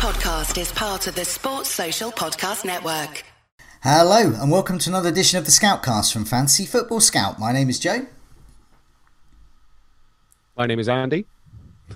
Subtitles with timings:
[0.00, 3.22] podcast is part of the Sports Social Podcast Network.
[3.82, 7.38] Hello, and welcome to another edition of the Scoutcast from Fantasy Football Scout.
[7.38, 8.06] My name is Joe.
[10.56, 11.26] My name is Andy.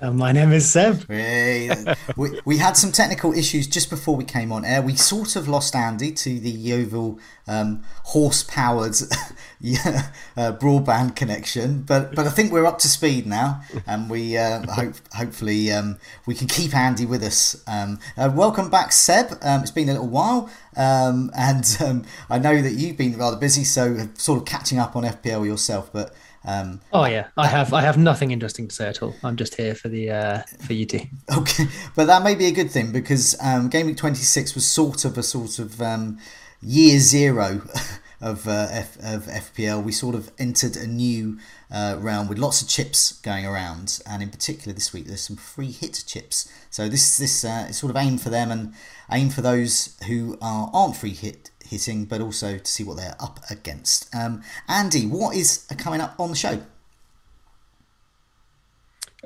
[0.01, 1.04] And my name is Seb.
[2.17, 4.83] We, we, had some technical issues just before we came on air.
[4.83, 8.94] We sort of lost Andy to the Yeovil um, horse-powered
[9.61, 14.37] yeah, uh, broadband connection, but but I think we're up to speed now, and we
[14.37, 17.62] uh, hope hopefully um, we can keep Andy with us.
[17.66, 19.39] Um, uh, welcome back, Seb.
[19.42, 23.37] Um, it's been a little while, um, and um, I know that you've been rather
[23.37, 26.15] busy, so sort of catching up on FPL yourself, but.
[26.47, 29.15] Um, oh yeah, I have I have nothing interesting to say at all.
[29.23, 31.01] I'm just here for the uh, for you two.
[31.37, 35.05] Okay, but that may be a good thing because um, Game Week 26 was sort
[35.05, 36.19] of a sort of um,
[36.61, 37.62] year zero
[38.20, 39.83] of uh, F, of FPL.
[39.83, 41.39] We sort of entered a new
[41.70, 45.37] uh, round with lots of chips going around, and in particular this week there's some
[45.37, 46.51] free hit chips.
[46.70, 48.75] So this this uh, is sort of aimed for them and
[49.11, 53.17] aimed for those who are aren't free hit hitting, but also to see what they're
[53.20, 54.15] up against.
[54.15, 56.62] Um, Andy, what is coming up on the show?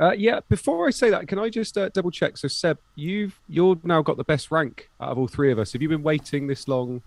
[0.00, 2.36] Uh, yeah, before I say that, can I just uh, double check?
[2.36, 5.72] So, Seb, you've you're now got the best rank out of all three of us.
[5.72, 7.02] Have you been waiting this long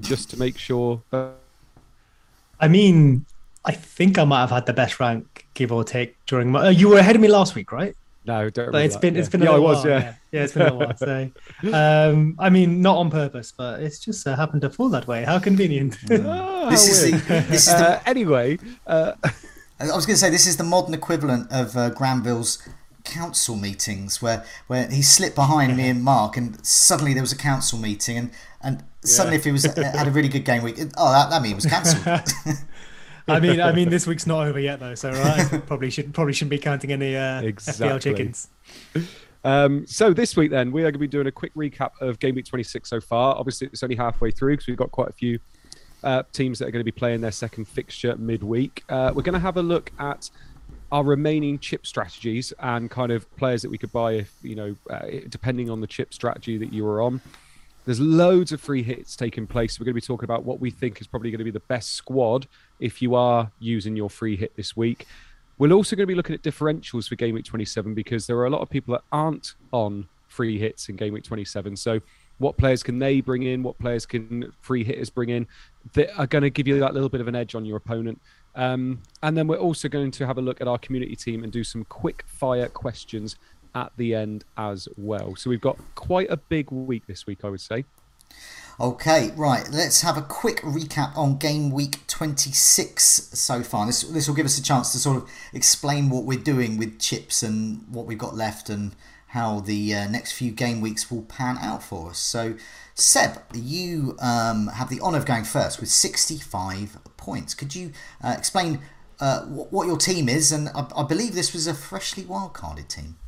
[0.00, 1.02] just to make sure?
[1.10, 1.34] That...
[2.58, 3.26] I mean,
[3.64, 6.68] I think I might have had the best rank, give or take, during my.
[6.68, 7.94] Uh, you were ahead of me last week, right?
[8.26, 8.70] No, don't.
[8.70, 9.00] But it's that.
[9.00, 9.20] been yeah.
[9.20, 9.98] it's been yeah, a I while, was yeah.
[9.98, 10.14] yeah.
[10.32, 10.96] yeah it's been a while.
[10.96, 11.30] So,
[11.72, 15.24] um, I mean, not on purpose, but it's just uh, happened to fall that way.
[15.24, 15.96] How convenient.
[16.10, 17.16] oh, this, is the,
[17.48, 18.58] this is the, uh, anyway.
[18.86, 19.12] Uh,
[19.80, 22.62] I was going to say this is the modern equivalent of uh, Granville's
[23.04, 27.38] council meetings, where where he slipped behind me and Mark, and suddenly there was a
[27.38, 28.30] council meeting, and
[28.62, 31.54] and suddenly if he was had a really good game week, oh that that mean
[31.54, 32.04] was cancelled.
[33.30, 36.32] I mean, I mean, this week's not over yet though, so right, probably should probably
[36.32, 37.86] shouldn't be counting any uh, exactly.
[37.86, 38.48] FPL chickens.
[39.42, 42.18] Um, so this week, then we are going to be doing a quick recap of
[42.18, 43.36] game week 26 so far.
[43.36, 45.38] Obviously, it's only halfway through because we've got quite a few
[46.04, 48.84] uh, teams that are going to be playing their second fixture midweek.
[48.88, 50.30] Uh, we're going to have a look at
[50.92, 54.76] our remaining chip strategies and kind of players that we could buy if you know,
[54.90, 57.20] uh, depending on the chip strategy that you were on.
[57.86, 59.80] There's loads of free hits taking place.
[59.80, 61.60] We're going to be talking about what we think is probably going to be the
[61.60, 62.46] best squad
[62.80, 65.06] if you are using your free hit this week.
[65.58, 68.46] We're also going to be looking at differentials for Game Week 27 because there are
[68.46, 71.76] a lot of people that aren't on free hits in Game Week 27.
[71.76, 72.00] So,
[72.38, 73.62] what players can they bring in?
[73.62, 75.46] What players can free hitters bring in
[75.92, 78.18] that are going to give you that little bit of an edge on your opponent?
[78.54, 81.52] Um, and then we're also going to have a look at our community team and
[81.52, 83.36] do some quick fire questions
[83.74, 85.36] at the end as well.
[85.36, 87.84] So we've got quite a big week this week, I would say.
[88.80, 89.68] Okay, right.
[89.70, 93.84] Let's have a quick recap on game week 26 so far.
[93.84, 96.98] This this will give us a chance to sort of explain what we're doing with
[96.98, 98.96] chips and what we've got left and
[99.28, 102.18] how the uh, next few game weeks will pan out for us.
[102.18, 102.54] So,
[102.94, 107.52] Seb, you um, have the honour of going first with 65 points.
[107.52, 107.92] Could you
[108.24, 108.80] uh, explain
[109.20, 110.52] uh, what your team is?
[110.52, 113.18] And I, I believe this was a freshly wildcarded team.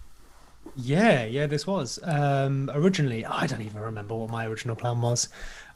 [0.75, 1.99] Yeah, yeah, this was.
[2.03, 5.29] Um, originally, I don't even remember what my original plan was.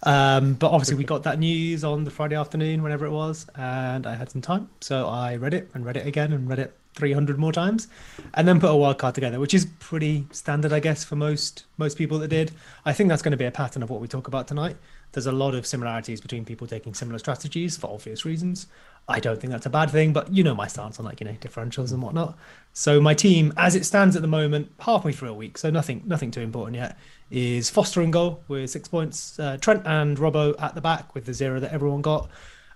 [0.04, 4.06] Um, but obviously, we got that news on the Friday afternoon, whenever it was, and
[4.06, 4.70] I had some time.
[4.80, 7.88] So I read it and read it again and read it 300 more times
[8.34, 11.66] and then put a wild card together, which is pretty standard, I guess, for most
[11.76, 12.52] most people that did.
[12.86, 14.76] I think that's going to be a pattern of what we talk about tonight.
[15.16, 18.66] There's a lot of similarities between people taking similar strategies for obvious reasons.
[19.08, 21.26] I don't think that's a bad thing, but you know my stance on like you
[21.26, 22.36] know differentials and whatnot.
[22.74, 26.02] So my team, as it stands at the moment, halfway through a week, so nothing
[26.04, 26.98] nothing too important yet,
[27.30, 31.24] is Foster and goal with six points, uh, Trent and Robbo at the back with
[31.24, 32.28] the zero that everyone got.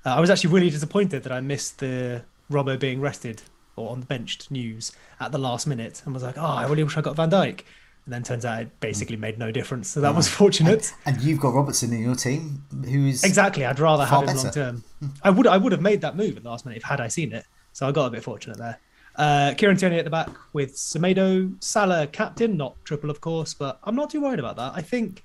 [0.06, 3.42] Uh, I was actually really disappointed that I missed the Robbo being rested
[3.76, 6.84] or on the benched news at the last minute and was like, oh, I really
[6.84, 7.64] wish I got Van Dijk.
[8.04, 9.88] And then turns out it basically made no difference.
[9.88, 10.92] So that was fortunate.
[11.04, 13.64] And, and, you've got Robertson in your team, who's exactly.
[13.64, 14.84] I'd rather have him long term.
[15.22, 17.08] I would I would have made that move at the last minute if had I
[17.08, 17.44] seen it.
[17.72, 18.78] So I got a bit fortunate there.
[19.16, 23.78] Uh, Kieran Tierney at the back with Semedo, Salah captain, not triple of course, but
[23.84, 24.72] I'm not too worried about that.
[24.74, 25.24] I think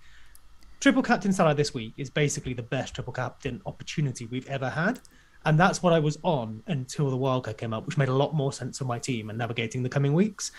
[0.79, 4.99] triple captain Salah this week is basically the best triple captain opportunity we've ever had.
[5.45, 8.33] And that's what I was on until the wildcard came up, which made a lot
[8.33, 10.51] more sense for my team and navigating the coming weeks.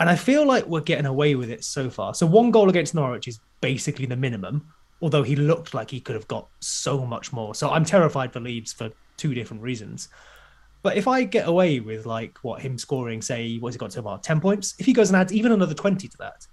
[0.00, 2.14] And I feel like we're getting away with it so far.
[2.14, 4.68] So one goal against Norwich is basically the minimum,
[5.02, 7.54] although he looked like he could have got so much more.
[7.54, 10.08] So I'm terrified for Leeds for two different reasons.
[10.82, 14.02] But if I get away with like what him scoring, say, what's he got so
[14.02, 14.74] far, ten points?
[14.78, 16.46] If he goes and adds even another twenty to that,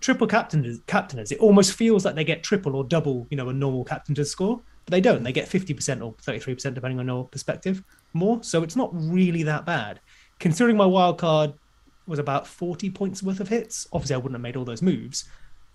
[0.00, 3.52] triple captain captainers, it almost feels like they get triple or double, you know, a
[3.52, 5.22] normal captain to score but they don't.
[5.22, 7.84] They get 50% or 33%, depending on your perspective,
[8.14, 8.42] more.
[8.42, 10.00] So it's not really that bad.
[10.40, 11.52] Considering my wild card
[12.08, 13.86] was about 40 points worth of hits.
[13.92, 15.24] Obviously, I wouldn't have made all those moves.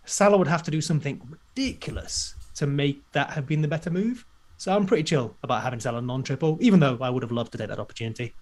[0.06, 4.26] Salah would have to do something ridiculous to make that have been the better move.
[4.58, 7.58] So I'm pretty chill about having Salah non-triple, even though I would have loved to
[7.58, 8.34] take that opportunity.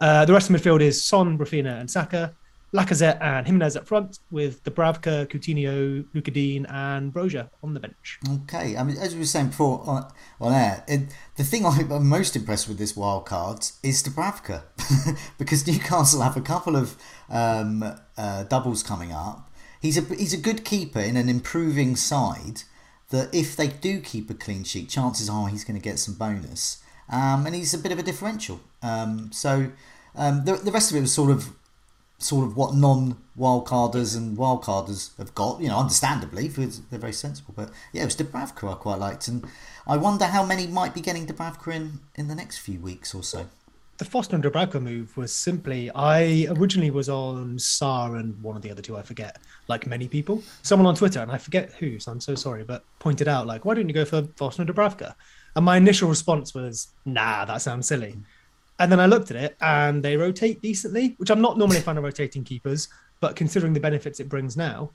[0.00, 2.34] Uh, the rest of the midfield is Son, Raphinha, and Saka.
[2.74, 8.18] Lacazette and Jimenez up front with Dubravka, Coutinho, Lucas and Broja on the bench.
[8.28, 10.10] Okay, I mean, as we were saying before on,
[10.40, 14.62] on air, it, the thing I'm most impressed with this wild card is Dubravka
[15.38, 16.96] because Newcastle have a couple of
[17.28, 17.84] um,
[18.16, 19.50] uh, doubles coming up.
[19.80, 22.62] He's a he's a good keeper in an improving side.
[23.10, 26.14] That if they do keep a clean sheet, chances are he's going to get some
[26.14, 26.82] bonus.
[27.10, 28.60] Um, and he's a bit of a differential.
[28.82, 29.72] Um, so
[30.14, 31.52] um, the, the rest of it was sort of
[32.22, 37.54] sort of what non wildcarders and wildcarders have got, you know, understandably, they're very sensible.
[37.56, 39.28] But yeah, it was Dubravka I quite liked.
[39.28, 39.46] And
[39.86, 43.22] I wonder how many might be getting Dubravka in in the next few weeks or
[43.22, 43.46] so.
[43.98, 48.62] The Foster and Dubravka move was simply, I originally was on Sá and one of
[48.62, 49.38] the other two, I forget,
[49.68, 50.42] like many people.
[50.62, 53.64] Someone on Twitter, and I forget who, so I'm so sorry, but pointed out, like,
[53.64, 55.14] why don't you go for Foster and Dubravka?
[55.54, 58.16] And my initial response was, nah, that sounds silly.
[58.82, 61.82] And then I looked at it and they rotate decently, which I'm not normally a
[61.82, 62.88] fan of rotating keepers,
[63.20, 64.90] but considering the benefits it brings now.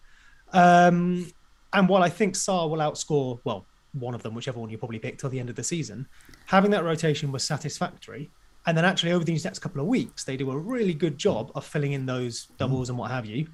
[0.52, 1.32] Um,
[1.72, 5.00] and while I think Sá will outscore, well, one of them, whichever one you probably
[5.00, 6.06] pick till the end of the season,
[6.48, 8.30] having that rotation was satisfactory.
[8.66, 11.54] And then actually over these next couple of weeks, they do a really good job
[11.56, 13.48] of filling in those doubles and what have you,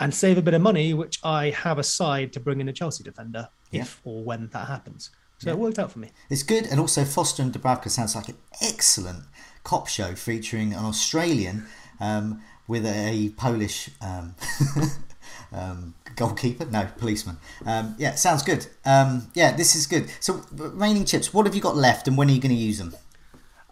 [0.00, 3.04] and save a bit of money, which I have aside to bring in a Chelsea
[3.04, 3.82] defender yeah.
[3.82, 5.10] if or when that happens.
[5.38, 5.54] So yeah.
[5.54, 6.10] it worked out for me.
[6.28, 9.24] It's good, and also Foster and Dubravka sounds like an excellent
[9.66, 11.66] cop show featuring an Australian
[11.98, 14.36] um, with a Polish um,
[15.52, 16.64] um, goalkeeper.
[16.66, 17.38] No, policeman.
[17.66, 18.68] Um, yeah, sounds good.
[18.84, 20.08] Um, yeah, this is good.
[20.20, 22.78] So, remaining chips, what have you got left and when are you going to use
[22.78, 22.94] them?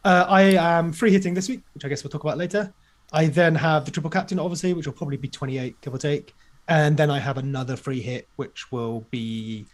[0.04, 2.74] Uh, I am free hitting this week, which I guess we'll talk about later.
[3.12, 6.34] I then have the triple captain, obviously, which will probably be 28, give or take.
[6.66, 9.66] And then I have another free hit, which will be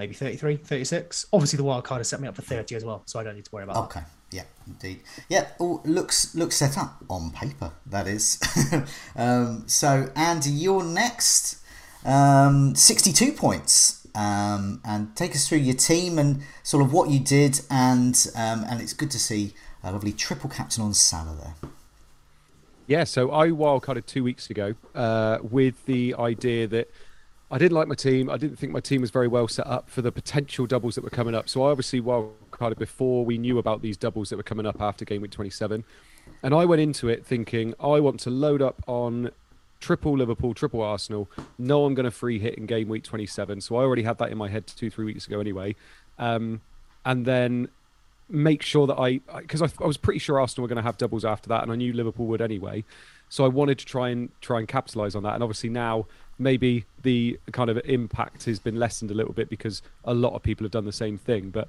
[0.00, 1.26] maybe 33, 36.
[1.34, 3.34] Obviously, the wild card has set me up for 30 as well, so I don't
[3.34, 4.06] need to worry about that okay.
[4.30, 5.02] Yeah, indeed.
[5.28, 7.72] Yeah, all looks looks set up on paper.
[7.86, 8.40] That is.
[9.16, 11.62] um, so, Andy, you're next.
[12.04, 17.20] Um, Sixty-two points, um, and take us through your team and sort of what you
[17.20, 21.70] did, and um, and it's good to see a lovely triple captain on Salah there.
[22.86, 26.88] Yeah, so I wildcarded two weeks ago uh, with the idea that
[27.50, 28.30] I didn't like my team.
[28.30, 31.02] I didn't think my team was very well set up for the potential doubles that
[31.02, 31.48] were coming up.
[31.48, 32.00] So I obviously
[32.56, 35.84] wildcarded before we knew about these doubles that were coming up after game week 27.
[36.42, 39.30] And I went into it thinking I want to load up on
[39.80, 41.28] triple Liverpool, triple Arsenal.
[41.58, 43.60] No, I'm going to free hit in game week 27.
[43.60, 45.76] So I already had that in my head two, three weeks ago anyway.
[46.18, 46.60] Um,
[47.04, 47.68] and then
[48.28, 50.98] make sure that I, because I, I was pretty sure Arsenal were going to have
[50.98, 52.84] doubles after that, and I knew Liverpool would anyway.
[53.28, 55.34] So I wanted to try and try and capitalize on that.
[55.34, 56.06] And obviously now
[56.38, 60.42] maybe the kind of impact has been lessened a little bit because a lot of
[60.42, 61.50] people have done the same thing.
[61.50, 61.68] But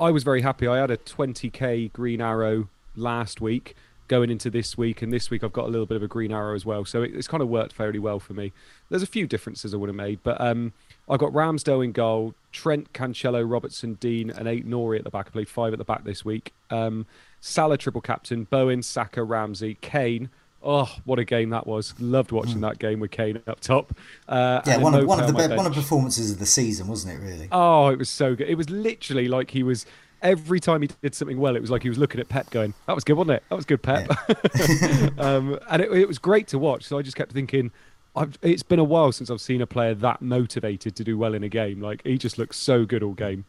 [0.00, 0.68] I was very happy.
[0.68, 3.74] I had a 20k green arrow last week
[4.06, 6.32] going into this week, and this week I've got a little bit of a green
[6.32, 6.84] arrow as well.
[6.84, 8.52] So it's kind of worked fairly well for me.
[8.88, 10.72] There's a few differences I would have made, but um,
[11.08, 15.26] I've got Ramsdale in goal, Trent, Cancelo, Robertson, Dean, and Aït-Nouri at the back.
[15.26, 16.52] I played five at the back this week.
[16.70, 17.06] Um,
[17.40, 20.30] Salah triple captain, Bowen, Saka, Ramsey, Kane,
[20.62, 21.94] Oh, what a game that was!
[22.00, 22.62] Loved watching mm.
[22.62, 23.96] that game with Kane up top.
[24.28, 27.14] Uh, yeah, one of one of the one of the performances of the season, wasn't
[27.14, 27.24] it?
[27.24, 27.48] Really?
[27.52, 28.48] Oh, it was so good.
[28.48, 29.86] It was literally like he was.
[30.20, 32.74] Every time he did something well, it was like he was looking at Pep, going,
[32.86, 33.44] "That was good, wasn't it?
[33.48, 34.10] That was good, Pep."
[34.56, 35.10] Yeah.
[35.18, 36.86] um, and it, it was great to watch.
[36.86, 37.70] So I just kept thinking,
[38.16, 41.34] I've, it's been a while since I've seen a player that motivated to do well
[41.34, 41.80] in a game.
[41.80, 43.44] Like he just looks so good all game.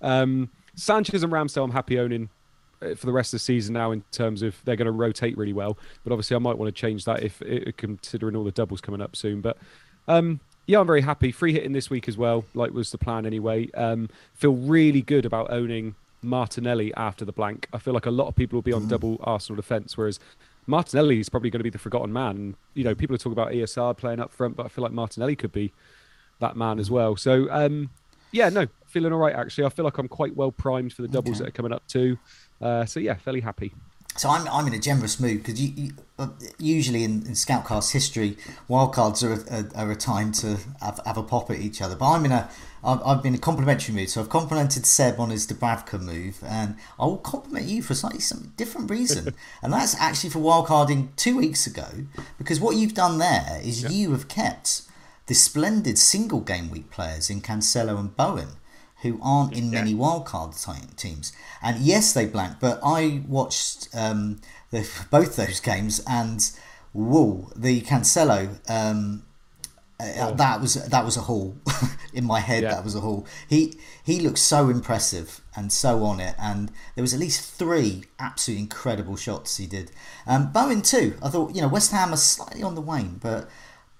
[0.00, 2.30] Um, Sanchez and Ramsdale, I'm happy owning
[2.96, 5.52] for the rest of the season now in terms of they're going to rotate really
[5.52, 5.78] well.
[6.04, 7.42] But obviously, I might want to change that if
[7.76, 9.40] considering all the doubles coming up soon.
[9.40, 9.56] But
[10.08, 11.32] um, yeah, I'm very happy.
[11.32, 13.70] Free hitting this week as well, like was the plan anyway.
[13.72, 17.68] Um, feel really good about owning Martinelli after the blank.
[17.72, 18.88] I feel like a lot of people will be on mm.
[18.88, 20.20] double Arsenal defence, whereas
[20.66, 22.54] Martinelli is probably going to be the forgotten man.
[22.74, 25.36] You know, people are talking about ESR playing up front, but I feel like Martinelli
[25.36, 25.72] could be
[26.38, 27.16] that man as well.
[27.16, 27.90] So, um,
[28.30, 29.64] yeah, no, feeling all right actually.
[29.64, 31.44] I feel like I'm quite well primed for the doubles okay.
[31.44, 32.18] that are coming up too.
[32.62, 33.74] Uh, so yeah, fairly happy.
[34.16, 36.28] So I'm, I'm in a generous mood because you, you, uh,
[36.58, 38.36] usually in, in Scoutcast history,
[38.68, 41.96] wildcards are a, are a time to have, have a pop at each other.
[41.96, 42.48] But I'm in a
[42.84, 44.10] I've, I've been in a complimentary mood.
[44.10, 48.20] So I've complimented Seb on his Dubravka move, and I will compliment you for slightly
[48.20, 49.34] some different reason.
[49.62, 51.86] and that's actually for wildcarding two weeks ago
[52.38, 54.82] because what you've done there is you have kept
[55.26, 58.48] the splendid single game week players in Cancelo and Bowen
[59.02, 61.32] who aren't in many wildcard teams.
[61.60, 64.40] And yes, they blank, but I watched um,
[64.70, 66.50] the, both those games and
[66.92, 68.58] whoa, the Cancelo.
[68.70, 69.24] Um,
[70.00, 71.56] uh, That was that was a haul
[72.12, 72.62] in my head.
[72.64, 72.74] Yeah.
[72.74, 73.26] That was a haul.
[73.48, 78.04] He he looked so impressive and so on it, and there was at least three
[78.18, 79.92] absolutely incredible shots he did.
[80.26, 81.16] Um, Bowen too.
[81.22, 83.48] I thought you know West Ham are slightly on the wane, but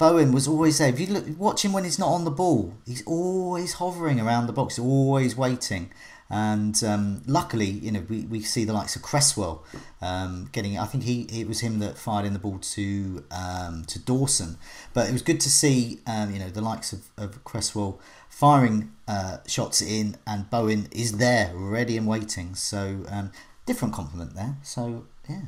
[0.02, 0.88] Bowen was always there.
[0.88, 4.48] If you look, watch him when he's not on the ball, he's always hovering around
[4.48, 5.92] the box, always waiting.
[6.28, 9.62] And um, luckily, you know, we, we see the likes of Cresswell
[10.00, 10.76] um, getting.
[10.76, 14.58] I think he it was him that fired in the ball to um, to Dawson.
[14.92, 18.90] But it was good to see, um, you know, the likes of, of Cresswell firing
[19.06, 22.56] uh, shots in, and Bowen is there, ready and waiting.
[22.56, 23.30] So um,
[23.66, 24.56] different compliment there.
[24.64, 25.42] So yeah,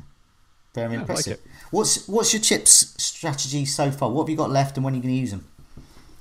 [0.75, 1.33] very I like impressive.
[1.33, 1.41] it.
[1.71, 4.11] What's what's your chips strategy so far?
[4.11, 5.45] What have you got left, and when are you going to use them?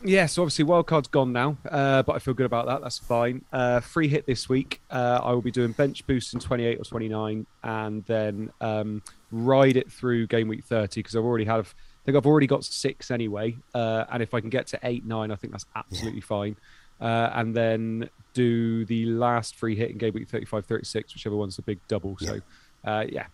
[0.06, 2.82] Yeah, so obviously wildcard's gone now, uh, but I feel good about that.
[2.82, 3.42] That's fine.
[3.50, 4.82] Uh, free hit this week.
[4.90, 9.78] Uh, I will be doing bench boost in 28 or 29, and then um, ride
[9.78, 11.74] it through game week 30 because I've already have.
[11.76, 15.06] I think I've already got six anyway, uh, and if I can get to eight,
[15.06, 16.56] nine, I think that's absolutely fine.
[17.00, 21.56] Uh, and then do the last free hit in game week 35, 36, whichever one's
[21.56, 22.16] the big double.
[22.18, 22.40] So,
[22.84, 23.26] uh, yeah,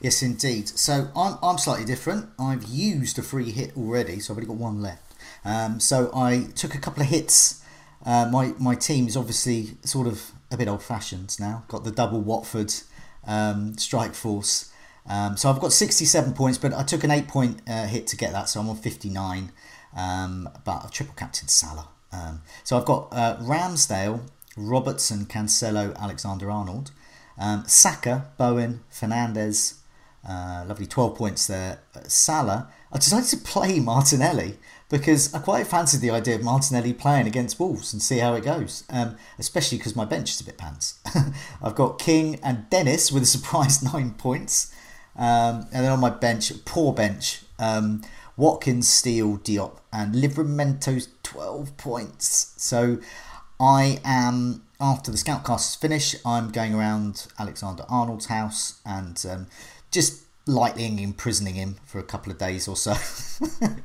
[0.00, 0.68] Yes, indeed.
[0.68, 2.28] So I'm, I'm slightly different.
[2.38, 5.14] I've used a free hit already, so I've only got one left.
[5.44, 7.62] Um, so I took a couple of hits.
[8.04, 11.64] Uh, my my team is obviously sort of a bit old fashioned now.
[11.68, 12.72] Got the double Watford
[13.26, 14.72] um, strike force.
[15.08, 18.16] Um, so I've got 67 points, but I took an eight point uh, hit to
[18.16, 19.52] get that, so I'm on 59.
[19.96, 21.88] Um, but I've triple captain Salah.
[22.12, 24.20] Um, so I've got uh, Ramsdale,
[24.56, 26.90] Robertson, Cancelo, Alexander Arnold,
[27.38, 29.74] um, Saka, Bowen, Fernandes.
[30.28, 31.80] Uh, lovely 12 points there.
[31.94, 32.68] Uh, Salah.
[32.92, 37.60] I decided to play Martinelli because I quite fancied the idea of Martinelli playing against
[37.60, 40.98] Wolves and see how it goes, um, especially because my bench is a bit pants.
[41.62, 44.74] I've got King and Dennis with a surprise nine points.
[45.16, 48.02] Um, and then on my bench, poor bench, um,
[48.36, 52.54] Watkins, Steele, Diop, and Livramento's 12 points.
[52.56, 52.98] So
[53.60, 59.46] I am, after the Scoutcast is finished, I'm going around Alexander Arnold's house and um,
[59.90, 62.92] just lightly imprisoning him for a couple of days or so.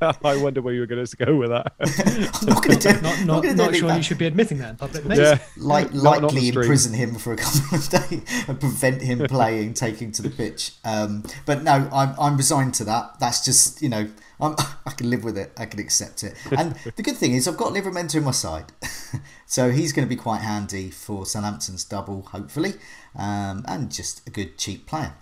[0.24, 1.72] I wonder where you were going to go with that.
[2.40, 3.96] I'm not going to do Not, I'm not, do not sure bad.
[3.96, 5.04] you should be admitting that in public.
[5.04, 5.18] mate.
[5.18, 6.62] yeah, Light, Not on lightly stream.
[6.62, 10.72] imprison him for a couple of days and prevent him playing, taking to the pitch.
[10.84, 13.18] Um, but no, I'm, I'm resigned to that.
[13.20, 14.08] That's just, you know,
[14.40, 14.54] I'm,
[14.86, 15.52] I can live with it.
[15.56, 16.34] I can accept it.
[16.56, 18.72] And the good thing is, I've got Livramento on my side.
[19.46, 22.74] so he's going to be quite handy for Southampton's double, hopefully.
[23.16, 25.14] Um, and just a good, cheap player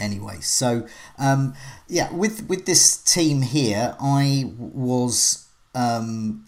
[0.00, 0.86] anyway so
[1.18, 1.54] um
[1.88, 6.44] yeah with with this team here i was um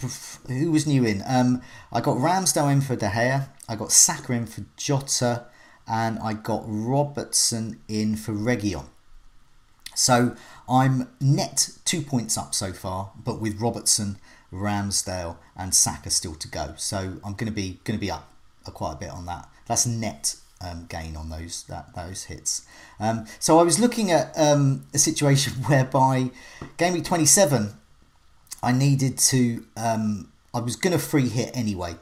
[0.47, 1.61] who was new in um
[1.93, 5.47] i got ramsdale in for de gea i got saka in for jota
[5.89, 8.87] and i got robertson in for Reguilón
[9.95, 10.35] so
[10.69, 14.17] i'm net two points up so far but with robertson
[14.53, 18.33] ramsdale and saka still to go so i'm going to be going to be up
[18.67, 22.67] uh, quite a bit on that that's net um, gain on those that those hits.
[22.99, 26.31] Um, so I was looking at um, a situation whereby
[26.77, 27.75] game week 27,
[28.63, 29.65] I needed to.
[29.77, 31.95] Um, I was going to free hit anyway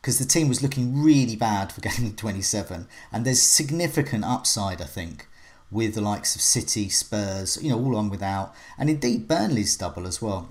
[0.00, 4.80] because the team was looking really bad for game week 27, and there's significant upside
[4.80, 5.26] I think
[5.72, 10.06] with the likes of City, Spurs, you know, all on without, and indeed Burnley's double
[10.06, 10.48] as well.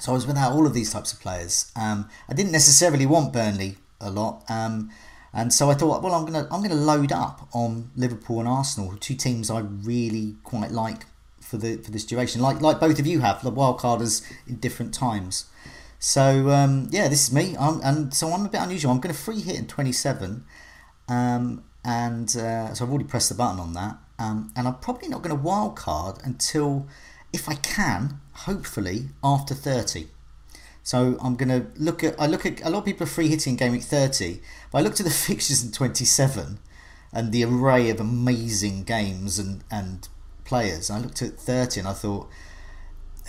[0.00, 1.70] So I was without all of these types of players.
[1.76, 4.42] Um, I didn't necessarily want Burnley a lot.
[4.50, 4.90] Um,
[5.32, 8.94] and so I thought, well, I'm gonna I'm gonna load up on Liverpool and Arsenal,
[8.98, 11.06] two teams I really quite like
[11.40, 14.56] for the for this duration, like like both of you have the wild carders in
[14.56, 15.46] different times.
[15.98, 18.90] So um, yeah, this is me, I'm, and so I'm a bit unusual.
[18.90, 20.44] I'm going to free hit in 27,
[21.08, 25.08] um, and uh, so I've already pressed the button on that, um, and I'm probably
[25.08, 26.86] not going to wild card until,
[27.32, 30.06] if I can, hopefully after 30.
[30.82, 32.20] So I'm going to look at.
[32.20, 34.40] I look at a lot of people are free hitting game week 30,
[34.70, 36.58] but I looked at the fixtures in 27
[37.12, 40.08] and the array of amazing games and and
[40.44, 40.90] players.
[40.90, 42.28] I looked at 30 and I thought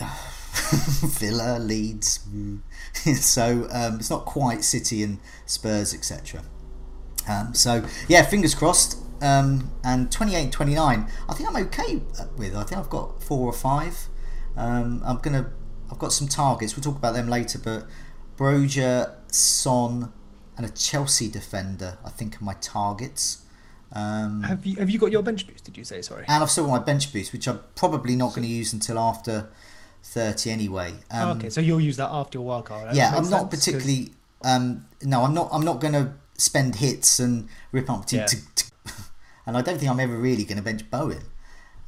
[1.18, 2.20] Villa, Leeds.
[2.28, 2.60] mm.
[3.16, 6.42] so um, it's not quite City and Spurs, etc.
[7.28, 8.98] Um, so yeah, fingers crossed.
[9.22, 12.02] Um, and 28 29, I think I'm okay
[12.36, 12.54] with.
[12.54, 14.08] I think I've got four or five.
[14.56, 15.50] Um, I'm gonna.
[15.90, 16.76] I've got some targets.
[16.76, 17.58] We'll talk about them later.
[17.58, 17.86] But
[18.36, 20.12] Broja, Son,
[20.56, 21.98] and a Chelsea defender.
[22.04, 23.42] I think are my targets.
[23.92, 25.64] Um, Have you have you got your bench boost?
[25.64, 26.24] Did you say sorry?
[26.26, 28.98] and I've still got my bench boost, which I'm probably not going to use until
[28.98, 29.48] after
[30.02, 30.90] 30 anyway.
[31.12, 32.86] Um, Oh, okay, so you'll use that after your wildcard.
[32.86, 34.12] That yeah, I'm not particularly.
[34.42, 35.48] Um, no, I'm not.
[35.52, 38.26] I'm not going to spend hits and rip up to, Yeah.
[38.26, 38.63] to, to-
[39.46, 41.22] And I don't think I'm ever really going to bench Bowen.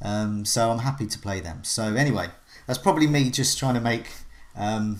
[0.01, 1.63] Um, so I'm happy to play them.
[1.63, 2.27] So anyway,
[2.67, 4.07] that's probably me just trying to make
[4.55, 4.99] um,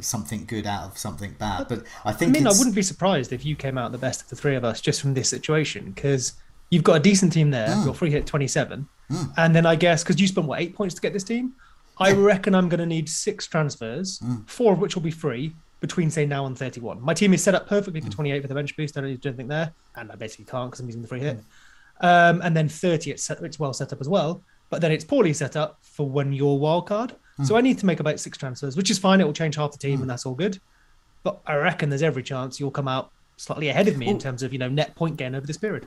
[0.00, 1.68] something good out of something bad.
[1.68, 4.22] But I think I mean, I wouldn't be surprised if you came out the best
[4.22, 6.32] of the three of us just from this situation because
[6.70, 7.68] you've got a decent team there.
[7.68, 7.84] Mm.
[7.84, 8.88] You're free hit 27.
[9.36, 11.52] And then I guess because you spent what, eight points to get this team?
[11.98, 14.48] I reckon I'm going to need six transfers, Mm.
[14.48, 16.98] four of which will be free between, say, now and 31.
[17.02, 18.04] My team is set up perfectly Mm.
[18.06, 18.96] for 28 with the bench boost.
[18.96, 19.72] I don't need to do anything there.
[19.96, 21.24] And I basically can't because I'm using the free Mm.
[21.24, 21.40] hit.
[22.02, 24.42] Um, and then 30, it's, set, it's well set up as well.
[24.70, 27.14] But then it's poorly set up for when you're wild card.
[27.38, 27.46] Mm.
[27.46, 29.20] So I need to make about six transfers, which is fine.
[29.20, 30.58] It will change half the team, and that's all good.
[31.22, 34.42] But I reckon there's every chance you'll come out slightly ahead of me in terms
[34.42, 35.86] of you know net point gain over this period.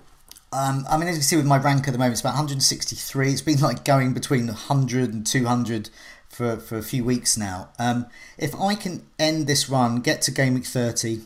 [0.51, 2.36] Um, I mean, as you can see with my rank at the moment, it's about
[2.36, 3.31] 163.
[3.31, 5.89] It's been like going between 100 and 200
[6.29, 7.69] for, for a few weeks now.
[7.77, 8.05] Um,
[8.38, 11.22] if I can end this run, get to game week 30,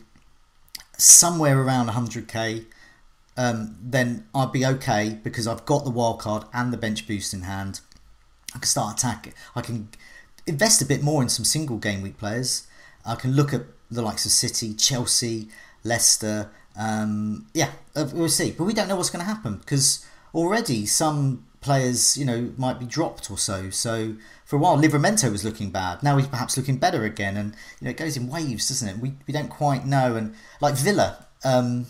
[0.96, 2.64] somewhere around 100k,
[3.36, 7.32] um, then I'd be okay because I've got the wild card and the bench boost
[7.32, 7.80] in hand.
[8.54, 9.34] I can start attacking.
[9.54, 9.88] I can
[10.46, 12.66] invest a bit more in some single game week players.
[13.04, 15.48] I can look at the likes of City, Chelsea,
[15.84, 16.50] Leicester.
[16.76, 18.50] Um, yeah, uh, we'll see.
[18.50, 22.78] But we don't know what's going to happen because already some players, you know, might
[22.78, 23.70] be dropped or so.
[23.70, 26.02] So for a while, Livramento was looking bad.
[26.02, 28.98] Now he's perhaps looking better again, and you know, it goes in waves, doesn't it?
[28.98, 30.16] We we don't quite know.
[30.16, 31.86] And like Villa, um,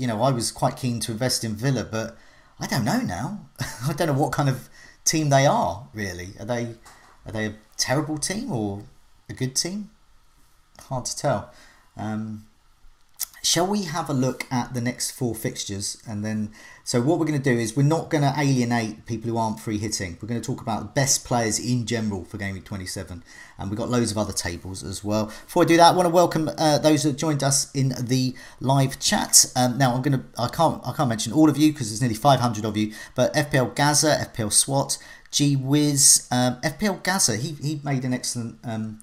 [0.00, 2.16] you know, I was quite keen to invest in Villa, but
[2.58, 3.40] I don't know now.
[3.86, 4.70] I don't know what kind of
[5.04, 5.88] team they are.
[5.92, 6.74] Really, are they
[7.26, 8.84] are they a terrible team or
[9.28, 9.90] a good team?
[10.88, 11.52] Hard to tell.
[11.98, 12.46] Um,
[13.42, 16.52] shall we have a look at the next four fixtures and then
[16.90, 19.60] so what we're going to do is we're not going to alienate people who aren't
[19.60, 20.18] free hitting.
[20.20, 23.22] We're going to talk about the best players in general for game week 27
[23.58, 25.26] and we've got loads of other tables as well.
[25.26, 28.34] Before i do that i want to welcome uh, those that joined us in the
[28.58, 29.46] live chat.
[29.54, 32.00] Um, now i'm going to i can't i can't mention all of you because there's
[32.00, 34.98] nearly 500 of you but fpl gaza fpl swat
[35.30, 37.36] g wiz um, fpl gaza.
[37.36, 38.98] He, he made an excellent um,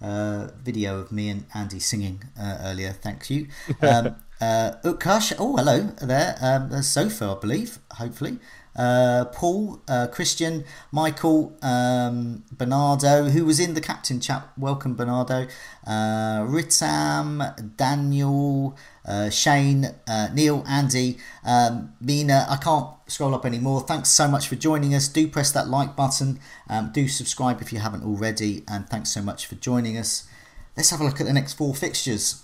[0.00, 2.92] uh, video of me and Andy singing uh, earlier.
[2.92, 3.48] Thank you.
[3.82, 6.36] Um, uh, Utkarsh, oh hello there.
[6.40, 7.78] Um, Sofa, I believe.
[7.92, 8.38] Hopefully.
[8.74, 14.48] Uh, Paul, uh, Christian, Michael, um, Bernardo, who was in the captain chat.
[14.56, 15.46] Welcome, Bernardo.
[15.86, 22.46] Uh, Ritam, Daniel, uh, Shane, uh, Neil, Andy, um, Mina.
[22.48, 23.82] I can't scroll up anymore.
[23.82, 25.06] Thanks so much for joining us.
[25.06, 26.40] Do press that like button.
[26.68, 28.64] Um, do subscribe if you haven't already.
[28.66, 30.26] And thanks so much for joining us.
[30.76, 32.41] Let's have a look at the next four fixtures.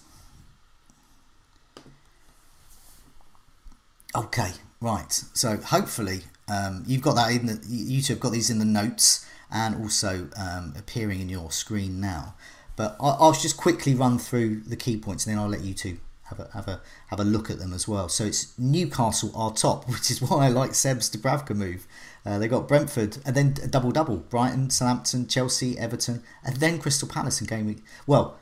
[4.19, 4.51] Okay,
[4.81, 5.13] right.
[5.13, 8.65] So hopefully um, you've got that in the you two have got these in the
[8.65, 12.35] notes and also um, appearing in your screen now.
[12.75, 15.73] But I'll, I'll just quickly run through the key points and then I'll let you
[15.73, 18.09] two have a have a have a look at them as well.
[18.09, 21.87] So it's Newcastle are top, which is why I like Seb's Dubravka move.
[22.27, 27.07] Uh, they got Brentford and then double double: Brighton, Southampton, Chelsea, Everton, and then Crystal
[27.07, 27.85] Palace in game week.
[28.05, 28.37] Well,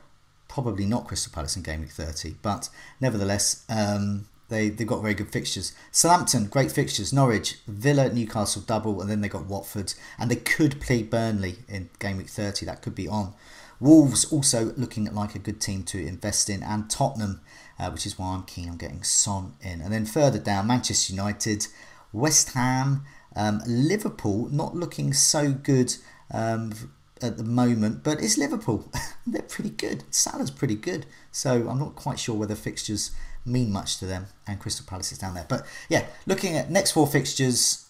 [0.47, 5.13] probably not Crystal Palace in game week thirty, but nevertheless, um, they they've got very
[5.13, 5.73] good fixtures.
[5.91, 7.11] Southampton, great fixtures.
[7.11, 11.89] Norwich, Villa, Newcastle double, and then they got Watford, and they could play Burnley in
[11.99, 12.65] game week thirty.
[12.65, 13.33] That could be on.
[13.79, 17.41] Wolves also looking like a good team to invest in, and Tottenham,
[17.77, 19.81] uh, which is why I'm keen on getting Son in.
[19.81, 21.67] And then further down, Manchester United,
[22.11, 23.05] West Ham,
[23.35, 25.95] um, Liverpool, not looking so good
[26.31, 26.73] um,
[27.21, 28.91] at the moment, but it's Liverpool.
[29.27, 30.03] They're pretty good.
[30.09, 33.11] Salah's pretty good, so I'm not quite sure whether fixtures
[33.47, 34.27] mean much to them.
[34.45, 37.85] And Crystal Palace is down there, but yeah, looking at next four fixtures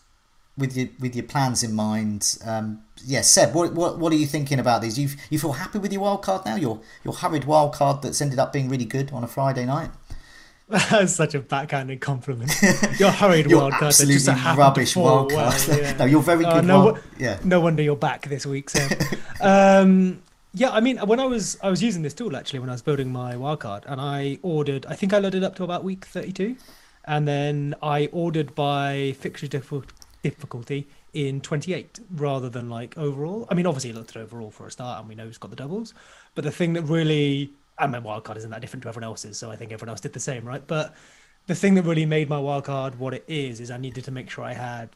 [0.58, 2.38] with your with your plans in mind.
[2.46, 4.98] Um, yeah, Seb, what, what what are you thinking about these?
[4.98, 6.56] You you feel happy with your wild card now?
[6.56, 9.92] Your your hurried wild card that's ended up being really good on a Friday night.
[10.70, 12.52] That's such a backhanded compliment.
[13.00, 15.68] Your hurried Your wild card that just happened rubbish wild well, card.
[15.80, 15.96] yeah.
[16.00, 16.66] no, you're very Oh, good.
[16.66, 17.40] no, wild- yeah.
[17.46, 18.90] no wonder you're back this week, Sam.
[19.40, 20.22] um,
[20.54, 22.82] yeah, I mean, when I was I was using this tool actually when I was
[22.82, 24.86] building my wildcard, and I ordered.
[24.88, 26.56] I think I loaded up to about week thirty-two,
[27.06, 29.90] and then I ordered by fixture diffi-
[30.24, 33.48] difficulty in twenty-eight rather than like overall.
[33.52, 35.50] I mean, obviously, it looked at overall for a start, and we know who's got
[35.50, 35.94] the doubles.
[36.34, 39.52] But the thing that really, and my wildcard isn't that different to everyone else's, so
[39.52, 40.66] I think everyone else did the same, right?
[40.66, 40.96] But
[41.48, 44.30] the thing that really made my wildcard what it is is I needed to make
[44.30, 44.90] sure I had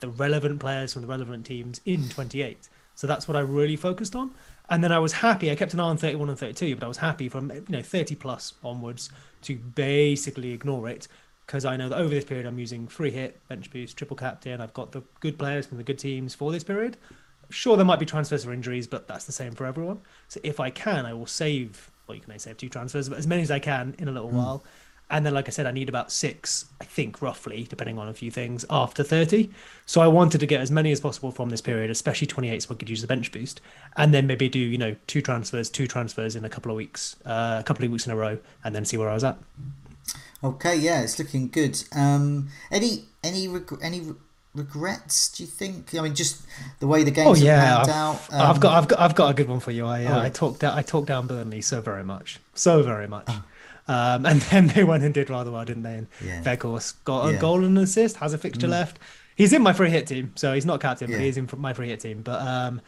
[0.00, 2.68] the relevant players from the relevant teams in 28.
[2.94, 4.32] So that's what I really focused on.
[4.70, 5.50] And then I was happy.
[5.50, 7.82] I kept an eye on 31 and 32, but I was happy from you know
[7.82, 9.10] 30 plus onwards
[9.42, 11.08] to basically ignore it
[11.46, 14.60] because I know that over this period I'm using free hit, bench boost, triple captain.
[14.60, 16.98] I've got the good players from the good teams for this period.
[17.48, 20.00] Sure, there might be transfers or injuries, but that's the same for everyone.
[20.28, 21.90] So if I can, I will save.
[22.06, 24.12] Well, you can only save two transfers, but as many as I can in a
[24.12, 24.36] little hmm.
[24.36, 24.64] while.
[25.10, 28.12] And then, like I said, I need about six, I think, roughly, depending on a
[28.14, 29.48] few things, after 30.
[29.86, 32.74] So I wanted to get as many as possible from this period, especially 28, so
[32.74, 33.62] I could use the bench boost.
[33.96, 37.16] And then maybe do, you know, two transfers, two transfers in a couple of weeks,
[37.24, 39.38] uh, a couple of weeks in a row, and then see where I was at.
[40.44, 41.82] Okay, yeah, it's looking good.
[41.92, 44.14] Um, any any reg- any re-
[44.54, 45.30] regrets?
[45.30, 45.94] Do you think?
[45.96, 46.42] I mean, just
[46.78, 48.20] the way the games oh yeah, I've, out.
[48.32, 49.84] I've um, got I've got I've got a good one for you.
[49.86, 50.20] I uh, Oh.
[50.20, 53.28] I talked down I talked down Burnley so very much, so very much.
[53.88, 55.94] Um, and then they went and did rather well, didn't they?
[55.94, 56.24] And Ah.
[56.24, 56.42] Yeah.
[56.44, 57.38] Weghorst got a Yeah.
[57.38, 57.40] Mm.
[57.40, 58.98] goal and an assist, has a fixture left.
[59.36, 61.24] He's in my free hit team, so he's not captain, but Yeah.
[61.24, 62.22] he's in my free hit team.
[62.22, 62.80] But um,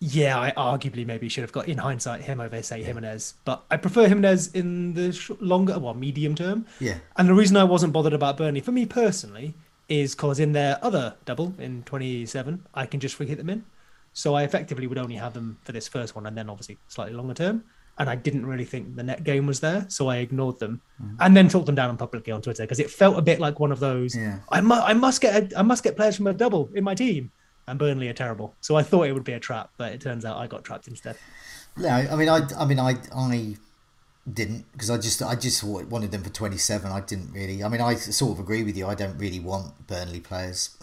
[0.00, 3.76] yeah, I arguably maybe should have got in hindsight him over say Jimenez, but I
[3.76, 6.66] prefer Jimenez in the sh- longer, well, medium term.
[6.80, 6.98] Yeah.
[7.16, 9.54] And the reason I wasn't bothered about Burnley, for me personally,
[9.88, 13.64] is because in their other double in 27, I can just free hit them in.
[14.12, 17.14] So I effectively would only have them for this first one and then obviously slightly
[17.14, 17.64] longer term.
[17.96, 21.16] And I didn't really think the net game was there, so I ignored them, Mm.
[21.20, 23.70] and then talked them down publicly on Twitter because it felt a bit like one
[23.70, 24.16] of those.
[24.16, 24.38] Yeah.
[24.50, 26.94] I must, I must get, a, I must get players from a double in my
[26.96, 27.30] team,
[27.68, 28.54] and Burnley are terrible.
[28.60, 30.88] So I thought it would be a trap, but it turns out I got trapped
[30.88, 31.16] instead.
[31.76, 33.56] Yeah, I mean, I, I mean, I, I
[34.32, 36.90] didn't because I just, I just wanted them for twenty seven.
[36.90, 37.62] I didn't really.
[37.62, 38.86] I mean, I sort of agree with you.
[38.86, 40.76] I don't really want Burnley players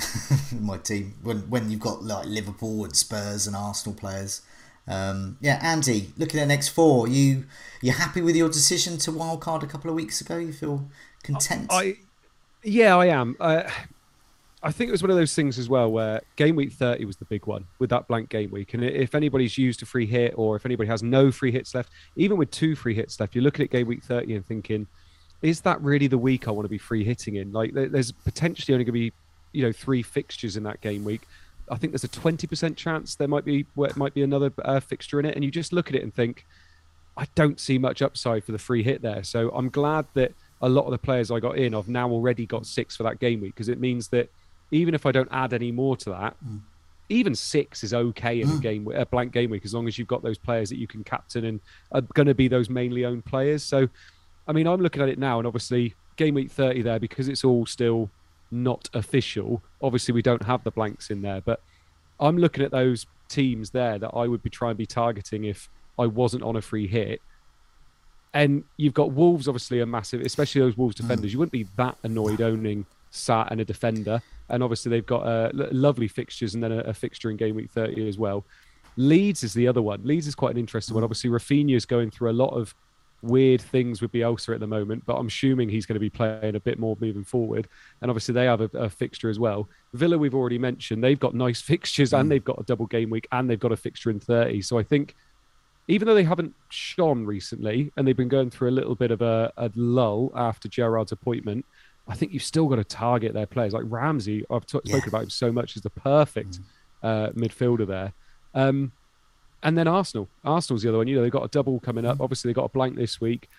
[0.52, 4.42] in my team when when you've got like Liverpool and Spurs and Arsenal players.
[4.92, 7.46] Um, yeah, Andy, looking at next four, you
[7.82, 10.38] you happy with your decision to wildcard a couple of weeks ago?
[10.38, 10.86] You feel
[11.24, 11.68] content?
[11.72, 11.98] I,
[12.64, 13.38] yeah, I am.
[13.40, 13.64] Uh,
[14.64, 17.18] I think it was one of those things as well where game week 30 was
[17.18, 18.76] the big one with that blank game week.
[18.76, 21.90] And if anybody's used a free hit or if anybody has no free hits left,
[22.16, 24.86] even with two free hits left, you're looking at game week 30 and thinking,
[25.42, 27.52] is that really the week I want to be free hitting in?
[27.52, 29.14] Like, there's potentially only going to be,
[29.54, 31.22] you know, three fixtures in that game week.
[31.72, 34.82] I think there's a 20% chance there might be where it might be another uh,
[34.82, 35.36] fixture in it.
[35.36, 36.46] And you just look at it and think,
[37.16, 39.24] I don't see much upside for the free hit there.
[39.24, 42.46] So I'm glad that a lot of the players I got in, I've now already
[42.46, 44.30] got six for that game week because it means that
[44.72, 46.36] even if I don't add any more to that,
[47.10, 50.08] even six is okay in a game a blank game week as long as you've
[50.08, 51.60] got those players that you can captain and
[51.92, 53.64] are going to be those mainly owned players.
[53.64, 53.90] So,
[54.48, 57.44] I mean, I'm looking at it now, and obviously game week 30 there because it's
[57.44, 58.10] all still
[58.52, 59.64] not official.
[59.82, 61.62] Obviously, we don't have the blanks in there, but
[62.20, 65.70] I'm looking at those teams there that I would be trying to be targeting if
[65.98, 67.22] I wasn't on a free hit.
[68.34, 71.34] And you've got Wolves, obviously, a massive, especially those Wolves defenders.
[71.34, 74.22] You wouldn't be that annoyed owning Sat and a defender.
[74.50, 77.72] And obviously, they've got uh, lovely fixtures and then a, a fixture in game week
[77.72, 78.46] 30 as well.
[78.98, 80.02] Leeds is the other one.
[80.04, 81.04] Leeds is quite an interesting one.
[81.04, 82.76] Obviously, Raphinha is going through a lot of
[83.22, 86.56] weird things with Bielsa at the moment, but I'm assuming he's going to be playing
[86.56, 87.68] a bit more moving forward.
[88.02, 89.70] And obviously, they have a, a fixture as well.
[89.94, 93.28] Villa, we've already mentioned, they've got nice fixtures and they've got a double game week
[93.32, 94.62] and they've got a fixture in 30.
[94.62, 95.16] So I think
[95.88, 99.22] even though they haven't shone recently and they've been going through a little bit of
[99.22, 101.66] a, a lull after Gerrard's appointment,
[102.08, 103.74] I think you've still got to target their players.
[103.74, 104.94] Like Ramsey, I've t- Yeah.
[104.94, 106.60] spoken about him so much as the perfect
[107.04, 108.14] uh, midfielder there.
[108.54, 108.92] Um,
[109.64, 110.28] and then Arsenal.
[110.44, 111.08] Arsenal's the other one.
[111.08, 112.20] You know, they've got a double coming up.
[112.22, 113.50] Obviously, they got a blank this week.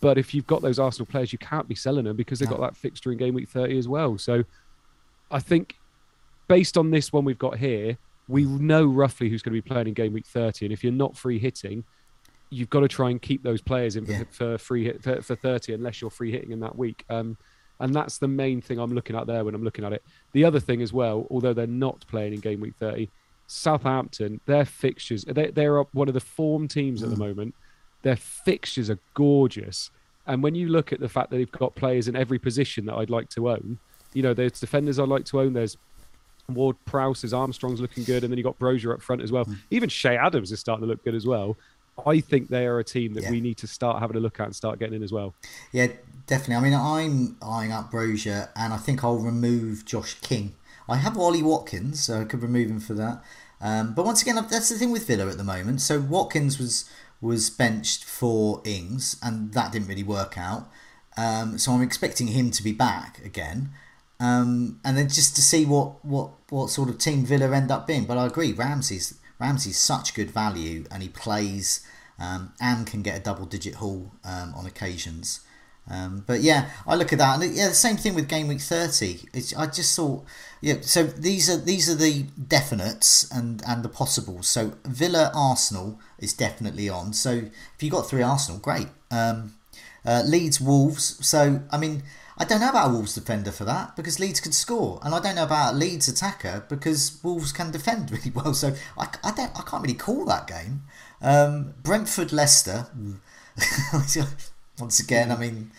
[0.00, 2.60] But if you've got those Arsenal players, you can't be selling them because they've got
[2.60, 4.16] that fixture in game week 30 as well.
[4.16, 4.44] So
[5.30, 5.76] I think
[6.48, 9.88] based on this one we've got here, we know roughly who's going to be playing
[9.88, 10.66] in game week 30.
[10.66, 11.84] And if you're not free hitting,
[12.48, 14.22] you've got to try and keep those players in for, Yeah.
[14.30, 17.04] for free hit for, for 30 unless you're free hitting in that week.
[17.10, 17.36] Um,
[17.78, 20.02] and that's the main thing I'm looking at there when I'm looking at it.
[20.32, 23.08] The other thing as well, although they're not playing in game week 30,
[23.50, 27.26] Southampton, their fixtures, they, they're one of the form teams at the mm.
[27.26, 27.54] moment.
[28.02, 29.90] Their fixtures are gorgeous.
[30.28, 32.94] And when you look at the fact that they've got players in every position that
[32.94, 33.80] I'd like to own,
[34.14, 35.52] you know, there's defenders I'd like to own.
[35.52, 35.76] There's
[36.48, 39.44] Ward Prowse, there's Armstrong's looking good, and then you've got Broja up front as well.
[39.44, 39.58] Mm.
[39.70, 41.56] Even Che Adams is starting to look good as well.
[42.06, 43.32] I think they are a team that Yeah.
[43.32, 45.34] we need to start having a look at and start getting in as well.
[45.72, 45.88] Yeah,
[46.28, 46.54] definitely.
[46.54, 50.54] I mean, I'm eyeing up Broja, and I think I'll remove Josh King.
[50.90, 53.22] I have Ollie Watkins, so I could remove him for that.
[53.60, 55.80] Um, but once again, that's the thing with Villa at the moment.
[55.80, 60.70] So Watkins was was benched for Ings, and that didn't really work out.
[61.16, 63.70] Um, so I'm expecting him to be back again,
[64.18, 67.86] um, and then just to see what, what what sort of team Villa end up
[67.86, 68.04] being.
[68.04, 71.86] But I agree, Ramsey's Ramsey's such good value, and he plays
[72.18, 75.40] um, and can get a double digit haul um, on occasions.
[75.88, 78.60] Um, but yeah, I look at that, and yeah, the same thing with game week
[78.60, 79.28] thirty.
[79.32, 80.24] It's, I just thought,
[80.60, 80.76] yeah.
[80.82, 84.48] So these are these are the definites and and the possibles.
[84.48, 87.12] So Villa Arsenal is definitely on.
[87.12, 88.88] So if you got three Arsenal, great.
[89.10, 89.54] Um,
[90.04, 91.26] uh, Leeds Wolves.
[91.26, 92.04] So I mean,
[92.38, 95.34] I don't know about Wolves defender for that because Leeds can score, and I don't
[95.34, 98.54] know about Leeds attacker because Wolves can defend really well.
[98.54, 100.82] So I, I don't I can't really call that game.
[101.20, 102.86] Um, Brentford Leicester.
[104.80, 105.70] Once again, I mean,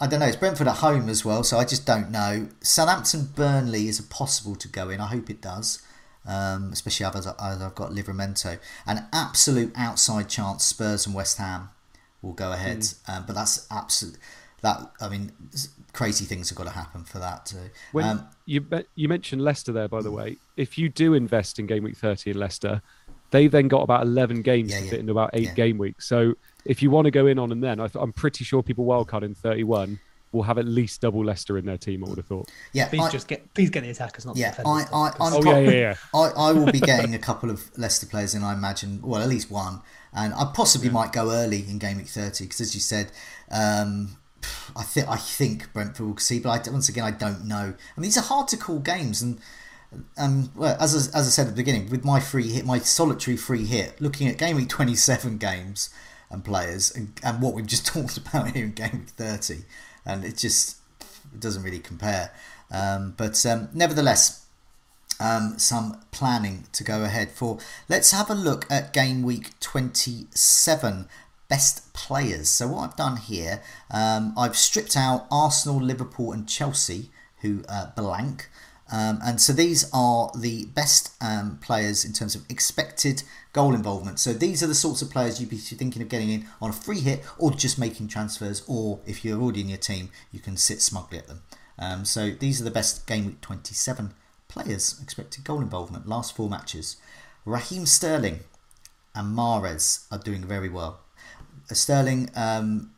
[0.00, 0.26] I don't know.
[0.26, 2.48] It's Brentford at home as well, so I just don't know.
[2.60, 5.00] Southampton Burnley is a possible to go in.
[5.00, 5.82] I hope it does,
[6.26, 8.58] um, especially as, as I've got Livramento.
[8.86, 11.70] An absolute outside chance Spurs and West Ham
[12.20, 13.16] will go ahead, mm.
[13.16, 14.18] um, but that's absolute.
[14.62, 15.32] That I mean,
[15.92, 17.70] crazy things have got to happen for that too.
[17.92, 21.66] When um, you you mentioned Leicester there, by the way, if you do invest in
[21.66, 22.82] game week thirty in Leicester,
[23.30, 24.90] they then got about eleven games yeah, to yeah.
[24.90, 25.54] fit into about eight yeah.
[25.54, 26.06] game weeks.
[26.06, 26.34] So
[26.64, 29.22] if you want to go in on and then, I am pretty sure people wildcard
[29.22, 29.98] in 31
[30.34, 32.04] will have at least double Leicester in their team.
[32.04, 32.50] I would have thought.
[32.72, 34.50] Yeah, please I, just get please get the attackers, not yeah.
[34.50, 34.88] the defenders.
[34.92, 35.94] I, I, I'm oh, yeah, yeah, yeah.
[36.12, 38.42] I, I will be getting a couple of Leicester players in.
[38.42, 39.80] I imagine, well, at least one,
[40.12, 40.94] and I possibly yeah.
[40.94, 43.12] might go early in game week 30 because, as you said.
[43.50, 44.18] Um,
[44.76, 47.72] I think I think Brentford will see, but I, once again I don't know.
[47.96, 49.38] I mean, these are hard to call games, and
[50.18, 53.38] um, well, as as I said at the beginning, with my free hit, my solitary
[53.38, 55.88] free hit, looking at game week twenty seven games,
[56.34, 59.62] and players and, and what we've just talked about here in game 30
[60.04, 60.78] and it just
[61.32, 62.32] it doesn't really compare.
[62.70, 64.44] Um, but um, nevertheless
[65.20, 67.58] um, some planning to go ahead for.
[67.88, 71.08] Let's have a look at game week 27
[71.48, 72.48] best players.
[72.48, 77.10] So what I've done here um, I've stripped out Arsenal Liverpool and Chelsea
[77.42, 78.48] who uh, blank
[78.94, 84.20] um, and so these are the best um, players in terms of expected goal involvement.
[84.20, 86.72] So these are the sorts of players you'd be thinking of getting in on a
[86.72, 90.56] free hit or just making transfers, or if you're already in your team, you can
[90.56, 91.42] sit smugly at them.
[91.76, 94.14] Um, so these are the best game week 27
[94.46, 96.96] players expected goal involvement last four matches.
[97.44, 98.44] Raheem Sterling
[99.12, 101.00] and Mahrez are doing very well.
[101.72, 102.92] Sterling, um,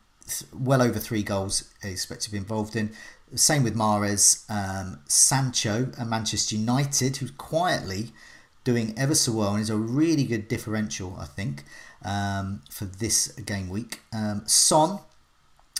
[0.53, 2.93] well over three goals expected to be involved in.
[3.35, 8.11] Same with Mahrez, um, Sancho and Manchester United, who's quietly
[8.63, 11.63] doing ever so well and is a really good differential, I think,
[12.03, 14.01] um, for this game week.
[14.13, 14.99] Um, Son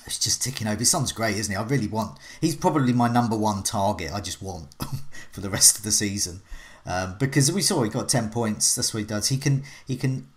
[0.05, 0.83] is just ticking over.
[0.85, 1.57] Son's great, isn't he?
[1.57, 2.17] I really want.
[2.41, 4.11] He's probably my number one target.
[4.13, 4.75] I just want
[5.31, 6.41] for the rest of the season
[6.85, 8.75] um, because we saw he got ten points.
[8.75, 9.27] That's what he does.
[9.27, 10.29] He can he can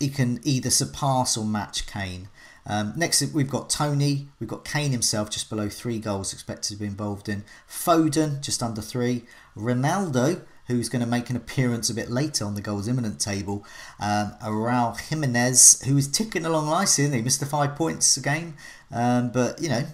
[0.00, 2.28] he can either surpass or match Kane.
[2.66, 4.28] Um, next, we've got Tony.
[4.38, 7.44] We've got Kane himself, just below three goals expected to be involved in.
[7.68, 9.24] Foden, just under three.
[9.56, 13.64] Ronaldo, who's going to make an appearance a bit later on the goals imminent table.
[14.00, 17.22] Um, Raul Jimenez, who is ticking along nicely, isn't he?
[17.22, 18.54] Missed the five points again,
[18.92, 19.84] um, but you know,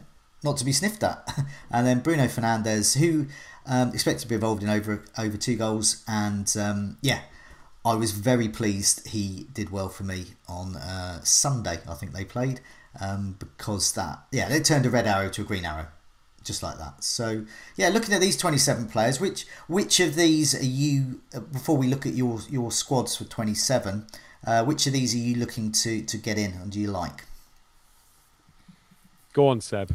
[0.44, 1.26] not to be sniffed at.
[1.70, 3.26] and then Bruno Fernandes, who
[3.66, 7.20] um, expected to be involved in over over two goals, and um, yeah
[7.85, 11.79] I was very pleased he did well for me on uh, Sunday.
[11.88, 12.61] I think they played
[13.01, 15.87] um, because that yeah they turned a red arrow to a green arrow,
[16.45, 17.03] just like that.
[17.05, 17.45] So
[17.77, 21.21] yeah, looking at these twenty seven players, which which of these are you?
[21.35, 24.07] Uh, before we look at your your squads for twenty seven,
[24.47, 27.25] uh, which of these are you looking to to get in and do you like?
[29.33, 29.95] Go on, Seb.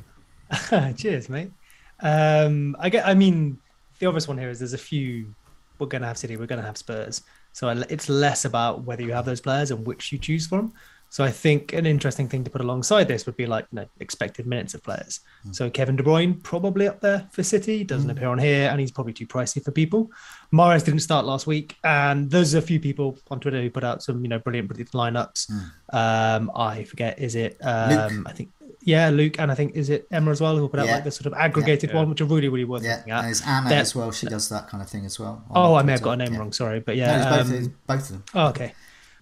[0.97, 1.51] Cheers, mate.
[1.99, 3.05] Um, I get.
[3.05, 3.59] I mean,
[3.99, 5.33] the obvious one here is there's a few.
[5.79, 6.37] We're going to have City.
[6.37, 7.23] We're going to have Spurs.
[7.53, 10.73] So it's less about whether you have those players and which you choose from.
[11.13, 13.85] So I think an interesting thing to put alongside this would be like you know,
[13.99, 15.19] expected minutes of players.
[15.45, 15.55] Mm.
[15.55, 18.13] So Kevin De Bruyne probably up there for City doesn't mm.
[18.13, 20.09] appear on here, and he's probably too pricey for people.
[20.51, 24.01] Mahrez didn't start last week, and there's a few people on Twitter who put out
[24.01, 25.51] some you know brilliant, brilliant lineups.
[25.51, 25.95] Mm.
[25.95, 28.49] Um, I forget is it um, I think
[28.85, 30.95] yeah, Luke, and I think is it Emma as well who put out yeah.
[30.95, 31.95] like the sort of aggregated yeah.
[31.95, 32.97] one, which are really, really worth yeah.
[32.97, 33.21] looking at.
[33.23, 34.11] There's Anna They're, as well.
[34.11, 35.43] She does that kind of thing as well.
[35.51, 36.51] Oh, I may have got a name wrong.
[36.51, 38.23] Sorry, but yeah, no, both, um, both of them.
[38.33, 38.73] Oh, okay.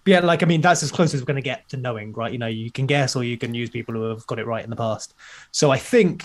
[0.04, 2.12] But yeah, like I mean, that's as close as we're going to get to knowing,
[2.12, 2.32] right?
[2.32, 4.64] You know, you can guess or you can use people who have got it right
[4.64, 5.14] in the past.
[5.52, 6.24] So I think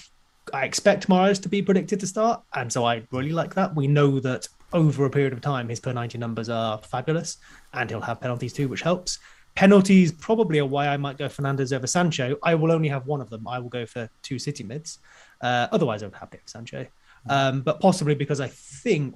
[0.52, 3.76] I expect Mahrez to be predicted to start, and so I really like that.
[3.76, 7.38] We know that over a period of time, his per ninety numbers are fabulous,
[7.73, 9.19] and he'll have penalties too, which helps.
[9.58, 12.38] Penalties probably are why I might go Fernandes over Sancho.
[12.43, 13.48] I will only have one of them.
[13.48, 15.00] I will go for two City mids.
[15.41, 16.86] Uh, otherwise, I would have picked Sancho.
[17.28, 19.15] Um, but possibly because I think,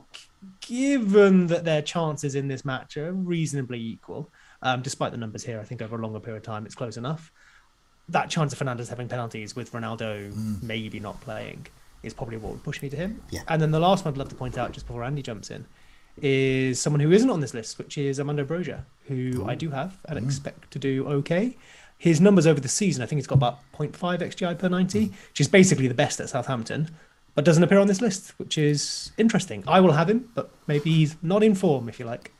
[0.62, 4.32] given that their chances in this match are reasonably equal,
[4.64, 6.98] um, despite the numbers here, I think over a longer period of time it's close
[6.98, 7.32] enough.
[8.10, 10.64] That chance of Fernandes having penalties with Ronaldo mm.
[10.64, 11.68] maybe not playing
[12.02, 13.22] is probably what would push me to him.
[13.30, 13.42] Yeah.
[13.48, 15.68] And then the last one I'd love to point out just before Andy jumps in
[16.22, 19.50] is someone who isn't on this list, which is Armando Broja, who Ooh.
[19.50, 20.24] I do have and mm.
[20.24, 21.58] expect to do okay.
[21.98, 25.12] His numbers over the season, I think he's got about 0.5 XGI per 90, mm.
[25.30, 26.90] which is basically the best at Southampton,
[27.36, 29.64] but doesn't appear on this list, which is interesting.
[29.68, 32.32] I will have him, but maybe he's not in form, if you like.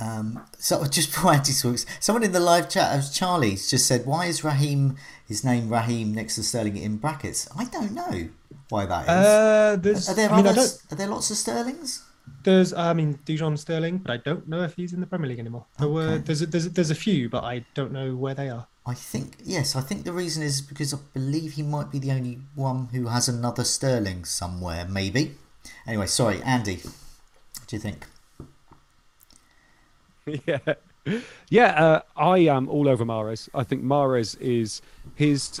[0.00, 4.06] Um, so just before Andy talks, someone in the live chat, as Charlie's just said,
[4.06, 4.96] why is Raheem
[5.26, 7.48] his name Raheem next to Sterling in brackets?
[7.56, 8.28] I don't know
[8.68, 9.08] why that is.
[9.08, 12.04] Uh, are there I mean, others, are there lots of Sterlings?
[12.42, 15.38] There's, I mean, Dujon Sterling, but I don't know if he's in the Premier League
[15.38, 15.66] anymore.
[15.78, 15.90] Okay.
[15.90, 18.66] Were, there's, a, there's, a, there's a few, but I don't know where they are.
[18.86, 19.76] I think yes.
[19.76, 23.06] I think the reason is because I believe he might be the only one who
[23.06, 24.86] has another Sterling somewhere.
[24.88, 25.36] Maybe.
[25.86, 26.76] Anyway, sorry, Andy.
[26.76, 28.06] What do you think?
[30.46, 30.74] yeah,
[31.50, 31.84] yeah.
[31.84, 33.48] Uh, I am all over Mahrez.
[33.54, 34.80] I think Mahrez is
[35.14, 35.60] his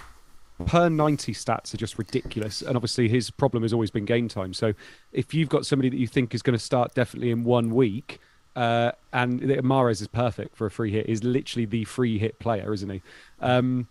[0.66, 2.62] per 90 stats are just ridiculous.
[2.62, 4.52] And obviously, his problem has always been game time.
[4.52, 4.74] So
[5.12, 8.20] if you've got somebody that you think is going to start definitely in one week,
[8.56, 12.72] uh, and Mahrez is perfect for a free hit, is literally the free hit player,
[12.72, 13.02] isn't he?
[13.40, 13.88] Um,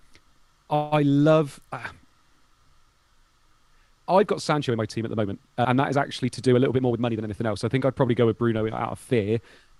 [0.69, 1.60] I love.
[1.71, 1.88] Uh,
[4.08, 6.41] I've got Sancho in my team at the moment, uh, and that is actually to
[6.41, 7.63] do a little bit more with money than anything else.
[7.63, 9.39] I think I'd probably go with Bruno out of fear,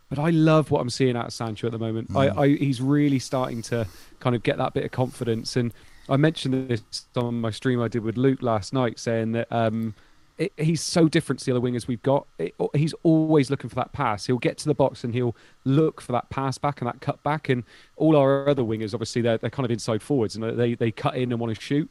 [0.10, 2.12] but I love what I'm seeing out of Sancho at the moment.
[2.12, 2.38] Mm.
[2.38, 3.88] I, I, he's really starting to
[4.20, 5.74] kind of get that bit of confidence, and
[6.10, 6.82] I mentioned this
[7.16, 9.94] on my stream I did with Luke last night, saying that um,
[10.40, 12.26] it, he's so different to the other wingers we've got.
[12.40, 14.26] It, he's always looking for that pass.
[14.26, 17.22] He'll get to the box and he'll look for that pass back and that cut
[17.24, 17.50] back.
[17.50, 17.64] And
[17.98, 21.16] all our other wingers, obviously, they're, they're kind of inside forwards and they, they cut
[21.16, 21.90] in and want to shoot.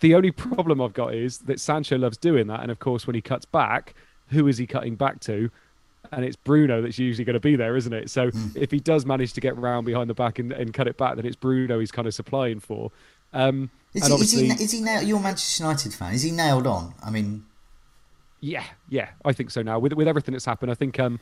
[0.00, 2.60] The only problem I've got is that Sancho loves doing that.
[2.60, 3.94] And of course, when he cuts back,
[4.28, 5.50] who is he cutting back to?
[6.12, 8.10] And it's Bruno that's usually going to be there, isn't it?
[8.10, 8.56] So mm.
[8.56, 11.16] if he does manage to get round behind the back and, and cut it back,
[11.16, 12.90] then it's Bruno he's kind of supplying for.
[13.32, 15.00] Um, is, he, is, he, is he now?
[15.00, 16.14] You're Manchester United fan.
[16.14, 16.94] Is he nailed on?
[17.04, 17.44] I mean,
[18.40, 19.78] yeah, yeah, I think so now.
[19.78, 21.18] With with everything that's happened, I think um,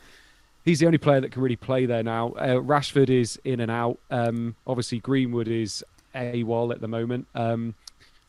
[0.64, 2.32] he's the only player that can really play there now.
[2.32, 3.98] Uh, Rashford is in and out.
[4.10, 7.74] Um, obviously, Greenwood is a wall at the moment, um,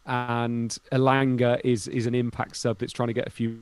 [0.06, 3.60] and Elanga is is an impact sub that's trying to get a few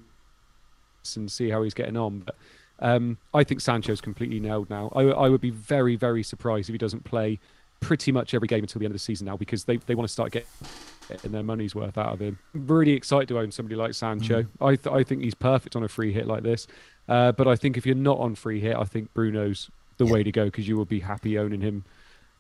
[1.16, 2.20] and see how he's getting on.
[2.20, 2.36] But
[2.82, 4.92] um, I think Sancho's completely nailed now.
[4.96, 7.40] I, I, would be very, very surprised if he doesn't play
[7.80, 10.08] pretty much every game until the end of the season now because they, they want
[10.08, 12.40] to start getting their money's worth out of him.
[12.54, 14.44] really excited to own somebody like Sancho.
[14.44, 14.48] Mm.
[14.62, 16.68] I, th- I think he's perfect on a free hit like this.
[17.08, 20.14] Uh, but I think if you're not on free hit, I think Bruno's the yeah.
[20.14, 21.84] way to go because you will be happy owning him.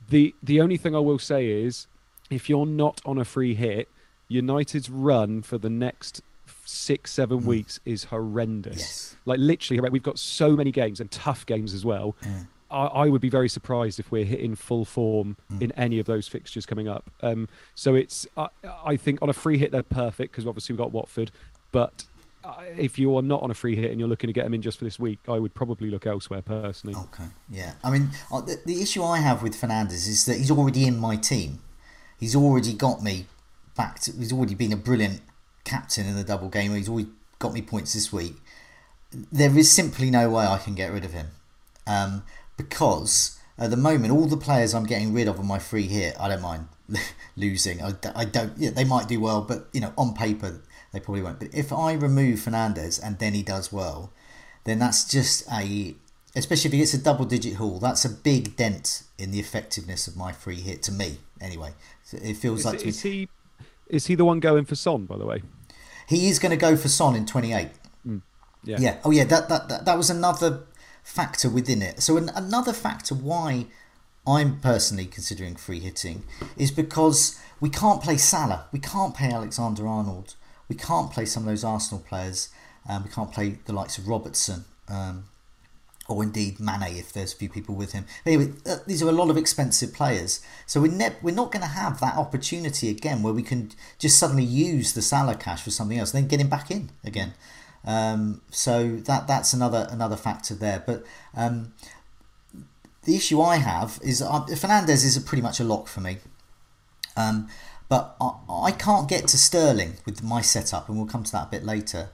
[0.09, 1.87] The the only thing I will say is
[2.29, 3.89] if you're not on a free hit,
[4.27, 6.21] United's run for the next
[6.65, 7.45] six, seven mm.
[7.45, 8.77] weeks is horrendous.
[8.77, 9.15] Yes.
[9.25, 12.15] Like literally, we've got so many games and tough games as well.
[12.23, 12.47] Mm.
[12.69, 15.61] I, I, would be very surprised if we're hitting full form mm.
[15.61, 17.09] in any of those fixtures coming up.
[17.21, 18.47] Um, so it's, I,
[18.85, 21.31] I, think on a free hit they're perfect because obviously we've got Watford,
[21.71, 22.05] but
[22.43, 24.53] uh, if you are not on a free hit and you're looking to get them
[24.53, 26.95] in just for this week, I would probably look elsewhere personally.
[26.95, 27.73] Okay, yeah.
[27.83, 30.97] I mean, uh, the, the issue I have with Fernandes is that he's already in
[30.97, 31.59] my team.
[32.19, 33.25] He's already got me
[33.75, 33.99] back.
[34.01, 35.21] To, he's already been a brilliant
[35.63, 36.73] captain in the double game.
[36.73, 37.07] He's always
[37.39, 38.35] got me points this week.
[39.31, 41.27] There is simply no way I can get rid of him
[41.85, 42.23] um,
[42.55, 46.15] because at the moment all the players I'm getting rid of on my free hit,
[46.19, 46.67] I don't mind
[47.35, 47.81] losing.
[47.81, 48.53] I, I don't.
[48.57, 50.61] Yeah, they might do well, but you know, on paper
[50.93, 51.39] they probably won't.
[51.39, 54.11] But if I remove Fernandes and then he does well,
[54.63, 55.95] then that's just a
[56.35, 60.07] especially if he gets a double digit haul, that's a big dent in the effectiveness
[60.07, 61.17] of my free hit to me.
[61.41, 63.27] Anyway, so it feels is, like is he
[63.91, 65.43] is he the one going for Son, by the way?
[66.07, 67.69] He is going to go for Son in 28.
[68.07, 68.21] Mm,
[68.63, 68.77] yeah.
[68.79, 68.97] Yeah.
[69.05, 69.25] Oh, yeah.
[69.25, 70.63] That, that, that, that was another
[71.03, 72.01] factor within it.
[72.01, 73.67] So, an, another factor why
[74.25, 76.23] I'm personally considering free hitting
[76.57, 78.65] is because we can't play Salah.
[78.71, 80.35] We can't play Alexander Arnold.
[80.67, 82.49] We can't play some of those Arsenal players.
[82.87, 84.65] Um, we can't play the likes of Robertson.
[84.87, 85.25] Um,
[86.11, 88.05] or indeed Mane if there's a few people with him.
[88.25, 91.63] Anyway, uh, these are a lot of expensive players, so we're ne- we're not going
[91.63, 95.71] to have that opportunity again where we can just suddenly use the Salah cash for
[95.71, 97.33] something else, and then get him back in again.
[97.85, 100.83] Um, so that that's another another factor there.
[100.85, 101.03] But
[101.35, 101.73] um,
[103.03, 106.17] the issue I have is uh, Fernandes is pretty much a lock for me.
[107.17, 107.49] Um,
[107.89, 111.47] but I, I, can't get to Sterling with my setup, and we'll come to that
[111.47, 112.09] a bit later,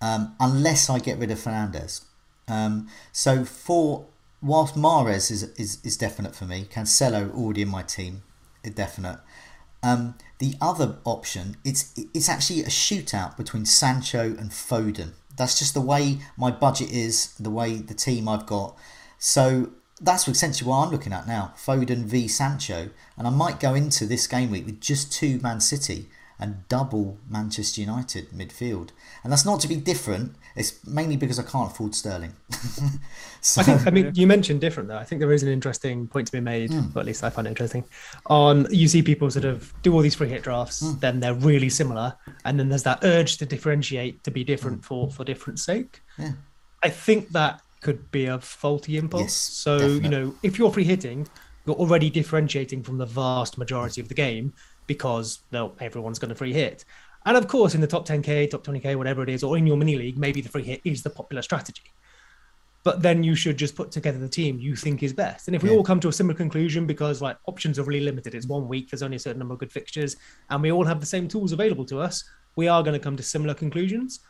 [0.00, 2.05] um, unless I get rid of Fernandes.
[2.48, 4.06] Um, so for
[4.42, 8.22] whilst Mahrez is, is is definite for me, Cancelo already in my team,
[8.74, 9.20] definite.
[9.82, 15.12] Um, the other option it's it's actually a shootout between Sancho and Foden.
[15.36, 18.76] That's just the way my budget is, the way the team I've got.
[19.18, 23.74] So that's essentially what I'm looking at now: Foden v Sancho, and I might go
[23.74, 28.90] into this game week with just two Man City and double Manchester United midfield.
[29.22, 30.34] And that's not to be different.
[30.56, 32.32] It's mainly because I can't afford Sterling.
[33.42, 33.86] so, I think.
[33.86, 34.96] I mean, you mentioned different though.
[34.96, 36.96] I think there is an interesting point to be made, mm.
[36.96, 37.84] or at least I find it interesting.
[38.26, 40.98] On you see people sort of do all these free hit drafts, mm.
[41.00, 42.14] then they're really similar,
[42.46, 44.84] and then there's that urge to differentiate to be different mm.
[44.84, 46.00] for for different sake.
[46.18, 46.32] Yeah.
[46.82, 49.22] I think that could be a faulty impulse.
[49.22, 50.02] Yes, so definitely.
[50.04, 51.28] you know, if you're free hitting,
[51.66, 54.54] you're already differentiating from the vast majority of the game
[54.86, 56.84] because well, everyone's going to free hit.
[57.26, 59.76] And of course, in the top 10k, top 20k, whatever it is, or in your
[59.76, 61.82] mini league, maybe the free hit is the popular strategy.
[62.84, 65.48] but then you should just put together the team you think is best.
[65.48, 65.74] And if we Yeah.
[65.74, 68.90] all come to a similar conclusion because like options are really limited, it's one week,
[68.90, 70.14] there's only a certain number of good fixtures,
[70.50, 72.22] and we all have the same tools available to us,
[72.54, 74.20] we are going to come to similar conclusions.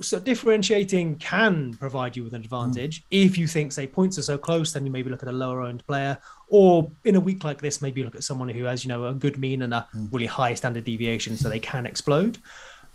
[0.00, 3.06] So differentiating can provide you with an advantage hmm.
[3.10, 5.60] if you think, say, points are so close, then you maybe look at a lower
[5.62, 6.16] owned player,
[6.52, 9.14] or in a week like this, maybe look at someone who has, you know, a
[9.14, 12.36] good mean and a really high standard deviation, so they can explode.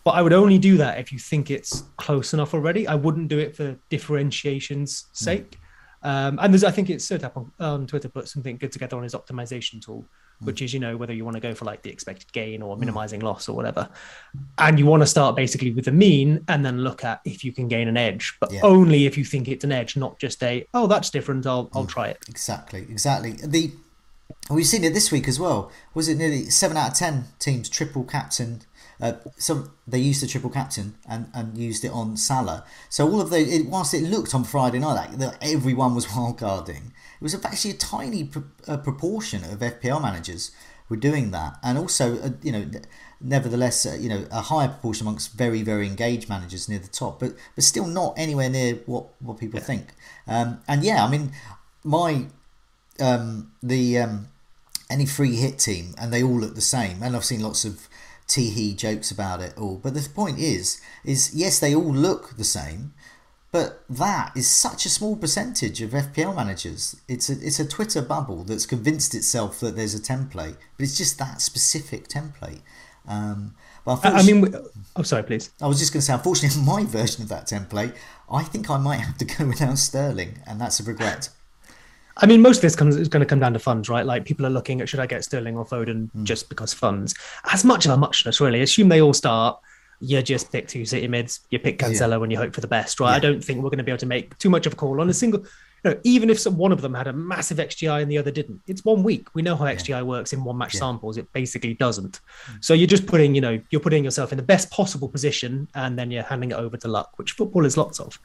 [0.04, 2.88] But I would only do that if you think it's close enough already.
[2.88, 5.58] I wouldn't do it for differentiation's sake.
[6.04, 9.02] Um, and there's, I think it's Sertap on, on Twitter put something good together on
[9.02, 10.06] his optimization tool,
[10.42, 12.76] which is, you know, whether you want to go for like the expected gain or
[12.76, 12.80] mm.
[12.80, 13.90] minimizing loss or whatever.
[14.58, 17.52] And you want to start basically with the mean and then look at if you
[17.52, 18.62] can gain an edge, but Yeah.
[18.64, 21.46] only if you think it's an edge, not just a, oh, that's different.
[21.48, 21.90] I'll, I'll mm.
[21.90, 22.20] try it.
[22.28, 23.34] Exactly, exactly.
[23.44, 23.72] The
[24.50, 25.72] we've seen it this week as well.
[25.94, 28.62] Was it nearly seven out of ten teams triple captain?
[29.00, 32.66] Uh, some they used the triple captain and, and used it on Salah.
[32.90, 36.06] So all of those, it, whilst it looked on Friday night like that everyone was
[36.08, 40.52] wildcarding, it was actually a tiny pr- uh, proportion of FPL managers
[40.90, 42.66] were doing that, and also uh, you know.
[43.20, 47.20] Nevertheless, uh, you know a higher proportion amongst very, very engaged managers near the top,
[47.20, 49.96] but but still not anywhere near what what people think.
[50.28, 51.32] Um, and yeah, I mean,
[51.84, 52.28] my
[53.00, 54.28] um, the um,
[54.90, 57.02] any free hit team, and they all look the same.
[57.04, 57.88] And I've seen lots of
[58.28, 59.78] tee jokes about it all.
[59.78, 62.94] But the point is, is yes, they all look the same,
[63.52, 67.02] but that is such a small percentage of FPL managers.
[67.08, 70.98] It's a it's a Twitter bubble that's convinced itself that there's a template, but it's
[70.98, 72.62] just that specific template.
[73.08, 73.56] Um,
[73.86, 74.54] but I, mean, we-
[74.98, 75.50] oh, sorry, please.
[75.62, 77.96] I was just going to say, unfortunately, my version of that template,
[78.30, 81.30] I think I might have to go without Sterling, and that's a regret.
[82.18, 84.06] I mean, most of this comes is going to come down to funds, right?
[84.06, 86.24] Like people are looking at should I get Sterling or Foden hmm.
[86.24, 87.16] just because funds.
[87.52, 88.62] As much of a muchness, really.
[88.62, 89.60] Assume they all start.
[90.00, 91.42] You just pick two city mids.
[91.50, 93.16] You pick Cancelo and you hope for the best, right?
[93.16, 95.02] I don't think we're going to be able to make too much of a call
[95.02, 95.44] on a single.
[95.84, 98.32] You know, even if some, one of them had a massive XGI and the other
[98.32, 99.28] didn't, it's one week.
[99.34, 101.18] We know how XGI works in one match samples.
[101.18, 102.20] It basically doesn't.
[102.46, 102.58] Hmm.
[102.62, 105.98] So you're just putting, you know, you're putting yourself in the best possible position, and
[105.98, 108.20] then you're handing it over to luck, which football is lots of.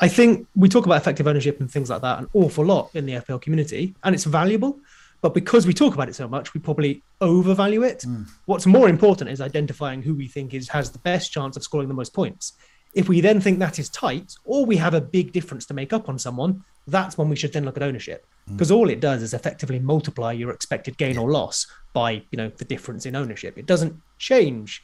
[0.00, 3.06] I think we talk about effective ownership and things like that an awful lot in
[3.06, 4.78] the FPL community, and it's valuable.
[5.20, 8.04] But because we talk about it so much, we probably overvalue it.
[8.06, 8.26] Mm.
[8.46, 11.88] What's more important is identifying who we think is has the best chance of scoring
[11.88, 12.54] the most points.
[12.94, 15.92] If we then think that is tight, or we have a big difference to make
[15.92, 18.26] up on someone, that's when we should then look at ownership.
[18.48, 18.54] Mm.
[18.54, 22.48] Because all it does is effectively multiply your expected gain or loss by, you know,
[22.56, 23.58] the difference in ownership.
[23.58, 24.82] It doesn't change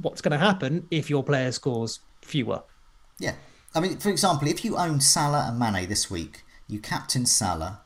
[0.00, 2.62] what's going to happen if your player scores fewer.
[3.18, 3.34] Yeah.
[3.74, 7.80] I mean, for example, if you own Salah and Mane this week, you captain Salah,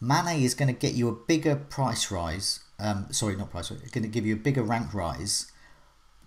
[0.00, 2.60] Mane is going to get you a bigger price rise.
[2.78, 3.80] Um, sorry, not price rise.
[3.82, 5.50] It's going to give you a bigger rank rise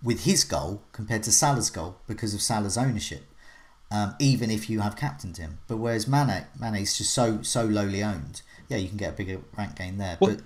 [0.02, 3.24] with his goal compared to Salah's goal because of Salah's ownership.
[3.92, 7.64] Um, even if you have captained him, but whereas Mane, Mane is just so so
[7.64, 10.16] lowly owned, yeah, you can get a bigger rank gain there.
[10.20, 10.44] Well, but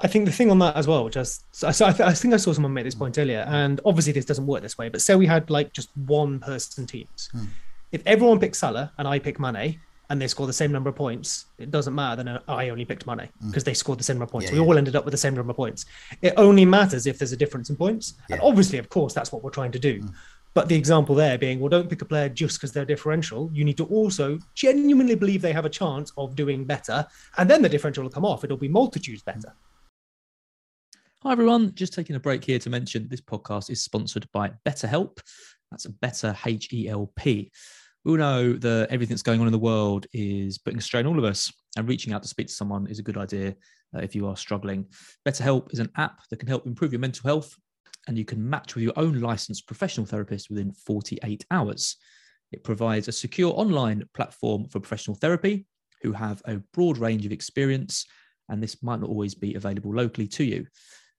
[0.00, 2.12] I think the thing on that as well, which I, so I, I th- I
[2.12, 4.88] think I saw someone make this point earlier, and obviously this doesn't work this way.
[4.88, 7.28] But say we had like just one person teams.
[7.32, 7.44] Hmm.
[7.92, 10.96] If everyone picks Salah and I pick Mane, and they score the same number of
[10.96, 12.22] points, it doesn't matter.
[12.22, 13.48] Then I only picked Mane hmm.
[13.48, 14.50] because they scored the same number of points.
[14.50, 14.66] Yeah, we yeah.
[14.66, 15.86] all ended up with the same number of points.
[16.20, 19.42] It only matters if there's a difference in points, and obviously, of course, that's what
[19.42, 20.00] we're trying to do.
[20.00, 20.08] Hmm.
[20.52, 23.50] But the example there being, well, don't pick a player just because they're differential.
[23.52, 27.60] You need to also genuinely believe they have a chance of doing better, and then
[27.60, 28.42] the differential will come off.
[28.42, 29.54] It'll be multitudes better.
[31.26, 31.74] Hi, everyone.
[31.74, 35.18] Just taking a break here to mention this podcast is sponsored by BetterHelp.
[35.72, 37.50] That's a Better H E L P.
[38.04, 41.04] We all know that everything that's going on in the world is putting a strain
[41.04, 43.56] on all of us, and reaching out to speak to someone is a good idea
[43.92, 44.86] uh, if you are struggling.
[45.26, 47.56] BetterHelp is an app that can help improve your mental health,
[48.06, 51.96] and you can match with your own licensed professional therapist within 48 hours.
[52.52, 55.66] It provides a secure online platform for professional therapy
[56.02, 58.06] who have a broad range of experience,
[58.48, 60.66] and this might not always be available locally to you.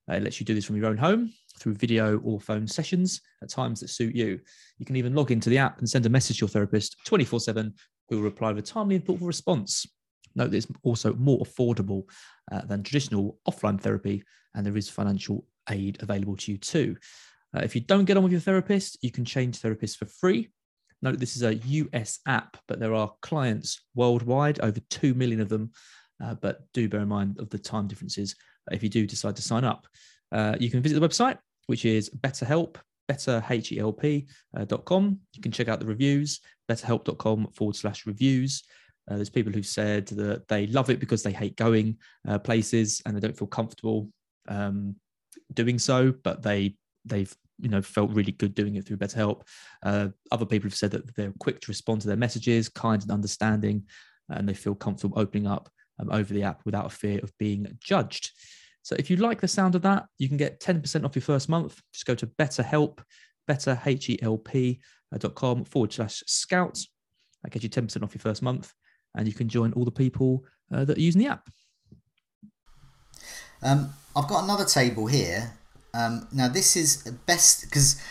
[0.10, 3.50] It lets you do this from your own home through video or phone sessions at
[3.50, 4.40] times that suit you.
[4.78, 7.42] You can even log into the app and send a message to your therapist 24
[7.42, 7.74] 7,
[8.10, 9.86] who will reply with a timely and thoughtful response.
[10.36, 12.04] Note that it's also more affordable
[12.52, 14.24] uh, than traditional offline therapy,
[14.56, 16.96] and there is financial aid available to you too.
[17.56, 20.50] Uh, if you don't get on with your therapist, you can change therapists for free.
[21.02, 25.50] Note this is a US app, but there are clients worldwide, over 2 million of
[25.50, 25.72] them.
[26.24, 28.36] Uh, but do bear in mind of the time differences
[28.72, 29.88] if you do decide to sign up.
[30.32, 31.38] Uh, you can visit the website,
[31.68, 32.76] which is BetterHelp,
[33.10, 35.20] betterhelp.com.
[35.34, 38.64] You can check out the reviews, betterhelp.com forward slash reviews.
[39.10, 41.98] Uh, there's people who've said that they love it because they hate going
[42.28, 44.10] uh, places and they don't feel comfortable
[44.50, 44.96] um,
[45.54, 49.42] doing so, but they they've you know felt really good doing it through BetterHelp.
[49.84, 53.12] Uh, other people have said that they're quick to respond to their messages, kind and
[53.12, 53.84] understanding,
[54.30, 57.78] and they feel comfortable opening up um, over the app without a fear of being
[57.80, 58.32] judged.
[58.88, 61.50] So if you like the sound of that, you can get 10% off your first
[61.50, 61.82] month.
[61.92, 63.00] Just go to BetterHelp,
[63.46, 64.80] better H L P
[65.14, 66.80] uh, forward slash scout.
[67.44, 68.72] That gets you 10% off your first month,
[69.14, 71.50] and you can join all the people uh, that are using the app.
[73.62, 75.52] Um, I've got another table here.
[75.94, 78.02] Um, now this is best because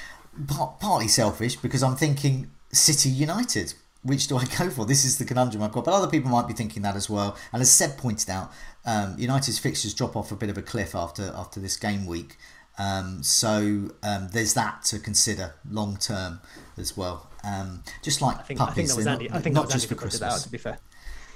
[0.47, 3.73] part, partly selfish because I'm thinking City United.
[4.07, 4.87] Which do I go for?
[4.87, 5.85] This is the conundrum I've got.
[5.85, 7.37] But other people might be thinking that as well.
[7.53, 8.53] And as Seb pointed out,
[8.85, 12.37] um, United's fixtures drop off a bit of a cliff after after this game week.
[12.79, 16.41] Um, so um, there's that to consider long term
[16.77, 17.31] as well.
[17.43, 19.29] Um, just like I think, puppies, I think that was Andy.
[19.29, 20.23] not, I think not just Andy for Christmas.
[20.23, 20.41] out.
[20.41, 20.79] To be fair,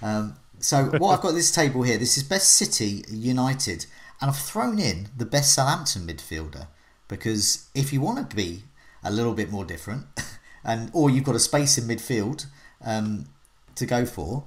[0.02, 1.98] Um, so what I've got this table here.
[1.98, 3.86] This is best City United,
[4.20, 6.66] and I've thrown in the best Southampton midfielder
[7.08, 8.64] because if you want to be
[9.02, 10.04] a little bit more different,
[10.64, 12.46] and or you've got a space in midfield
[12.84, 13.26] um,
[13.74, 14.44] to go for.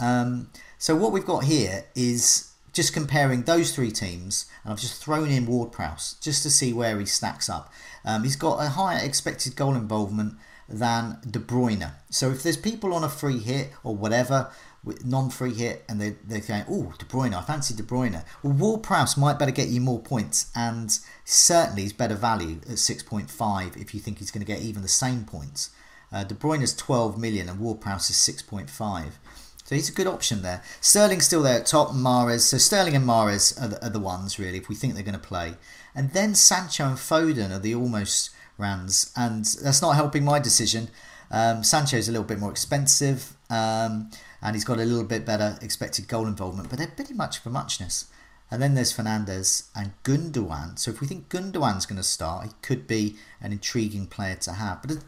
[0.00, 5.02] Um, so what we've got here is just comparing those three teams, and I've just
[5.02, 7.72] thrown in Ward Prowse just to see where he stacks up.
[8.04, 10.34] Um, he's got a higher expected goal involvement
[10.68, 11.92] than De Bruyne.
[12.10, 14.50] So if there's people on a free hit or whatever,
[15.04, 18.24] non-free hit, and they they're going, oh, De Bruyne, I fancy De Bruyne.
[18.42, 22.78] Well, Ward Prowse might better get you more points, and certainly is better value at
[22.78, 25.70] six point five if you think he's going to get even the same points.
[26.12, 29.04] Uh, De Bruyne is 12 million and Ward Prowse is 6.5.
[29.64, 30.62] So he's a good option there.
[30.80, 32.40] Sterling's still there at top, Mahrez.
[32.40, 35.12] So Sterling and Mahrez are the, are the ones really if we think they're going
[35.12, 35.56] to play.
[35.94, 40.88] And then Sancho and Foden are the almost runs, and that's not helping my decision.
[41.30, 45.58] Um, Sancho's a little bit more expensive, um, and he's got a little bit better
[45.60, 48.06] expected goal involvement, but they're pretty much for muchness.
[48.50, 50.78] And then there's Fernandes and Gundogan.
[50.78, 54.52] So if we think Gundogan's going to start, he could be an intriguing player to
[54.52, 54.80] have.
[54.80, 54.98] But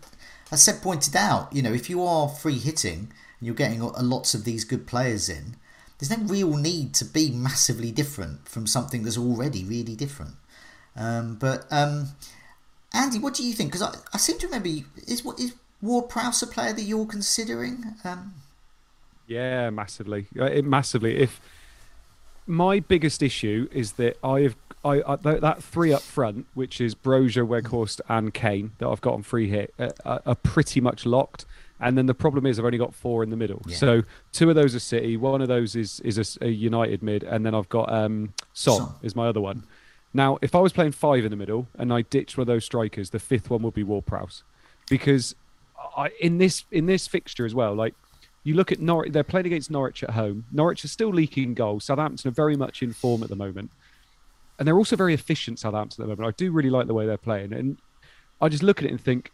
[0.51, 4.35] as Seb pointed out, you know, if you are free hitting and you're getting lots
[4.35, 5.57] of these good players in,
[5.99, 10.35] there's no real need to be massively different from something that's already really different.
[10.97, 12.09] Um, but um,
[12.93, 13.71] Andy, what do you think?
[13.73, 16.83] Because I, I seem to remember you, is what is Ward Prowse a player that
[16.83, 17.85] you're considering?
[18.05, 18.35] Um,
[19.27, 21.19] Yeah, massively, Uh, it, massively.
[21.19, 21.41] If
[22.47, 27.47] my biggest issue is that I've I, I that, three up front, which is Broja,
[27.47, 31.45] Weghorst, and Kane that I've got on free hit, uh, are, are pretty much locked.
[31.81, 33.63] And then the problem is I've only got four in the middle.
[33.67, 33.77] Yeah.
[33.77, 34.03] So
[34.33, 37.45] two of those are City, one of those is is a a, United mid, and
[37.45, 38.95] then I've got um, Son, Son.
[39.03, 39.65] is my other one.
[40.13, 42.65] Now, if I was playing five in the middle and I ditched one of those
[42.65, 44.43] strikers, the fifth one would be Ward Prowse,
[44.89, 45.35] because
[45.97, 47.95] I, in this in this fixture as well, like
[48.45, 50.47] you look at Norwich, they're playing against Norwich at home.
[50.53, 51.85] Norwich are still leaking goals.
[51.85, 53.71] Southampton are very much in form at the moment,
[54.61, 55.59] and they're also very efficient.
[55.59, 56.29] Southampton at the moment.
[56.29, 57.79] I do really like the way they're playing, and
[58.41, 59.33] I just look at it and think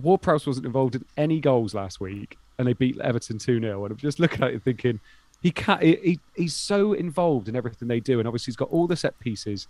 [0.00, 3.84] Ward Prowse wasn't involved in any goals last week, and they beat Everton two 0
[3.84, 5.00] And I'm just looking at it and thinking
[5.42, 5.82] he can't.
[5.82, 8.96] He, he, he's so involved in everything they do, and obviously he's got all the
[8.96, 9.68] set pieces.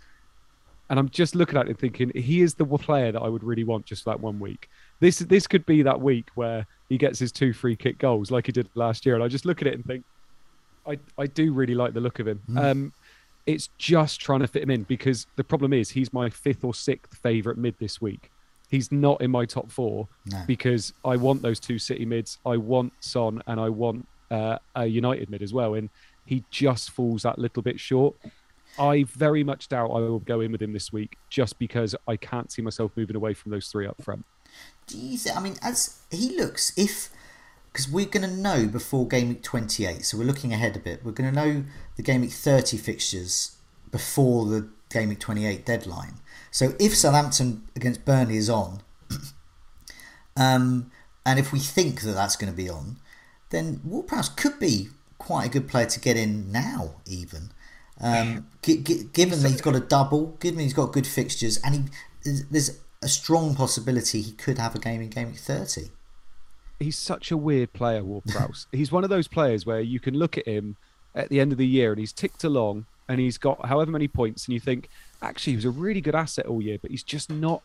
[0.91, 3.43] And I'm just looking at it and thinking he is the player that I would
[3.43, 4.69] really want just for that one week.
[5.01, 8.47] This this could be that week where he gets his two free kick goals like
[8.47, 10.05] he did last year, and I just look at it and think,
[10.87, 12.41] I I do really like the look of him.
[12.57, 12.93] Um,
[13.47, 16.75] it's just trying to fit him in because the problem is he's my fifth or
[16.75, 18.31] sixth favourite mid this week.
[18.71, 20.43] He's not in my top four No.
[20.47, 22.39] because I want those two City mids.
[22.47, 25.91] I want Son and I want uh, a United mid as well, and
[26.25, 28.17] he just falls that little bit short.
[28.79, 32.17] I very much doubt I will go in with him this week just because I
[32.17, 34.25] can't see myself moving away from those three up front.
[34.89, 37.11] do you think, I mean, as he looks, if
[37.75, 41.05] because we're going to know before game week 28, so we're looking ahead a bit.
[41.05, 41.65] We're going to know
[41.97, 43.57] the game week 30 fixtures
[43.91, 46.21] before the game week 28 deadline.
[46.53, 48.81] So if Southampton against Burnley is on,
[50.37, 50.93] um,
[51.27, 52.99] and if we think that that's going to be on,
[53.51, 57.51] then Ward Prowse could be quite a good player to get in now, even.
[58.01, 61.75] Um, gi- gi- given that he's got a double, given he's got good fixtures, and
[62.25, 65.91] he there's a strong possibility he could have a game in game week 30.
[66.79, 68.67] He's such a weird player, Ward Prowse.
[68.73, 70.77] he's one of those players where you can look at him
[71.15, 74.09] at the end of the year and he's ticked along and he's got however many
[74.09, 74.89] points, and you think
[75.23, 77.63] actually he was a really good asset all year, but he's just not.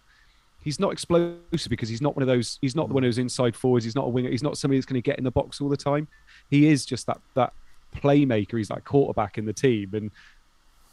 [0.61, 2.59] He's not explosive because he's not one of those.
[2.61, 3.85] He's not the one who's inside forwards.
[3.85, 4.29] He's not a winger.
[4.29, 6.09] He's not somebody that's going to get in the box all the time.
[6.49, 7.53] He is just that that
[7.95, 8.57] playmaker.
[8.57, 10.11] He's like quarterback in the team, and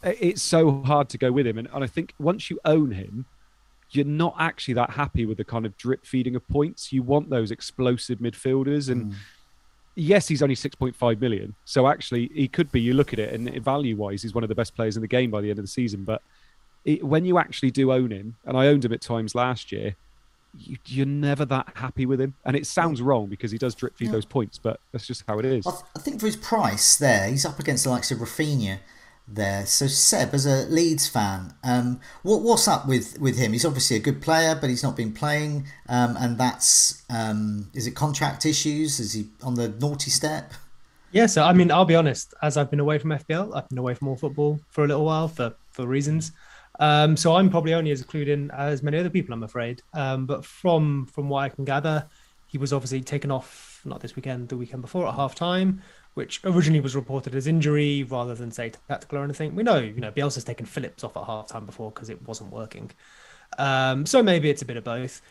[0.03, 1.57] it's so hard to go with him.
[1.57, 3.25] And, and I think once you own him,
[3.91, 6.91] you're not actually that happy with the kind of drip feeding of points.
[6.91, 9.19] You want those explosive midfielders, and hmm.
[9.95, 11.55] yes, he's only six point five million.
[11.65, 12.81] So actually, he could be.
[12.81, 15.07] You look at it, and value wise, he's one of the best players in the
[15.07, 16.03] game by the end of the season.
[16.03, 16.21] But
[16.85, 19.95] it, when you actually do own him, and I owned him at times last year,
[20.57, 22.33] you, you're never that happy with him.
[22.45, 24.13] And it sounds wrong because he does drip feed Yeah.
[24.13, 25.65] those points, but that's just how it is.
[25.65, 28.79] I, th- I think for his price there, he's up against the likes of Raphinha
[29.27, 29.65] there.
[29.65, 33.53] So Seb, as a Leeds fan, um, what what's up with, with him?
[33.53, 37.87] He's obviously a good player, but he's not been playing, um, and that's um, is
[37.87, 38.99] it contract issues?
[38.99, 40.53] Is he on the naughty step?
[41.11, 42.33] Yeah, so I mean, I'll be honest.
[42.41, 45.05] As I've been away from FPL, I've been away from all football for a little
[45.05, 46.31] while for for reasons.
[46.79, 49.81] Um, so I'm probably only as clued in as many other people, I'm afraid.
[49.93, 52.07] Um, but from from what I can gather,
[52.47, 55.81] he was obviously taken off not this weekend, the weekend before at half time,
[56.17, 59.53] which originally was reported as injury rather than say tactical or anything.
[59.55, 62.89] We know, you know, Bielsa's taken Phillips off at halftime before because it wasn't working.
[63.59, 65.21] Um, so maybe it's a bit of both.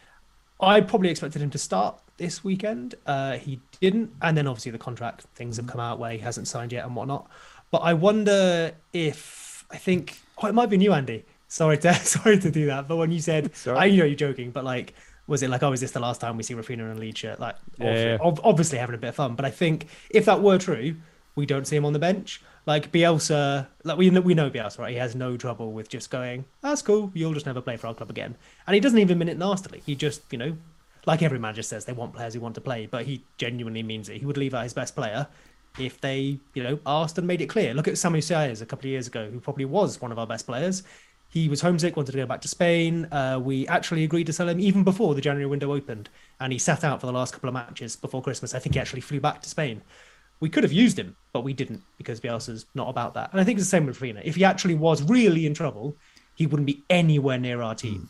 [0.61, 2.95] I probably expected him to start this weekend.
[3.05, 6.47] Uh, he didn't, and then obviously the contract things have come out where he hasn't
[6.47, 7.29] signed yet and whatnot.
[7.73, 11.25] But I wonder if I think oh, it might be new, Andy.
[11.49, 13.77] Sorry to sorry to do that, but when you said Sorry.
[13.77, 14.95] I know you're joking, but like,
[15.27, 17.19] was it like oh, is this the last time we see Raphinha in a lead
[17.19, 17.41] shirt?
[17.41, 19.35] Like, Yeah, ob- obviously having a bit of fun.
[19.35, 20.97] But I think if that were true,
[21.35, 22.43] we don't see him on the bench.
[22.67, 24.91] Like Bielsa, like we know, we know Bielsa, right?
[24.91, 27.13] He has no trouble with just going, "That's cool.
[27.15, 29.83] You'll just never play for our club again." And he doesn't even mean it nastily.
[29.87, 30.57] He just, you know,
[31.07, 34.09] like every manager says, they want players who want to play, but he genuinely means
[34.09, 34.19] it.
[34.19, 35.29] He would leave out his best player
[35.79, 37.73] if they, you know, asked and made it clear.
[37.75, 40.27] Look at Samu Saiz a couple of years ago, who probably was one of our
[40.27, 40.83] best players.
[41.29, 43.07] He was homesick, wanted to go back to Spain.
[43.13, 46.09] Uh, we actually agreed to sell him even before the January window opened,
[46.41, 48.55] and he sat out for the last couple of matches before Christmas.
[48.55, 49.83] I think he actually flew back to Spain.
[50.41, 53.33] We could have used him, but we didn't because Bielsa's not about that.
[53.33, 54.21] And I think it's the same with Fina.
[54.25, 55.97] If he actually was really in trouble,
[56.35, 58.09] he wouldn't be anywhere near our team.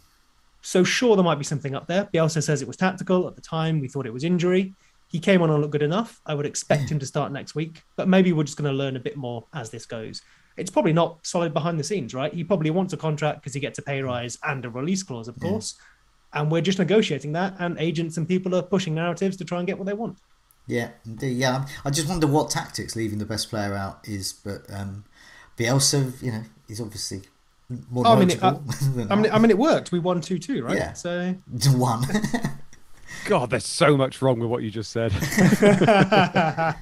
[0.60, 2.08] So sure, there might be something up there.
[2.12, 3.80] Bielsa says it was tactical at the time.
[3.80, 4.74] We thought it was injury.
[5.08, 6.20] He came on and looked good enough.
[6.26, 8.96] I would expect him to start next week, but maybe we're just going to learn
[8.96, 10.22] a bit more as this goes.
[10.56, 12.32] It's probably not solid behind the scenes, right?
[12.32, 15.28] He probably wants a contract because he gets a pay rise and a release clause,
[15.28, 15.74] of course.
[16.32, 19.66] And we're just negotiating that, and agents and people are pushing narratives to try and
[19.66, 20.18] get what they want.
[20.66, 21.36] Yeah, indeed.
[21.36, 25.04] Yeah, I just wonder what tactics leaving the best player out is, but um,
[25.56, 27.22] Bielsa, you know, is obviously
[27.90, 29.92] more Oh, I mean, it- knowledgeable I mean, I mean, it worked.
[29.92, 30.76] We won two two, right?
[30.76, 30.92] Yeah.
[30.94, 31.34] So
[31.72, 32.04] one.
[33.26, 35.12] God, there's so much wrong with what you just said.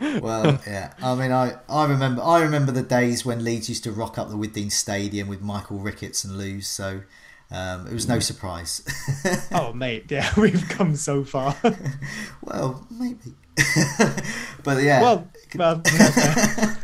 [0.00, 0.92] well, yeah.
[1.02, 4.28] I mean, I, I remember I remember the days when Leeds used to rock up
[4.28, 7.02] the Withdean Stadium with Michael Ricketts and lose, so
[7.50, 8.82] um, it was no surprise.
[9.52, 11.56] oh, mate, yeah, we've come so far.
[12.42, 13.34] well, maybe.
[14.64, 16.76] but yeah, well, well, yeah,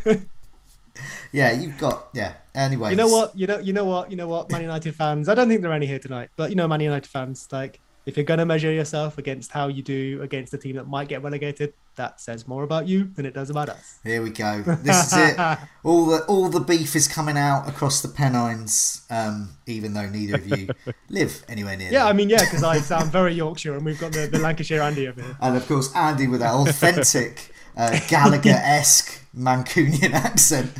[1.32, 2.34] yeah, you've got yeah.
[2.54, 3.36] Anyway, you know what?
[3.36, 4.10] You know, you know what?
[4.10, 4.50] You know what?
[4.50, 5.28] Man United fans.
[5.28, 7.48] I don't think there are any here tonight, but you know, Man United fans.
[7.50, 7.80] Like,
[8.10, 11.22] if you're gonna measure yourself against how you do against a team that might get
[11.22, 14.00] relegated, that says more about you than it does about us.
[14.02, 14.62] Here we go.
[14.62, 15.38] This is it.
[15.84, 20.34] All the all the beef is coming out across the Pennines, um, even though neither
[20.34, 20.68] of you
[21.08, 21.92] live anywhere near.
[21.92, 24.82] Yeah, I mean, yeah, because I sound very Yorkshire, and we've got the, the Lancashire
[24.82, 25.36] Andy over here.
[25.40, 30.72] and of course Andy with that authentic uh, Gallagher-esque Mancunian accent.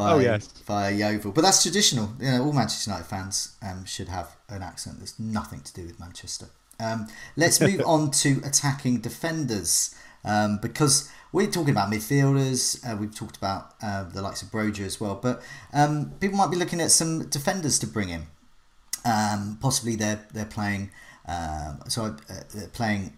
[0.00, 0.46] Via, Oh, yes.
[0.66, 2.12] via Yeovil, but that's traditional.
[2.18, 4.98] You know, all Manchester United fans um, should have an accent.
[4.98, 6.46] There's nothing to do with Manchester.
[6.78, 9.94] Um, let's move on to attacking defenders
[10.24, 12.80] um, because we're talking about midfielders.
[12.86, 15.42] Uh, we've talked about uh, the likes of Broja as well, but
[15.72, 18.22] um, people might be looking at some defenders to bring in.
[19.04, 20.90] Um, possibly they're they're playing.
[21.26, 22.16] Um, so uh,
[22.54, 23.12] they're playing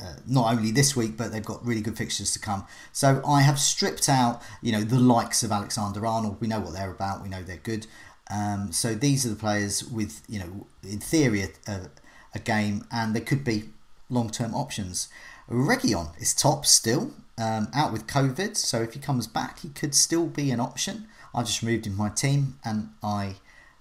[0.00, 2.66] uh, not only this week, but they've got really good fixtures to come.
[2.92, 6.40] So I have stripped out, you know, the likes of Alexander Arnold.
[6.40, 7.22] We know what they're about.
[7.22, 7.86] We know they're good.
[8.30, 11.90] Um, so these are the players with, you know, in theory, a,
[12.34, 13.70] a, game, and they could be
[14.08, 15.08] long-term options.
[15.48, 18.56] Reguilón is top still, um, out with COVID.
[18.56, 21.06] So if he comes back, he could still be an option.
[21.34, 23.36] I just removed him my team, and I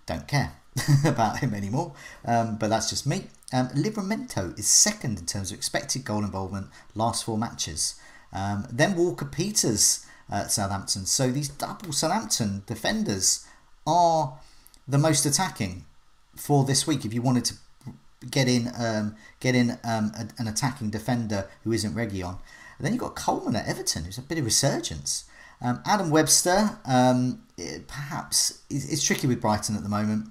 [0.06, 0.54] don't care
[1.06, 1.94] about him anymore.
[2.26, 3.28] Um, but that's just me.
[3.54, 7.96] Um, is second in terms of expected goal involvement last four matches.
[8.34, 11.06] Um, then Walker Peters at Southampton.
[11.06, 13.46] So these double Southampton defenders
[13.86, 14.40] are
[14.88, 15.86] the most attacking
[16.36, 17.06] for this week.
[17.06, 17.54] If you wanted to
[18.30, 22.40] get in, um, get in um, a, an attacking defender who isn't Reguilón.
[22.78, 25.26] And then you've got Coleman at Everton, who's a bit of a resurgence.
[25.62, 30.30] Um, Adam Webster, um, it- perhaps it's, tricky with Brighton at the moment.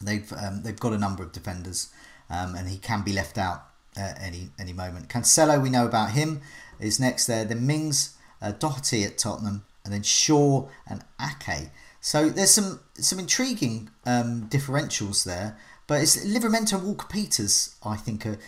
[0.00, 0.32] They've
[0.62, 1.88] they've got a number of defenders,
[2.30, 3.64] um, and he can be left out
[3.96, 5.08] at any any moment.
[5.08, 6.40] Cancelo, we know about him,
[6.80, 7.44] is next there.
[7.44, 11.70] Then Mings, uh, Doherty at Tottenham, and then Shaw and Ake.
[12.00, 17.76] So there's some some intriguing um, differentials there, but it's Livramento and Walker Peters.
[17.84, 18.38] I think are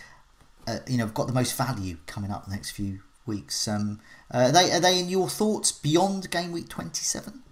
[0.67, 3.67] uh, you know have got the most value coming up the next few weeks.
[3.67, 3.99] Um,
[4.33, 7.43] uh, are they are they in your thoughts beyond game week twenty seven?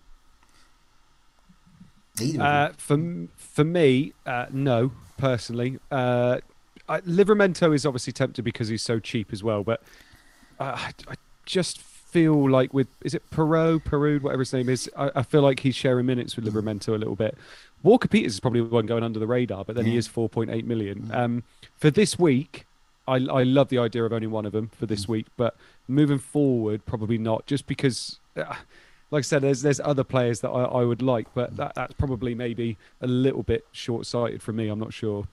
[2.38, 4.92] Uh, for for me, uh, no.
[5.20, 6.40] Personally, uh,
[6.88, 9.64] I, Livramento is obviously tempted because he's so cheap as well.
[9.64, 9.82] But
[10.60, 11.16] uh, I, I
[11.46, 14.90] just feel like with is it Perot, Perud, whatever his name is.
[14.98, 17.38] I, I feel like he's sharing minutes with Livramento a little bit.
[17.84, 20.66] Walker Peters is probably the one going under the radar, but then he is 4.8
[20.66, 21.10] million.
[21.14, 21.44] Um,
[21.78, 22.66] for this week,
[23.08, 25.56] I, I love the idea of only one of them for this week, but
[25.88, 27.46] moving forward, probably not.
[27.46, 28.56] Just because, uh,
[29.12, 31.94] like I said, there's there's other players that I, I would like, but that, that's
[31.94, 34.68] probably maybe a little bit short sighted for me.
[34.68, 35.28] I'm not sure.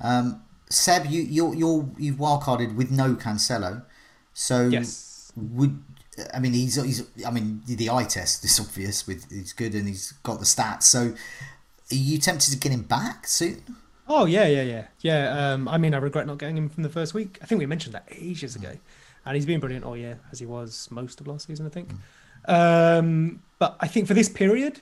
[0.00, 3.82] Um, Seb, you you're, you're you've wildcarded with no Cancelo,
[4.34, 5.32] so Yes.
[5.36, 5.82] would
[6.34, 9.86] I mean he's he's I mean the eye test is obvious with he's good and
[9.88, 10.84] he's got the stats.
[10.84, 11.14] So
[11.90, 13.62] are you tempted to get him back soon?
[14.08, 15.52] Oh yeah, yeah, yeah, yeah.
[15.52, 17.38] Um, I mean, I regret not getting him from the first week.
[17.42, 18.72] I think we mentioned that ages ago,
[19.26, 21.90] and he's been brilliant all year, as he was most of last season, I think.
[22.48, 24.80] Um, but I think for this period,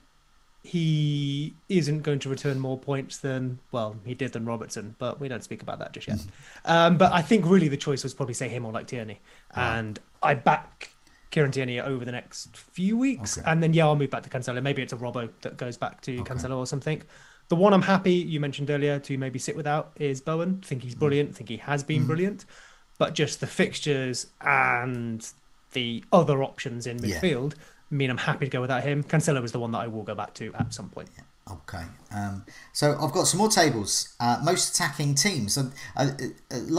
[0.62, 5.28] he isn't going to return more points than well he did than Robertson, but we
[5.28, 6.18] don't speak about that just yet.
[6.64, 9.20] Um, but I think really the choice was probably say him or like Tierney,
[9.54, 10.90] and I back
[11.30, 13.48] Kieran Tierney over the next few weeks, Okay.
[13.50, 14.60] and then yeah, I'll move back to Cancelo.
[14.62, 17.02] Maybe it's a Robbo that goes back to Cancelo or something.
[17.48, 20.60] The one I'm happy you mentioned earlier to maybe sit without is Bowen.
[20.62, 21.36] Think he's brilliant.
[21.36, 22.44] Think he has been brilliant,
[22.98, 25.24] but just the fixtures and
[25.76, 27.20] the other options in Yeah.
[27.20, 27.52] midfield
[27.90, 29.04] mean I'm happy to go without him.
[29.04, 31.08] Cancelo is the one that I will go back to at some point.
[31.48, 31.84] Okay.
[32.12, 33.92] Um, so I've got some more tables.
[34.18, 35.56] Uh, most attacking teams.
[35.56, 36.08] Uh, uh,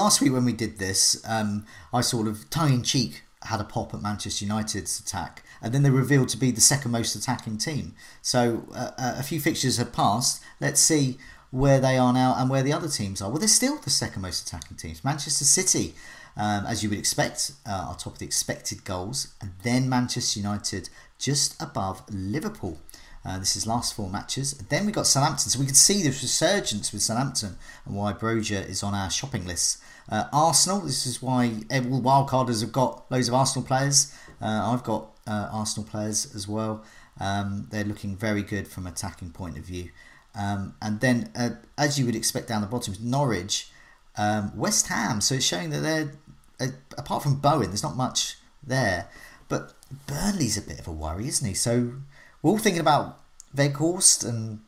[0.01, 3.63] last week when we did this, um, I sort of tongue in cheek had a
[3.63, 7.57] pop at Manchester United's attack, and then they revealed to be the second most attacking
[7.57, 7.95] team.
[8.21, 10.41] So uh, uh, a few fixtures have passed.
[10.59, 11.17] Let's see
[11.51, 13.29] where they are now and where the other teams are.
[13.29, 15.05] Well, they're still the second most attacking teams.
[15.05, 15.95] Manchester City,
[16.37, 20.39] um, as you would expect, uh, are top of the expected goals, and then Manchester
[20.39, 22.79] United just above Liverpool.
[23.25, 24.53] Uh, this is last four matches.
[24.69, 28.67] Then we got Southampton, so we can see this resurgence with Southampton and why Broja
[28.67, 29.81] is on our shopping list.
[30.09, 34.13] Uh, Arsenal, this is why all wildcarders have got loads of Arsenal players.
[34.41, 36.85] Uh, I've got uh, Arsenal players as well.
[37.19, 39.89] Um, they're looking very good from attacking point of view.
[40.33, 43.69] Um, and then, uh, as you would expect down the bottom, Norwich,
[44.17, 45.19] um, West Ham.
[45.19, 46.13] So it's showing that they're,
[46.59, 49.07] uh, apart from Bowen, there's not much there.
[49.49, 49.73] But
[50.07, 51.53] Burnley's a bit of a worry, isn't he?
[51.53, 51.93] So
[52.41, 53.19] we're all thinking about
[53.55, 54.59] Weghorst, and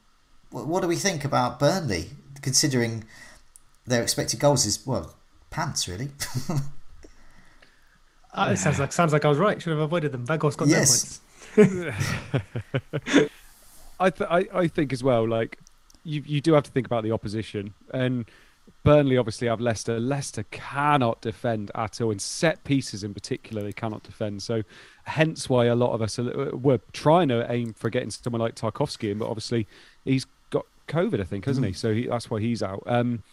[0.52, 2.12] what, what do we think about Burnley,
[2.42, 3.04] considering
[3.86, 5.16] their expected goals is well
[5.50, 6.10] pants really.
[8.32, 9.60] Uh, it sounds like sounds like I was right.
[9.60, 10.26] Should have avoided them.
[10.28, 11.20] Weghorst got Yes.
[11.58, 12.00] no points.
[14.00, 15.28] I, th- I I think as well.
[15.28, 15.58] Like
[16.04, 18.26] you you do have to think about the opposition and.
[18.84, 20.00] Burnley obviously have Leicester.
[20.00, 24.42] Leicester cannot defend at all, and set pieces in particular, they cannot defend.
[24.42, 24.64] So,
[25.04, 28.56] hence why a lot of us are, were trying to aim for getting someone like
[28.56, 29.68] Tarkowski in, but obviously
[30.06, 31.74] he's got COVID, I think, hasn't he?
[31.74, 32.84] So he, that's why he's out.
[32.86, 33.24] Um,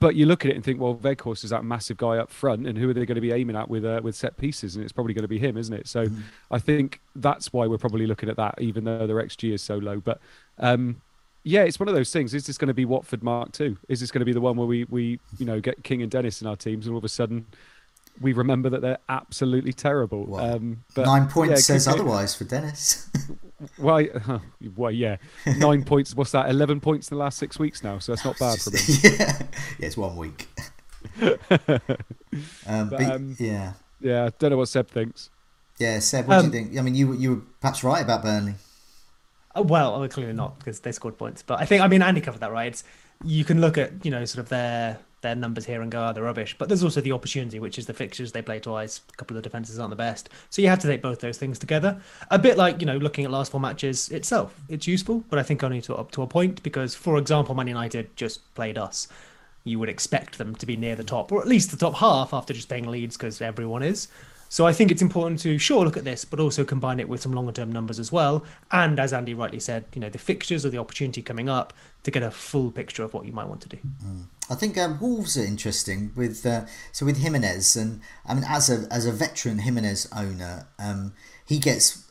[0.00, 2.66] but you look at it and think, well, Weghorst is that massive guy up front,
[2.66, 4.74] and who are they going to be aiming at with uh, with set pieces?
[4.74, 5.86] And it's probably going to be him, isn't it?
[5.86, 6.06] So
[6.50, 9.76] I think that's why we're probably looking at that, even though their XG is so
[9.76, 10.00] low.
[10.00, 10.18] But
[10.58, 11.02] um,
[11.44, 12.34] yeah, it's one of those things.
[12.34, 13.76] Is this going to be Watford Mark Two?
[13.88, 16.10] Is this going to be the one where we we you know get King and
[16.10, 17.46] Dennis in our teams, and all of a sudden
[18.20, 20.24] we remember that they're absolutely terrible?
[20.24, 23.08] Well, um, but Nine points it says otherwise for Dennis.
[23.76, 24.08] Why?
[24.76, 25.16] well, yeah,
[25.58, 26.14] nine points.
[26.14, 26.48] What's that?
[26.50, 27.98] Eleven points in the last six weeks now.
[27.98, 28.80] So that's not bad for them.
[29.02, 29.10] yeah.
[29.78, 30.48] yeah, it's one week.
[32.66, 35.30] um, but, um, yeah, Yeah, I don't know what Seb thinks.
[35.78, 35.98] yeah.
[35.98, 36.78] Seb, what do Um, you think?
[36.78, 38.54] I mean, you you were perhaps right about Burnley.
[39.56, 41.42] Uh, Well, well, clearly not because they scored points.
[41.42, 42.68] But I think I mean Andy covered that right.
[42.68, 42.84] It's,
[43.24, 46.12] you can look at you know sort of their their numbers here and go, oh,
[46.14, 46.56] they're rubbish.
[46.56, 49.02] But there's also the opportunity, which is the fixtures they play twice.
[49.12, 51.36] A couple of the defenses aren't the best, so you have to take both those
[51.36, 52.00] things together.
[52.30, 55.42] A bit like you know looking at last four matches itself, it's useful, but I
[55.42, 59.08] think only to up to a point because, for example, Man United just played us.
[59.64, 62.32] You would expect them to be near the top, or at least the top half
[62.32, 64.08] after just playing Leeds because everyone is.
[64.50, 67.22] So I think it's important to sure look at this, but also combine it with
[67.22, 68.44] some longer term numbers as well.
[68.72, 71.72] And as Andy rightly said, you know, the fixtures or the opportunity coming up
[72.02, 73.78] to get a full picture of what you might want to do.
[74.50, 78.68] I think um, Wolves are interesting with uh, so with Jimenez and I mean as
[78.68, 81.14] a as a veteran Jimenez owner, um,
[81.46, 82.04] he gets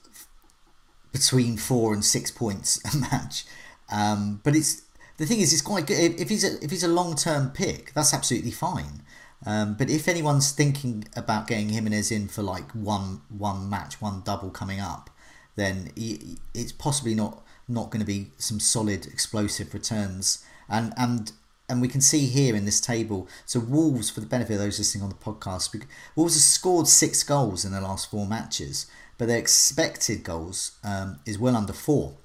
[1.12, 3.44] between four and six points a match.
[3.92, 4.84] Um, but it's
[5.18, 7.50] the thing is, it's quite good if, if he's a, if he's a long term
[7.50, 9.04] pick, that's absolutely fine.
[9.46, 14.22] Um, but if anyone's thinking about getting Jimenez in for like one one match, one
[14.26, 15.10] double coming up,
[15.56, 20.44] then he, it's possibly not not going to be some solid explosive returns.
[20.68, 21.32] And and
[21.70, 23.28] and we can see here in this table.
[23.46, 25.86] So Wolves, for the benefit of those listening on the podcast,
[26.16, 28.88] Wolves have scored six goals in the last four matches,
[29.18, 32.18] but their expected goals um, is well under four.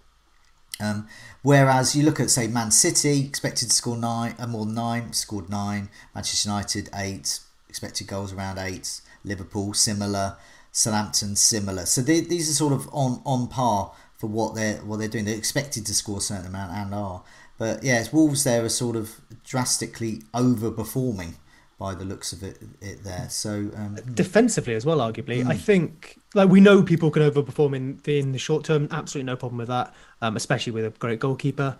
[0.81, 1.07] Um,
[1.43, 5.13] whereas you look at say Man City expected to score nine, uh, more than nine,
[5.13, 5.89] scored nine.
[6.15, 9.01] Manchester United eight, expected goals around eight.
[9.25, 10.37] Liverpool similar,
[10.73, 11.87] Southampton similar.
[11.87, 15.25] So they, these are sort of on on par for what they're what they're doing.
[15.25, 17.23] They're expected to score a certain amount and are.
[17.57, 21.35] But yeah, Wolves there are sort of drastically overperforming
[21.79, 23.29] by the looks of it, it there.
[23.29, 28.01] So um, defensively as well, arguably, I think like we know people can overperform in
[28.07, 28.89] in the short term.
[28.91, 31.77] Absolutely no problem with that, um, especially with a great goalkeeper.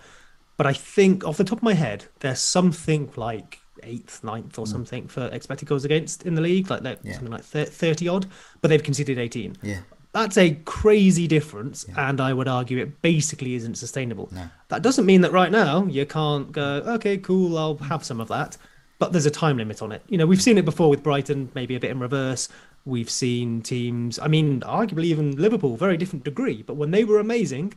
[0.57, 4.67] But I think off the top of my head, there's something like eighth, ninth, or
[4.67, 7.13] something for expected goals against in the league, like Yeah.
[7.15, 8.27] something like thirty odd.
[8.61, 9.57] But they've conceded eighteen.
[9.63, 9.81] yeah,
[10.13, 14.29] That's a crazy difference, and I would argue it basically isn't sustainable.
[14.33, 14.49] No.
[14.69, 18.29] That doesn't mean that right now you can't go, okay, cool, I'll have some of
[18.29, 18.57] that,
[19.05, 20.03] but there's a time limit on it.
[20.09, 22.49] You know, we've seen it before with Brighton, maybe a bit in reverse.
[22.87, 27.19] We've seen teams, I mean, arguably even Liverpool, very different degree, but when they were
[27.19, 27.75] amazing,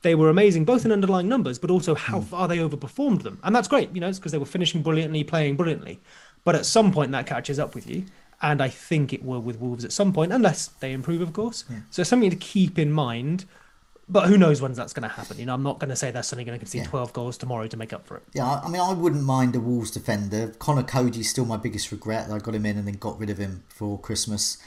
[0.00, 2.24] they were amazing both in underlying numbers, but also how hmm.
[2.24, 3.38] far they overperformed them.
[3.42, 6.00] And that's great, you know, it's because they were finishing brilliantly, playing brilliantly.
[6.44, 8.06] But at some point, that catches up with you.
[8.40, 11.60] And I think it will with Wolves at some point, unless they improve, of course.
[11.62, 11.80] Hmm.
[11.90, 13.44] So something to keep in mind.
[14.10, 15.38] But who knows when that's going to happen?
[15.38, 16.88] You know, I'm not going to say they're suddenly going to concede Yeah.
[16.88, 18.22] 12 goals tomorrow to make up for it.
[18.34, 18.60] yeah.
[18.64, 20.48] I mean, I wouldn't mind a Wolves defender.
[20.58, 22.28] Conor Coady's still my biggest regret.
[22.28, 24.58] that I got him in and then got rid of him for Christmas,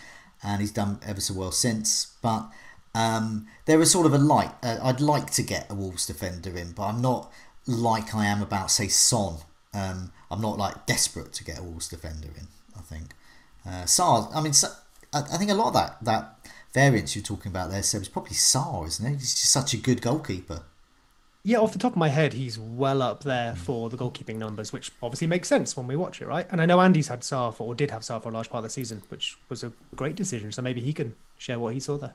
[0.42, 2.14] and he's done ever so well since.
[2.22, 2.50] But
[2.96, 4.52] um, there is sort of a light.
[4.64, 7.32] Uh, I'd like to get a Wolves defender in, but I'm not
[7.68, 9.38] like I am about say Son.
[9.74, 12.48] Um, I'm not like desperate to get a Wolves defender in.
[12.78, 13.12] I think
[13.68, 14.28] uh, Sá.
[14.34, 14.54] I mean,
[15.14, 18.10] I, I think a lot of that that variance you're talking about there, Seb, is
[18.10, 19.20] probably Sá, isn't it?
[19.20, 20.64] He's just such a good goalkeeper.
[21.46, 24.72] Yeah, off the top of my head, he's well up there for the goalkeeping numbers,
[24.72, 26.48] which obviously makes sense when we watch it, right?
[26.50, 28.60] And I know Andy's had Sá for, or did have Sá for a large part
[28.60, 30.54] of the season, which was a great decision.
[30.54, 32.14] So maybe he can share what he saw there.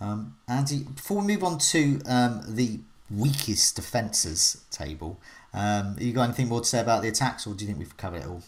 [0.00, 2.80] Um, Andy, before we move on to um, the
[3.10, 5.20] weakest defences table,
[5.54, 7.96] um, you got anything more to say about the attacks, or do you think we've
[7.96, 8.42] covered it all?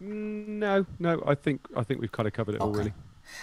[0.00, 2.92] No, no, I think I think we've kind of covered it all really.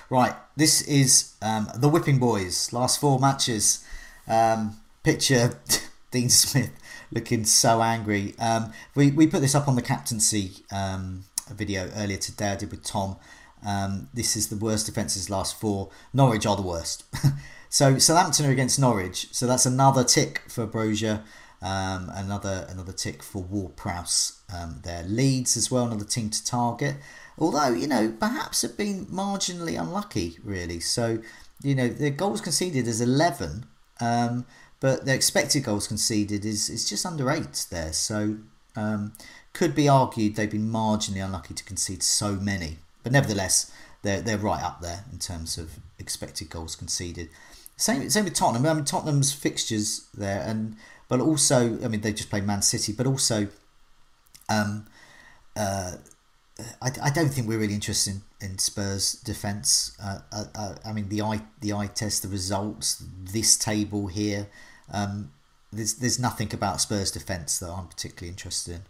[0.09, 2.73] Right, this is um, the Whipping Boys.
[2.73, 3.85] Last four matches.
[4.27, 5.59] Um, picture
[6.11, 6.71] Dean Smith
[7.11, 8.35] looking so angry.
[8.39, 12.49] Um, we, we put this up on the captaincy um, video earlier today.
[12.49, 13.17] I did with Tom.
[13.65, 15.89] Um, this is the worst defences last four.
[16.13, 17.03] Norwich are the worst.
[17.69, 19.27] so Southampton are against Norwich.
[19.31, 21.23] So that's another tick for Broja.
[21.61, 24.41] Um, another another tick for Ward Prowse.
[24.53, 26.95] Um, their Leeds as well, another team to target.
[27.39, 30.79] Although you know perhaps have been marginally unlucky, really.
[30.81, 31.19] So
[31.63, 33.65] you know their goals conceded is eleven,
[34.01, 34.45] um,
[34.81, 37.93] but their expected goals conceded is is just under eight there.
[37.93, 38.37] So
[38.75, 39.13] um,
[39.53, 43.71] could be argued they've been marginally unlucky to concede so many, but nevertheless
[44.01, 47.29] they're they're right up there in terms of expected goals conceded.
[47.77, 48.65] Same same with Tottenham.
[48.65, 50.75] I mean Tottenham's fixtures there, and
[51.07, 53.47] but also I mean they just played Man City, but also
[54.49, 54.87] um,
[55.55, 55.93] uh,
[56.81, 59.97] I, I don't think we're really interested in, in Spurs defence.
[60.01, 64.47] Uh, uh, uh, I mean the eye the eye test, the results, this table here.
[64.91, 65.31] Um,
[65.71, 68.81] there's there's nothing about Spurs defence that I'm particularly interested in.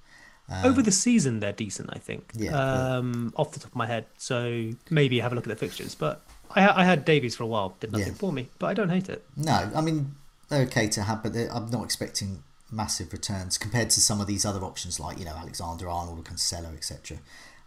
[0.63, 2.32] Over the season, they're decent, I think.
[2.34, 2.95] Yeah, yeah.
[2.97, 4.05] Um, off the top of my head.
[4.17, 5.93] So maybe have a look at the fixtures.
[5.93, 6.24] But
[6.55, 8.13] I, I had Davies for a while, did nothing Yeah.
[8.13, 9.24] for me, but I don't hate it.
[9.38, 10.15] No, I mean
[10.49, 12.41] they're okay to have, but I'm not expecting
[12.72, 16.24] massive returns compared to some of these other options like you know Alexander Arnold or
[16.24, 17.17] Cancelo, etc.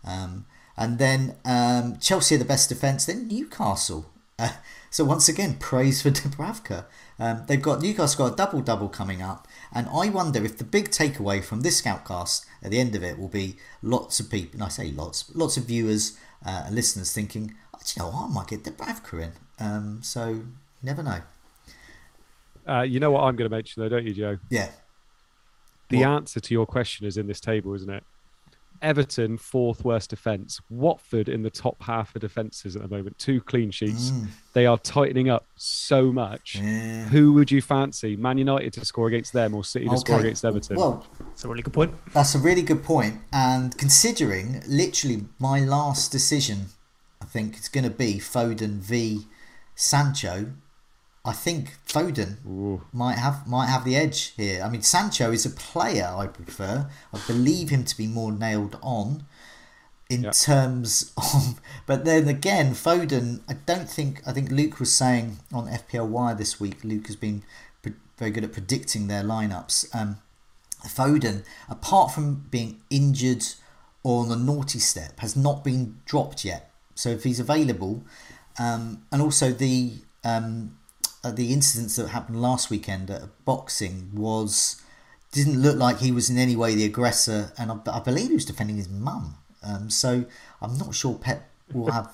[0.05, 0.47] Um,
[0.77, 3.05] and then um, Chelsea are the best defence.
[3.07, 4.07] Then Newcastle.
[4.39, 4.53] Uh,
[4.91, 6.85] so once again, praise for Dubravka.
[7.19, 10.65] Um, they've got Newcastle got a double double coming up, and I wonder if the
[10.65, 14.55] big takeaway from this scoutcast at the end of it will be lots of people.
[14.55, 18.11] And I say lots, lots of viewers uh, and listeners thinking, oh, do you know
[18.11, 19.33] what, I might get Dubravka in.
[19.61, 20.47] Um, so you
[20.83, 21.21] never know.
[22.67, 24.39] Uh, you know what I'm going to mention though, don't you, Joe?
[24.51, 24.71] Yeah,
[25.91, 26.07] The What?
[26.09, 28.05] answer to your question is in this table, isn't it?
[28.83, 30.61] Everton, fourth worst defence.
[30.69, 33.17] Watford in the top half of defences at the moment.
[33.19, 34.13] Two clean sheets.
[34.53, 36.57] They are tightening up so much.
[36.59, 36.63] Mm.
[36.65, 37.05] Yeah.
[37.09, 38.17] Who would you fancy?
[38.17, 40.77] Man United to score against them or City to score against Everton?
[40.77, 41.95] Well, That's a really good point.
[42.13, 43.21] that's a really good point.
[43.33, 46.67] And considering literally my last decision,
[47.21, 49.27] I think it's going to be Foden v
[49.75, 50.53] Sancho.
[51.25, 52.83] I think Foden Ooh.
[52.93, 54.63] might have might have the edge here.
[54.63, 56.89] I mean, Sancho is a player I prefer.
[57.13, 59.25] I believe him to be more nailed on
[60.11, 60.31] in Yeah.
[60.33, 61.61] terms of.
[61.87, 63.41] But then again, Foden.
[63.49, 64.21] I don't think.
[64.27, 66.83] I think Luke was saying on FPL Wire this week.
[66.83, 67.45] Luke has been
[67.83, 69.95] pre- very good at predicting their lineups.
[69.95, 70.19] Um,
[70.85, 73.45] Foden, apart from being injured
[74.03, 76.73] or on the naughty step, has not been dropped yet.
[76.97, 78.03] So if he's available,
[78.59, 79.93] um, and also the
[80.25, 80.77] um,
[81.31, 84.83] the incidents that happened last weekend at boxing was
[85.31, 88.35] didn't look like he was in any way the aggressor, and I, I believe he
[88.35, 89.37] was defending his mum.
[89.63, 90.25] Um, so
[90.61, 92.13] I'm not sure Pep will have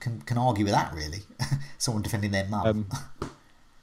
[0.00, 1.20] can can argue with that really.
[1.78, 2.66] Someone defending their mum.
[2.66, 3.30] Um,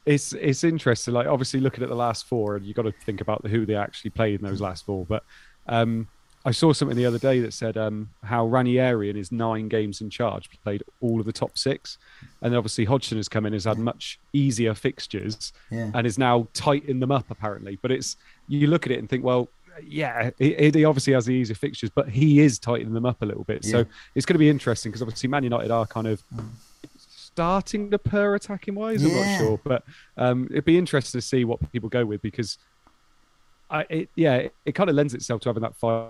[0.05, 1.13] it's it's interesting.
[1.13, 3.75] Like obviously looking at the last four, and you got to think about who they
[3.75, 5.05] actually played in those last four.
[5.05, 5.23] But
[5.67, 6.07] um,
[6.47, 9.99] I saw something the other day that said um, how Ranieri in his nine games
[9.99, 11.97] in charge played all of the top six,
[12.41, 15.89] and obviously Hodgson has come in has had much easier fixtures Yeah.
[15.95, 17.79] and is now tightening them up apparently.
[17.81, 18.15] But it's
[18.47, 19.49] you look at it and think, well,
[19.83, 23.25] yeah, he, he obviously has the easier fixtures, but he is tightening them up a
[23.25, 23.65] little bit.
[23.65, 23.71] Yeah.
[23.71, 26.23] So it's going to be interesting because obviously Man United are kind of
[26.97, 29.03] starting to purr attacking wise.
[29.03, 29.31] I'm Yeah.
[29.31, 29.83] not sure, but
[30.15, 32.57] um, it'd be interesting to see what people go with because
[33.69, 36.09] I, it, yeah, it, it kind of lends itself to having that five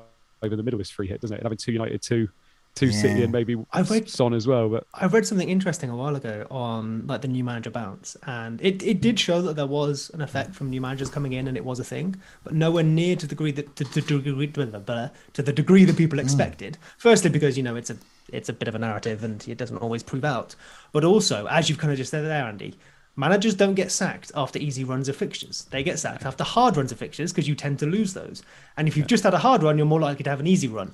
[0.51, 1.39] in the middle is free hit, doesn't it?
[1.39, 2.29] And having two United, two,
[2.75, 4.69] two City, and maybe I've read- Son as well.
[4.69, 8.61] But I read something interesting a while ago on like the new manager bounce, and
[8.61, 11.55] it, it did show that there was an effect from new managers coming in, and
[11.57, 14.65] it was a thing, but nowhere near to the degree that to, the degree blah,
[14.65, 16.23] blah, blah, to the degree that people mm.
[16.23, 16.77] expected.
[16.97, 17.97] Firstly, because you know it's a
[18.31, 20.55] it's a bit of a narrative and it doesn't always prove out,
[20.91, 22.75] but also as you've kind of just said there, Andy.
[23.17, 25.65] Managers don't get sacked after easy runs of fixtures.
[25.69, 28.43] They get sacked after hard runs of fixtures because you tend to lose those.
[28.75, 30.67] And if you've just had a hard run, you're more likely to have an easy
[30.67, 30.93] run.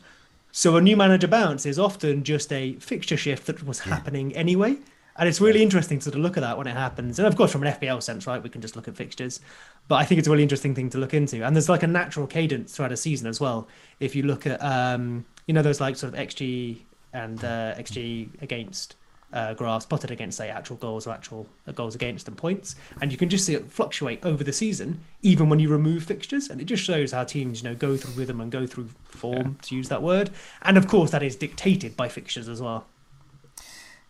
[0.52, 4.78] So a new manager bounce is often just a fixture shift that was happening anyway.
[5.16, 7.18] And it's really interesting to sort of look at that when it happens.
[7.18, 9.40] And of course, from an FPL sense, right, we can just look at fixtures.
[9.88, 11.44] But I think it's a really interesting thing to look into.
[11.44, 13.68] And there's like a natural cadence throughout a season as well.
[14.00, 16.82] If you look at, um, you know, those like sort of XG
[17.14, 18.96] and uh, XG against
[19.34, 22.76] uh, graphs plotted against, say, actual goals or actual uh, goals against and points.
[23.02, 26.50] And you can just see it fluctuate over the season, even when you remove fixtures.
[26.50, 29.58] And it just shows how teams, you know, go through rhythm and go through form,
[29.64, 30.32] to use that word.
[30.62, 32.88] And of course, that is dictated by fixtures as well.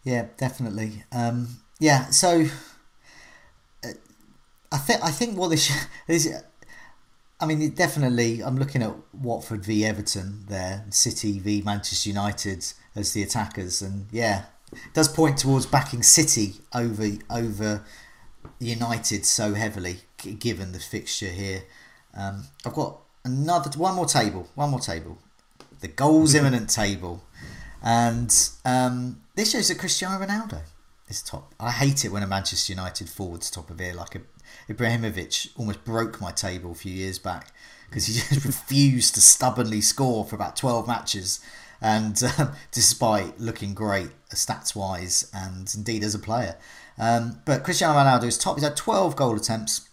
[0.03, 1.03] Yeah, definitely.
[1.11, 2.45] Um, yeah, so
[3.83, 3.89] uh,
[4.71, 5.71] I think I think what this
[6.07, 6.43] is.
[7.39, 8.41] I mean, it definitely.
[8.41, 12.65] I'm looking at Watford v Everton there, City v Manchester United
[12.95, 14.45] as the attackers, and yeah,
[14.93, 17.83] does point towards backing City over over
[18.59, 19.97] United so heavily,
[20.39, 21.63] given the fixture here.
[22.15, 25.17] Um, I've got another one more table, one more table,
[25.79, 27.23] the goals imminent table,
[27.83, 28.33] and
[28.65, 30.61] um, this shows that Cristiano Ronaldo
[31.07, 31.53] is top.
[31.59, 34.21] I hate it when a Manchester United forward's top of here, like a
[34.69, 37.53] Ibrahimovic almost broke my table a few years back
[37.89, 41.39] because he just refused to stubbornly score for about 12 matches.
[41.81, 46.57] And um, despite looking great stats wise and indeed as a player.
[46.97, 48.55] Um, but Cristiano Ronaldo is top.
[48.55, 49.89] He's had 12 goal attempts,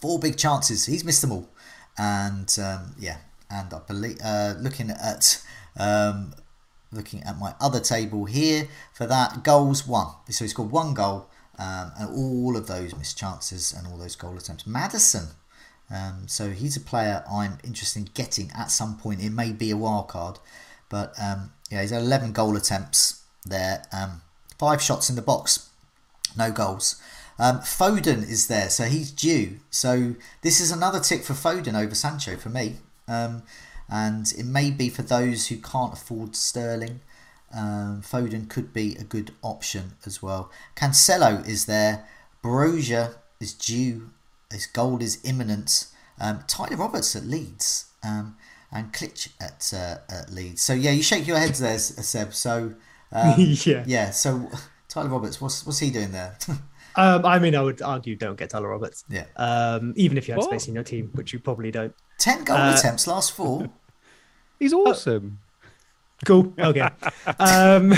[0.00, 0.86] four big chances.
[0.86, 1.48] He's missed them all.
[1.98, 3.18] And um, yeah,
[3.50, 5.42] and I believe uh, looking at
[5.76, 6.34] um,
[6.92, 10.08] looking at my other table here for that goals one.
[10.28, 11.28] So he scored one goal
[11.58, 14.66] um, and all of those missed chances and all those goal attempts.
[14.66, 15.28] Maddison.
[15.92, 19.22] Um, so he's a player I'm interested in getting at some point.
[19.22, 20.38] It may be a wild card,
[20.90, 24.20] but um, yeah, he's had 11 goal attempts there, um,
[24.58, 25.70] five shots in the box,
[26.36, 27.00] no goals.
[27.38, 29.60] Um, Foden is there, so he's due.
[29.70, 32.76] So this is another tick for Foden over Sancho for me.
[33.08, 33.44] Um,
[33.88, 37.00] and it may be for those who can't afford Sterling.
[37.52, 40.50] Um, Foden could be a good option as well.
[40.76, 42.06] Cancelo is there.
[42.44, 44.10] Broja is due.
[44.52, 45.86] His goal is imminent.
[46.20, 47.86] Um, Tyler Roberts at Leeds.
[48.04, 48.36] Um,
[48.72, 50.62] and Klich at, uh, at Leeds.
[50.62, 52.32] So yeah, you shake your heads there, Seb.
[52.34, 52.74] So
[53.12, 53.84] um, Yeah.
[53.86, 54.10] yeah.
[54.10, 54.48] So
[54.88, 56.36] Tyler Roberts, what's what's he doing there?
[56.96, 59.04] Um, I mean, I would argue don't get Tyler Roberts.
[59.08, 60.48] yeah, Um, even if you had What?
[60.50, 61.94] space in your team, which you probably don't.
[62.18, 63.70] ten goal Uh, attempts last four.
[64.58, 65.38] he's awesome.
[66.26, 66.52] Cool.
[66.58, 66.80] Okay.
[67.38, 67.92] um,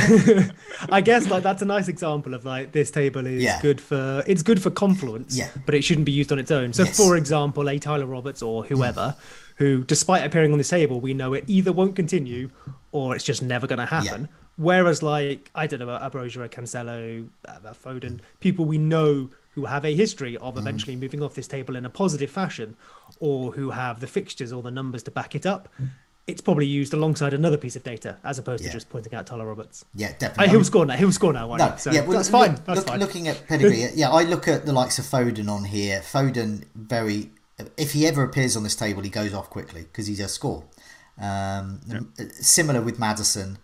[0.91, 3.63] I guess like that's a nice example of like this table is Yeah.
[3.63, 5.49] good for it's good for confluence, Yeah.
[5.65, 6.75] but it shouldn't be used on its own.
[6.75, 6.95] So, Yes.
[6.97, 9.17] for example, a Tyler Roberts or whoever,
[9.57, 12.51] who, despite appearing on this table, we know it either won't continue
[12.91, 14.29] or it's just never going to happen.
[14.57, 19.95] Whereas, like I don't know Abrosia, Cancelo, uh, Foden, people we know who have a
[19.95, 22.77] history of eventually moving off this table in a positive fashion,
[23.21, 25.69] or who have the fixtures or the numbers to back it up.
[26.27, 28.71] It's probably used alongside another piece of data as opposed Yeah.
[28.71, 29.85] to just pointing out Tyler Roberts.
[29.95, 30.49] Yeah, Uh, definitely.
[30.51, 30.97] he'll score now.
[30.97, 31.55] He'll score now.
[31.57, 31.75] No?
[31.79, 32.55] So yeah, well, that's look- fine.
[32.65, 33.01] That's look- fine.
[33.01, 36.01] Looking at pedigree, yeah, I look at the likes of Foden on here.
[36.01, 37.31] Foden very,
[37.77, 40.65] if he ever appears on this table, he goes off quickly because he does score.
[41.21, 41.81] Um,
[42.31, 43.59] Similar with Maddison,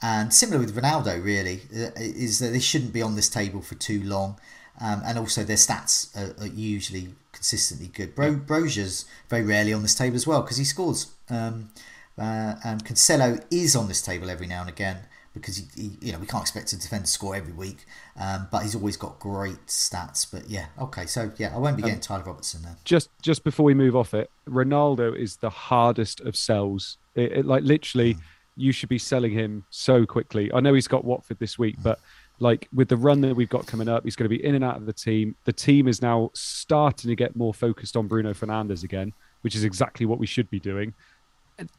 [0.00, 1.22] and similar with Ronaldo.
[1.22, 4.38] Really, uh, is that they shouldn't be on this table for too long,
[4.80, 8.14] um, and also their stats are, are usually consistently good.
[8.14, 11.10] Bro, Broja's very rarely on this table as well because he scores.
[11.28, 11.70] Um,
[12.18, 14.98] uh, and Cancelo is on this table every now and again,
[15.34, 18.48] because he, he, you know we can't expect a defender to score every week, um,
[18.50, 20.26] but he's always got great stats.
[20.30, 22.76] But yeah, okay, so yeah, I won't be um, getting Tyler Robertson there.
[22.84, 26.98] Just just before we move off it, Ronaldo is the hardest of sells.
[27.14, 28.20] It, it, like literally, hmm.
[28.56, 30.50] you should be selling him so quickly.
[30.52, 31.82] I know he's got Watford this week, hmm.
[31.82, 32.00] but
[32.42, 34.64] like with the run that we've got coming up, he's going to be in and
[34.64, 35.36] out of the team.
[35.44, 39.12] The team is now starting to get more focused on Bruno Fernandes again,
[39.42, 40.92] which is exactly what we should be doing.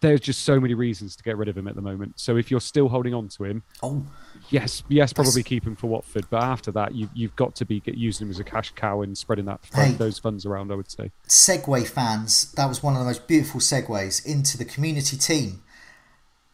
[0.01, 2.13] There's just so many reasons to get rid of him at the moment.
[2.19, 4.05] So if you're still holding on to him, Oh,
[4.49, 6.25] yes, yes, probably That's- keep him for Watford.
[6.29, 9.01] But after that, you, you've got to be get, using him as a cash cow
[9.01, 9.91] and spreading that Hey.
[9.91, 10.71] those funds around.
[10.71, 11.11] I would say.
[11.27, 15.63] Segway fans, that was one of the most beautiful segues into the community team.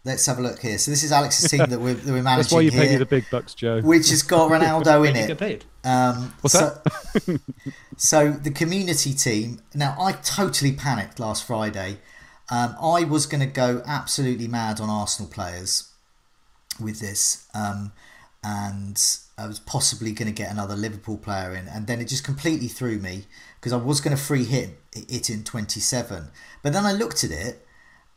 [0.05, 0.77] Let's have a look here.
[0.77, 2.95] So this is Alex's team that we're, that we're managing That's why you pay me
[2.95, 3.81] the big bucks, Joe.
[3.81, 5.65] which has got Ronaldo in it.
[5.83, 6.81] Um, What's so,
[7.97, 9.61] so the community team.
[9.75, 11.97] Now I totally panicked last Friday.
[12.51, 15.91] Um, I was going to go absolutely mad on Arsenal players
[16.79, 17.91] with this, um,
[18.43, 18.99] and
[19.37, 22.67] I was possibly going to get another Liverpool player in, and then it just completely
[22.67, 23.25] threw me
[23.59, 26.29] because I was going to free hit it in twenty seven,
[26.63, 27.65] but then I looked at it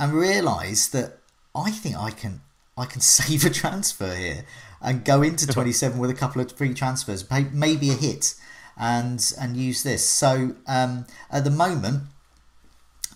[0.00, 1.18] and realised that
[1.54, 2.40] I think I can
[2.76, 4.44] I can save a transfer here
[4.80, 8.34] and go into 27 with a couple of free transfers, maybe a hit,
[8.76, 10.04] and and use this.
[10.04, 12.04] So um, at the moment,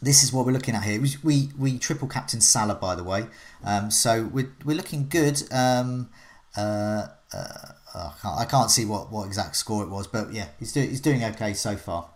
[0.06, 1.00] this is what we're looking at here.
[1.00, 3.26] We we, we triple captain Salah, by the way.
[3.64, 5.42] Um, so we're we're looking good.
[5.52, 6.10] Um,
[6.56, 10.48] uh, uh, I, can't, I can't see what, what exact score it was, but yeah,
[10.58, 12.08] he's doing he's doing okay so far.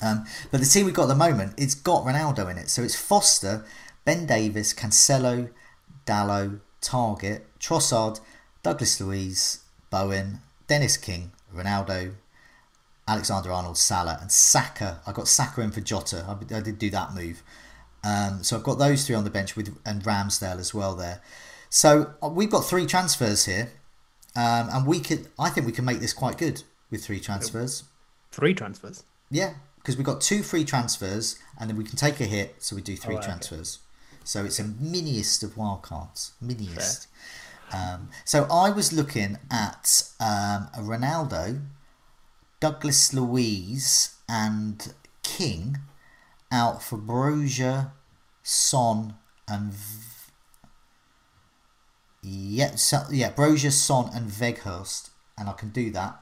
[0.00, 2.70] Um, but the team we've got at the moment, it's got Ronaldo in it.
[2.70, 3.64] So it's Foster,
[4.04, 5.50] Ben Davies, Cancelo,
[6.06, 8.20] Dalot, Targett, Trossard,
[8.62, 9.60] Douglas Luiz,
[9.90, 12.14] Bowen, Dennis King, Ronaldo,
[13.08, 15.00] Alexander Arnold, Salah, and Saka.
[15.06, 16.24] I got Saka in for Jota.
[16.28, 17.42] I, I did do that move.
[18.04, 21.20] Um, so I've got those three on the bench with and Ramsdale as well there.
[21.70, 23.70] So uh, we've got three transfers here,
[24.36, 25.26] um, and we could.
[25.38, 27.84] I think we can make this quite good with three transfers.
[28.30, 29.02] Three transfers.
[29.30, 32.76] Yeah, because we've got two free transfers, and then we can take a hit, so
[32.76, 33.26] we do three Oh, okay.
[33.26, 33.78] transfers.
[34.24, 36.32] So it's a miniest of wildcards.
[36.40, 37.06] Miniest.
[37.72, 41.62] Um, so I was looking at um, a Ronaldo,
[42.60, 45.78] Douglas Luiz, and King
[46.50, 47.92] out for Broja,
[48.42, 49.14] Son,
[49.46, 50.32] and v-
[52.22, 56.20] yeah, so, yeah, Broja, Son, and Weghorst, and I can do that.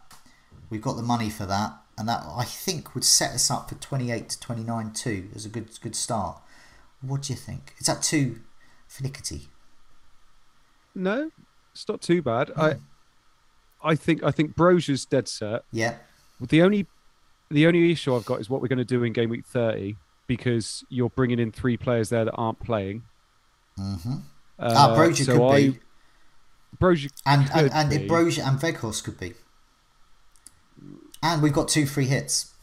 [0.68, 3.76] We've got the money for that, and that I think would set us up for
[3.76, 6.40] twenty eight to twenty nine too as a good good start.
[7.00, 7.74] What do you think?
[7.78, 8.40] Is that too
[8.90, 9.46] finickety?
[10.94, 11.30] No,
[11.72, 12.50] it's not too bad.
[12.56, 12.82] I, hmm.
[13.82, 15.62] I think I think Broja's dead set.
[15.70, 15.96] Yeah,
[16.40, 16.86] The only,
[17.50, 19.96] the only issue I've got is what we're going to do in game week thirty
[20.26, 23.02] because you're bringing in three players there that aren't playing.
[23.78, 24.16] mm-hmm.
[24.58, 25.78] Uh, ah, Broja so could I, be,
[26.80, 27.96] Broja and and, could and be.
[27.96, 29.34] if Broja and Weghorst could be,
[31.22, 32.54] and we've got two free hits.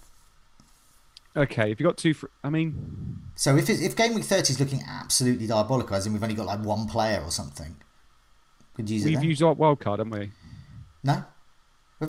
[1.36, 4.60] Okay, if you got two, fr- I mean, So if if game week thirty is
[4.60, 7.76] looking absolutely diabolical, as in we've only got like one player or something,
[8.76, 9.10] could use it.
[9.10, 10.32] we've used our wild card, haven't we?
[11.04, 11.24] No,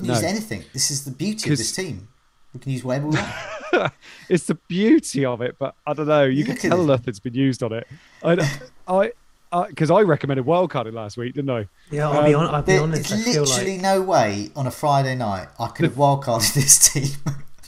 [0.00, 0.14] we haven't No.
[0.14, 0.64] used anything.
[0.72, 2.08] This is the beauty of this team.
[2.52, 3.92] We can use whatever we want.
[4.28, 6.22] It's the beauty of it, but I don't know.
[6.24, 6.86] You can Look at tell it.
[6.86, 7.86] nothing's been used on it.
[8.22, 8.50] I,
[9.52, 11.68] I, because I, recommended wildcarding last week, didn't I?
[11.90, 12.54] Yeah, I'll be Um, on.
[12.54, 13.12] I'll be There- honest.
[13.12, 16.92] I There's literally like no way on a Friday night I could have wildcarded this
[16.92, 17.10] team.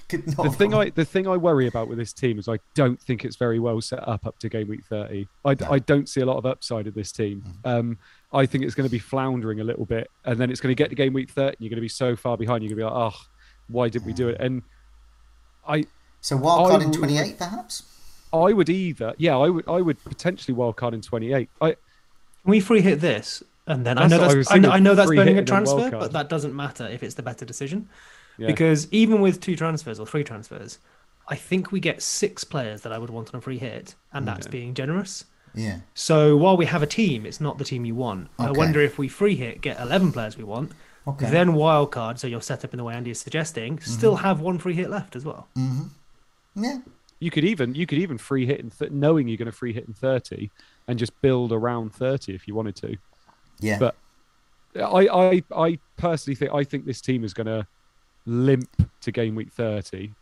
[0.09, 0.45] Could not.
[0.45, 3.24] The thing I, the thing I worry about with this team is I don't think
[3.24, 5.27] it's very well set up up to game week thirty.
[5.45, 5.68] I, No.
[5.68, 7.43] I don't see a lot of upside of this team.
[7.64, 7.99] Um,
[8.37, 10.80] I think it's going to be floundering a little bit, and then it's going to
[10.80, 11.57] get to game week thirty.
[11.57, 12.62] And you're going to be so far behind.
[12.62, 13.18] You're going to be like, oh,
[13.68, 14.37] why did we do it?
[14.41, 14.62] And
[15.66, 15.84] I,
[16.20, 17.82] so wildcard I in 28, perhaps.
[18.32, 21.48] I would either, yeah, I would, I would potentially wildcard in twenty eight.
[21.61, 21.77] I, can
[22.44, 24.94] we free hit this, and then I know what I that's I know, I know
[24.94, 27.89] that's burning a transfer, but that doesn't matter if it's the better decision
[28.39, 28.47] yeah.
[28.47, 30.78] because even with two transfers or three transfers,
[31.28, 34.27] I think we get six players that I would want on a free hit, and
[34.28, 35.24] that's being generous.
[35.57, 35.78] Yeah.
[35.95, 38.28] So while we have a team, it's not the team you want.
[38.39, 40.73] I wonder if we free hit, get 11 players we want,
[41.09, 41.31] Okay.
[41.31, 44.41] then wild card, so you're set up in the way Andy is suggesting, still have
[44.41, 45.49] one free hit left as well.
[46.55, 46.78] Yeah.
[47.19, 49.73] You could even you could even free hit in th- knowing you're going to free
[49.73, 50.51] hit in thirty,
[50.87, 52.97] and just build around thirty if you wanted to.
[53.59, 53.78] Yeah.
[53.78, 53.95] But
[54.77, 57.66] I I I personally think I think this team is going to
[58.27, 58.69] limp
[59.01, 60.12] to game week thirty,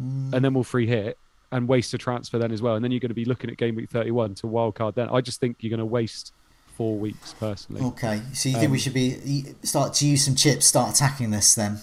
[0.00, 0.32] Mm.
[0.32, 1.18] and then we'll free hit
[1.52, 3.56] and waste a transfer then as well, and then you're going to be looking at
[3.56, 4.94] game week thirty one to wild card.
[4.94, 6.32] Then I just think you're going to waste
[6.76, 7.82] four weeks personally.
[7.82, 8.20] Okay.
[8.32, 11.54] So you think we Um, should be start to use some chips, start attacking this
[11.54, 11.78] then?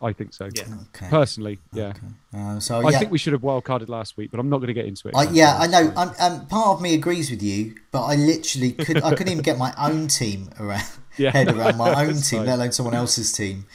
[0.00, 0.48] I think so.
[0.54, 0.62] Yeah.
[0.94, 1.08] Okay.
[1.10, 1.92] Personally, yeah.
[2.32, 4.68] Uh, so I yeah, think we should have wildcarded last week, but I'm not going
[4.68, 5.16] to get into it.
[5.16, 5.92] I, yeah, I know.
[5.96, 9.02] I'm, um, part of me agrees with you, but I literally could.
[9.02, 10.84] I couldn't even get my own team around
[11.18, 12.46] Yeah, head no, around my own team, fine.
[12.46, 13.66] let alone someone else's team.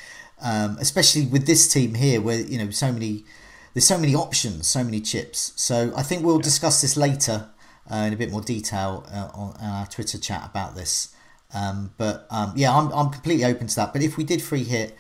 [0.42, 3.26] Um, especially with this team here, where you know so many,
[3.74, 5.54] there's so many options, so many chips.
[5.56, 7.50] So I think we'll discuss this later
[7.92, 11.14] uh, in a bit more detail uh, on, our Twitter chat about this.
[11.54, 13.94] Um, but um, yeah, I'm I'm completely open to that.
[13.94, 14.96] But if we did free hit.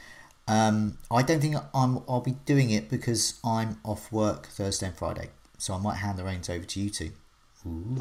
[0.45, 1.99] Um, I don't think I'm.
[2.05, 6.19] I'll be doing it because I'm off work Thursday and Friday, so I might hand
[6.19, 7.11] the reins over to you two.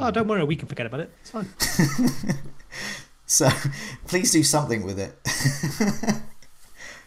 [0.00, 1.12] Oh, don't worry, we can forget about it.
[1.20, 1.48] It's fine.
[3.32, 3.48] So
[4.06, 6.22] please do something with it.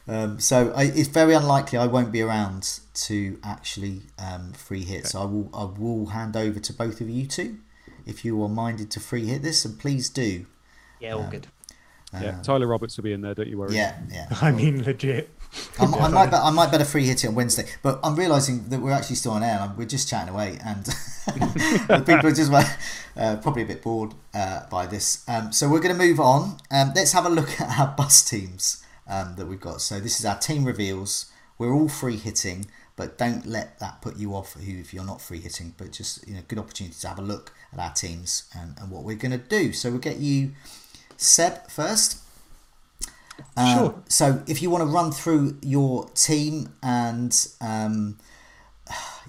[0.08, 5.08] um, so I, it's very unlikely I won't be around to actually um, free hit.
[5.08, 7.58] So I will I will hand over to both of you two
[8.06, 10.46] if you are minded to free hit this, and please do.
[11.00, 11.48] Yeah, all good.
[12.14, 13.34] yeah, Tyler Roberts will be in there.
[13.34, 13.76] Don't you worry.
[13.76, 14.28] Yeah, yeah.
[14.42, 15.30] I mean, legit.
[15.80, 18.68] I, I might, be, I might better free hit it on Wednesday, but I'm realizing
[18.70, 19.60] that we're actually still on air.
[19.62, 20.86] And we're just chatting away, and
[21.26, 22.52] the people are just
[23.18, 25.28] uh, probably a bit bored uh, by this.
[25.28, 26.58] Um, so we're going to move on.
[26.70, 29.82] Um, let's have a look at our bus teams um, that we've got.
[29.82, 31.32] So this is our team reveals.
[31.58, 32.66] We're all free hitting,
[32.96, 35.74] but don't let that put you off who if you're not free hitting.
[35.78, 38.92] But just you know, good opportunity to have a look at our teams and, and
[38.92, 39.72] what we're going to do.
[39.74, 40.52] So we'll get you
[41.18, 42.20] Seb first.
[43.58, 44.04] Um, Sure.
[44.08, 48.18] So, if you want to run through your team and um,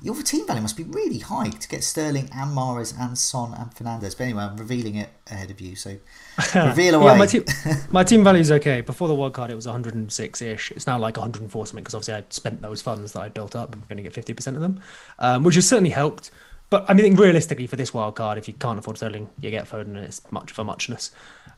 [0.03, 3.71] your team value must be really high to get Sterling and Mahrez and Son and
[3.73, 4.17] Fernandes.
[4.17, 5.75] But anyway, I'm revealing it ahead of you.
[5.77, 5.99] So,
[6.55, 7.13] reveal away.
[7.13, 7.45] Yeah, my team,
[7.91, 8.81] my team value is okay.
[8.81, 10.71] Before the wild card, it was 106 ish.
[10.73, 13.75] It's now like 104 something because obviously I spent those funds that I built up.
[13.75, 14.81] I'm going to get 50% of them,
[15.19, 16.31] um, which has certainly helped.
[16.69, 19.69] But I mean, realistically, for this wild card, if you can't afford Sterling, you get
[19.69, 21.13] Foden, and it's much for muchness.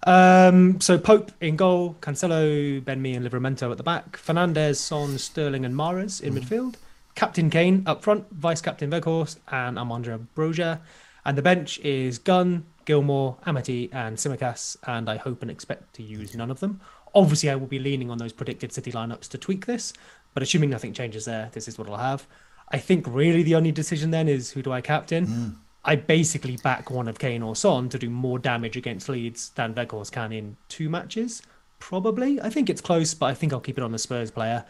[0.05, 5.17] Um, so Pope in goal, Cancelo, Ben Mee, and Livramento at the back, Fernandes, Son,
[5.19, 6.75] Sterling, and Mahrez in midfield.
[7.15, 10.81] Captain Kane up front, Vice Captain Weghorst, and Armando Broja.
[11.25, 16.03] And the bench is Gunn, Gilmour, Amity, and Simicas, and I hope and expect to
[16.03, 16.81] use none of them.
[17.15, 19.93] Obviously, I will be leaning on those predicted City lineups to tweak this,
[20.33, 22.27] but assuming nothing changes there, this is what I'll have.
[22.71, 25.27] I think really the only decision then is who do I captain?
[25.27, 25.49] Hmm.
[25.85, 29.75] I basically back one of Kane or Son to do more damage against Leeds than
[29.75, 31.43] Weghorst can in two matches.
[31.81, 32.41] Probably.
[32.41, 34.65] I think it's close, but I think I'll keep it on the Spurs player.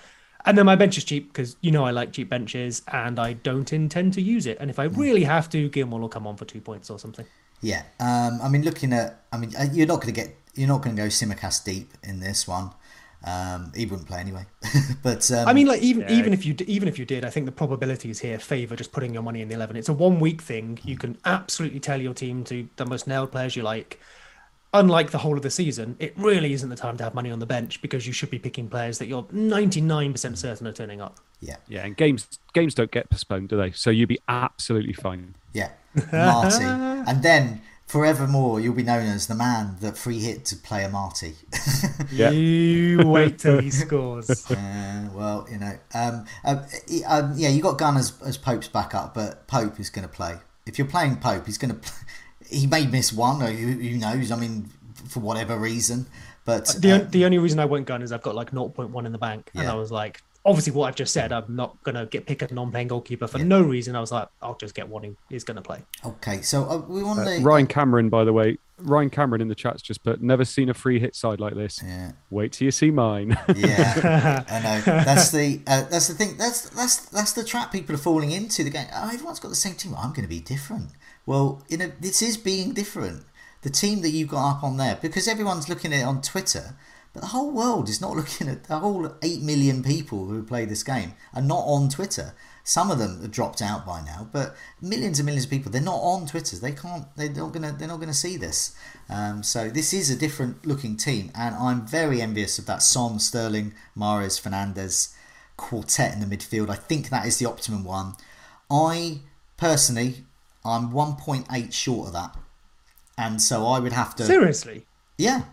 [0.45, 3.35] And then my bench is cheap because you know I like cheap benches and I
[3.35, 4.59] don't intend to use it.
[4.61, 5.01] And if I hmm.
[5.01, 7.27] really have to, Gilmour will come on for two points or something.
[7.61, 10.69] Yeah, um, I mean, looking at, I mean, uh, you're not going to get, you're
[10.69, 12.71] not going to go Simicast deep in this one.
[13.25, 14.47] Um, he wouldn't play anyway.
[15.03, 17.47] but um, I mean, like even even if you even if you did, I think
[17.47, 19.77] the probabilities here favour just putting your money in the eleven.
[19.77, 20.79] It's a one week thing.
[20.85, 24.01] You can absolutely tell your team to the most nailed players you like.
[24.75, 27.39] Unlike the whole of the season, it really isn't the time to have money on
[27.39, 30.73] the bench because you should be picking players that you're ninety nine percent certain are
[30.73, 31.19] turning up.
[31.41, 33.73] yeah, Yeah, and games games don't get postponed, do they?
[33.73, 35.35] So you'd be absolutely fine.
[35.55, 35.71] yeah,
[36.13, 36.65] Marty,
[37.11, 40.89] and then forevermore you'll be known as the man that free hit to play a
[40.89, 41.35] Marty.
[42.11, 42.31] Yeah.
[42.31, 44.51] You wait till he scores.
[44.51, 46.25] Uh, well, you know, um,
[46.89, 50.13] he- um, yeah, you got Gunn as, as Pope's backup, but Pope is going to
[50.13, 50.37] play.
[50.67, 51.93] If you're playing Pope, he's going to.
[52.49, 54.31] He may miss one, or who, who knows?
[54.31, 54.71] I mean,
[55.09, 56.07] for whatever reason.
[56.45, 59.13] But the, uh, the only reason I went Gunn is I've got like 0.1 in
[59.13, 62.27] the bank, and I was like, obviously, what I've just said, I'm not gonna get
[62.27, 63.95] pick a non-playing goalkeeper for no reason.
[63.95, 65.83] I was like, I'll just get one who is gonna play.
[66.05, 67.41] okay, so uh, we want Uh, to.
[67.41, 70.75] Ryan Cameron, by the way, Ryan Cameron in the chat's just put, never seen a
[70.75, 71.81] free hit side like this.
[71.85, 73.31] Yeah, Wait till you see mine.
[73.57, 74.81] yeah, I know.
[75.05, 76.37] That's the uh, that's the thing.
[76.37, 78.65] That's that's that's the trap people are falling into.
[78.65, 78.87] The game.
[78.95, 79.95] Oh, everyone's got the same team.
[79.97, 80.91] I'm going to be different.
[81.27, 83.25] Well, you know, this is being different.
[83.63, 86.77] The team that you've got up on there, because everyone's looking at it on Twitter,
[87.19, 90.65] but the whole world is not looking at the whole eight million people who play
[90.65, 92.33] this game are not on Twitter.
[92.63, 95.81] Some of them have dropped out by now, but millions and millions of people they're
[95.81, 96.57] not on Twitter.
[96.57, 97.07] They can't.
[97.17, 97.75] They're not gonna.
[97.77, 98.77] They're not gonna see this.
[99.09, 103.19] Um, so this is a different looking team, and I'm very envious of that Son,
[103.19, 105.15] Sterling, Mahrez, Fernandes
[105.57, 106.69] quartet in the midfield.
[106.69, 108.15] I think that is the optimum one.
[108.71, 109.21] I
[109.57, 110.25] personally,
[110.65, 112.37] I'm 1.8 short of that,
[113.17, 114.25] and so I would have to.
[114.25, 114.85] Seriously,
[115.17, 115.45] Yeah.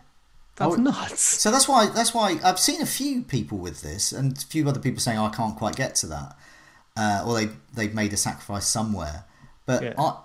[0.55, 1.21] That's would- nuts.
[1.41, 4.67] so that's why that's why I've seen a few people with this, and a few
[4.69, 6.37] other people saying "Oh, I can't quite get to that,
[6.95, 9.25] uh, or they they've made a sacrifice somewhere.
[9.65, 9.93] But Yeah.
[9.97, 10.17] I,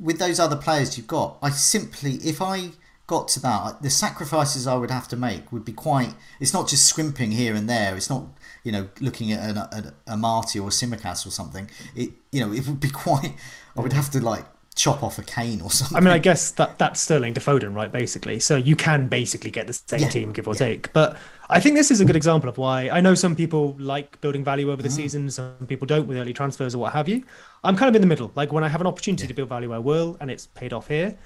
[0.00, 2.72] with those other players you've got, I simply if I
[3.06, 6.14] got to that, the sacrifices I would have to make would be quite.
[6.40, 7.96] It's not just scrimping here and there.
[7.96, 8.24] It's not
[8.62, 11.70] you know looking at an, a, a Marty or a Simicast or something.
[11.94, 13.34] It you know it would be quite.
[13.76, 14.44] I would have to like
[14.76, 15.96] chop off a Kane or something.
[15.96, 17.90] I mean, I guess that that's Sterling to Foden, right?
[17.92, 20.58] Basically, so you can basically get the same Yeah, team, give or yeah.
[20.58, 20.92] take.
[20.92, 21.16] But
[21.50, 24.44] I think this is a good example of why I know some people like building
[24.44, 24.92] value over the Mm.
[24.92, 27.24] season, some people don't with early transfers or what have you.
[27.64, 28.30] I'm kind of in the middle.
[28.36, 30.88] Like when I have an opportunity to build value, I will, and it's paid off
[30.88, 31.18] here.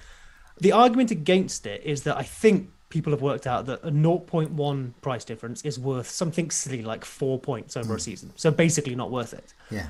[0.61, 4.95] The argument against it is that I think people have worked out that a 0.1
[5.03, 8.33] price difference is worth something silly like four points over a season.
[8.37, 9.53] So basically, not worth it.
[9.71, 9.89] yeah,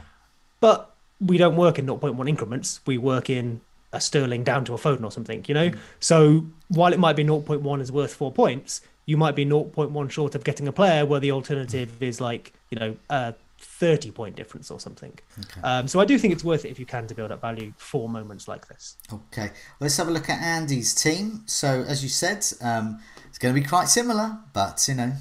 [0.60, 0.93] But
[1.24, 2.80] we don't work in 0.1 increments.
[2.86, 3.60] We work in
[3.92, 5.70] a sterling down to a Foden or something, you know?
[6.00, 10.34] So while it might be 0.1 is worth four points, you might be 0.1 short
[10.34, 14.70] of getting a player where the alternative is like, you know, a 30 point difference
[14.70, 15.18] or something.
[15.62, 17.72] Um, so I do think it's worth it if you can to build up value
[17.76, 18.96] for moments like this.
[19.12, 21.42] Okay, let's have a look at Andy's team.
[21.46, 25.12] So, as you said, um, it's going to be quite similar, but you know,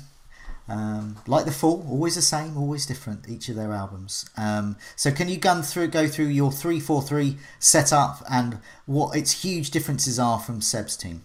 [0.68, 3.27] um, like the Fall, always the same, always different.
[3.27, 4.30] Each of their albums.
[4.38, 9.15] Um, so, can you gun through, go through your three four three setup and what
[9.15, 11.23] its huge differences are from Seb's team?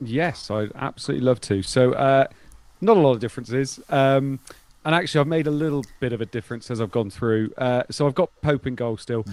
[0.00, 1.62] Yes, I'd absolutely love to.
[1.62, 2.26] So, uh,
[2.80, 3.78] not a lot of differences.
[3.88, 4.40] Um,
[4.84, 7.52] and actually, I've made a little bit of a difference as I've gone through.
[7.56, 9.24] Uh, so, I've got Pope in goal still.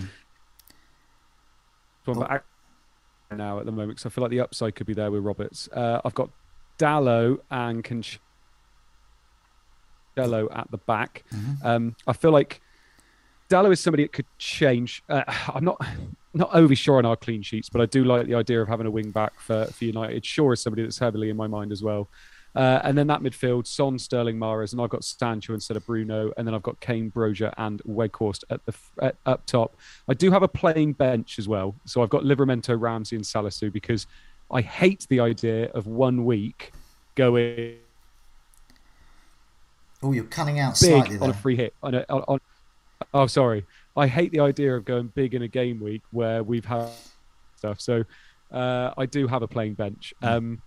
[2.05, 5.11] So I'm now at the moment because I feel like the upside could be there
[5.11, 5.69] with Roberts.
[5.71, 6.29] Uh, I've got
[6.77, 7.83] Dalot and
[10.27, 11.23] Cancelo at the back.
[11.63, 12.61] Um, I feel like
[13.49, 15.03] Dalot is somebody that could change.
[15.09, 15.23] Uh,
[15.53, 15.83] I'm not
[16.33, 18.85] not overly sure on our clean sheets, but I do like the idea of having
[18.85, 20.23] a wing back for, for United.
[20.23, 22.07] Shaw is somebody that's heavily in my mind as well.
[22.55, 26.31] Uh, and then that midfield, Son, Sterling, Mahrez, and I've got Sancho instead of Bruno,
[26.35, 29.75] and then I've got Kane, Broja, and Weghorst at the at, up top.
[30.07, 33.71] I do have a playing bench as well, so I've got Livramento, Ramsey, and Salisu
[33.71, 34.07] because
[34.51, 36.71] I hate the idea of one week
[37.15, 37.77] going
[40.01, 41.73] Oh, you're cutting out slightly big on a free hit.
[41.83, 42.39] On a, on, on,
[43.13, 43.65] oh, sorry.
[43.97, 46.89] I hate the idea of going big in a game week where we've had
[47.57, 47.81] stuff.
[47.81, 48.03] So
[48.51, 50.13] uh, I do have a playing bench.
[50.21, 50.61] Um,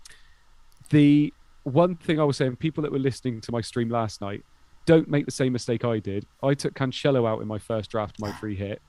[0.90, 1.32] the
[1.64, 4.44] one thing I was saying, people that were listening to my stream last night,
[4.84, 6.26] don't make the same mistake I did.
[6.42, 8.82] I took Cancelo out in my first draft, my free hit,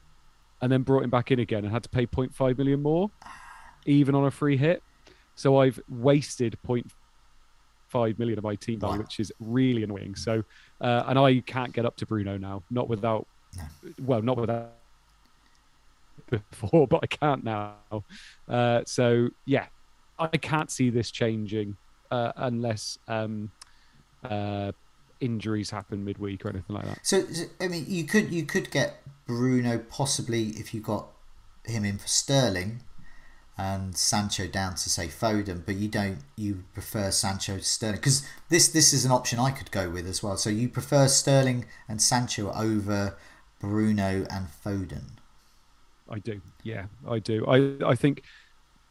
[0.62, 3.12] and then brought him back in again and had to pay 0.5 million more,
[3.86, 4.82] even on a free hit.
[5.36, 6.90] So I've wasted 0.5
[8.18, 9.04] million of my team value, Wow.
[9.04, 10.16] which is really annoying.
[10.16, 10.44] So,
[10.82, 13.28] uh, and I can't get up to Bruno now, not without,
[14.02, 14.72] well, not without
[16.30, 17.76] before, but I can't now.
[18.48, 19.68] Uh, so yeah,
[20.20, 21.78] I can't see this changing
[22.12, 23.52] uh, unless um,
[24.24, 24.72] uh,
[25.20, 27.00] injuries happen midweek or anything like that.
[27.04, 31.08] So, so, I mean, you could you could get Bruno possibly if you got
[31.66, 32.82] him in for Sterling
[33.58, 36.20] and Sancho down to say Foden, but you don't.
[36.36, 40.08] You prefer Sancho to Sterling because this this is an option I could go with
[40.08, 40.38] as well.
[40.38, 43.18] So you prefer Sterling and Sancho over
[43.60, 45.18] Bruno and Foden.
[46.10, 46.42] I do.
[46.64, 47.46] Yeah, I do.
[47.48, 48.24] I I think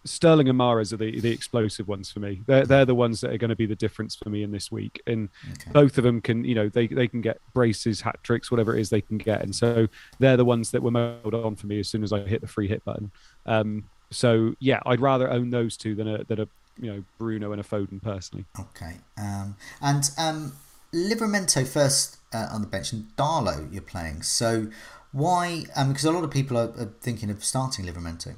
[0.07, 2.43] Sterling and Mahrez are the, the explosive ones for me.
[2.47, 4.71] They're they're the ones that are going to be the difference for me in this
[4.73, 5.01] week.
[5.07, 5.73] And Okay.
[5.75, 8.81] both of them can, you know, they they can get braces, hat tricks, whatever it
[8.81, 9.43] is they can get.
[9.43, 12.21] And so they're the ones that were mowed on for me as soon as I
[12.21, 13.13] hit the free hit button.
[13.47, 16.49] Um, so yeah, I'd rather own those two than a than a
[16.79, 18.45] you know Bruno and a Foden personally.
[18.59, 18.97] Okay.
[19.19, 20.53] Um, and um,
[20.93, 24.23] first uh, on the bench and Dalot you're playing.
[24.23, 24.69] So
[25.13, 25.65] why?
[25.77, 28.35] Um, because a lot of people are, are thinking of starting Livramento.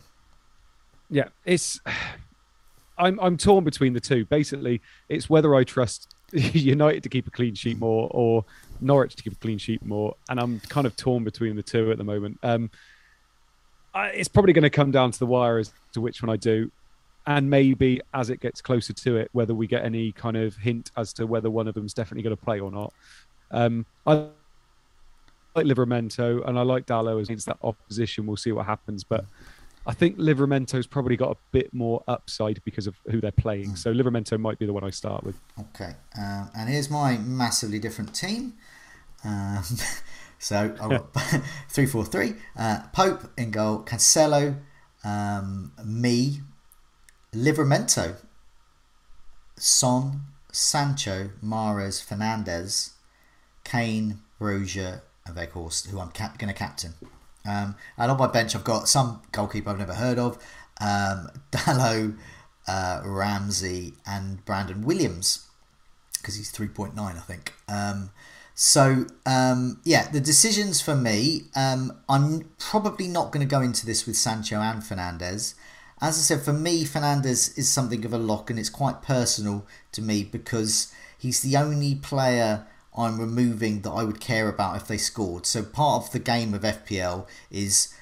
[1.10, 1.80] Yeah, it's
[2.98, 4.24] I'm I'm torn between the two.
[4.24, 8.44] Basically, it's whether I trust United to keep a clean sheet more or
[8.80, 11.90] Norwich to keep a clean sheet more, and I'm kind of torn between the two
[11.90, 12.38] at the moment.
[12.42, 12.70] Um,
[13.94, 16.36] I, it's probably going to come down to the wire as to which one I
[16.36, 16.70] do,
[17.26, 20.90] and maybe as it gets closer to it, whether we get any kind of hint
[20.96, 22.92] as to whether one of them's definitely going to play or not.
[23.50, 24.26] Um, I
[25.54, 28.26] like Livramento and I like Dalot against that opposition.
[28.26, 29.24] We'll see what happens, but.
[29.86, 33.76] I think Livramento's probably got a bit more upside because of who they're playing.
[33.76, 35.38] So Livramento might be the one I start with.
[35.60, 38.54] Okay, um, and here's my massively different team.
[39.24, 39.62] Um,
[40.44, 41.14] so I've got
[41.70, 42.34] three, four, three.
[42.54, 44.58] Uh, Pope in goal, Cancelo,
[45.02, 46.40] um, me,
[47.32, 48.16] Livramento,
[49.56, 50.20] Son,
[50.52, 52.90] Sancho, Mahrez, Fernandes,
[53.64, 56.92] Kane, Roja, and Weghorst, who I'm cap- going to captain.
[57.46, 60.36] Um, and on my bench, I've got some goalkeeper I've never heard of,
[60.78, 62.18] um, Dalot,
[62.68, 65.46] uh, Ramsey, and Brandon Williams
[66.18, 67.54] because he's 3.9, I think.
[67.66, 68.10] Um,
[68.54, 73.84] so, um, yeah, the decisions for me, um, I'm probably not going to go into
[73.84, 75.54] this with Sancho and Fernandes.
[76.00, 79.66] As I said, for me, Fernandes is something of a lock, and it's quite personal
[79.92, 82.66] to me because he's the only player
[82.96, 85.46] I'm removing that I would care about if they scored.
[85.46, 87.92] So, part of the game of FPL is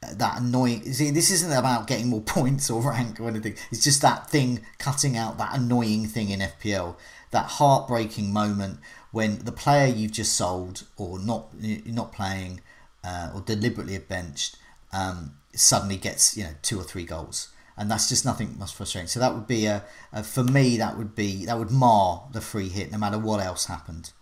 [0.00, 0.92] that annoying.
[0.92, 3.54] See, this isn't about getting more points or rank or anything.
[3.70, 6.96] It's just that thing cutting out that annoying thing in FPL,
[7.30, 8.80] that heartbreaking moment
[9.12, 11.48] when the player you've just sold or not
[11.86, 12.60] not playing
[13.04, 14.56] uh, or deliberately benched
[14.92, 19.08] um, suddenly gets you know two or three goals, and that's just nothing most frustrating.
[19.08, 22.40] So that would be a, a for me that would be that would mar the
[22.40, 24.12] free hit no matter what else happened.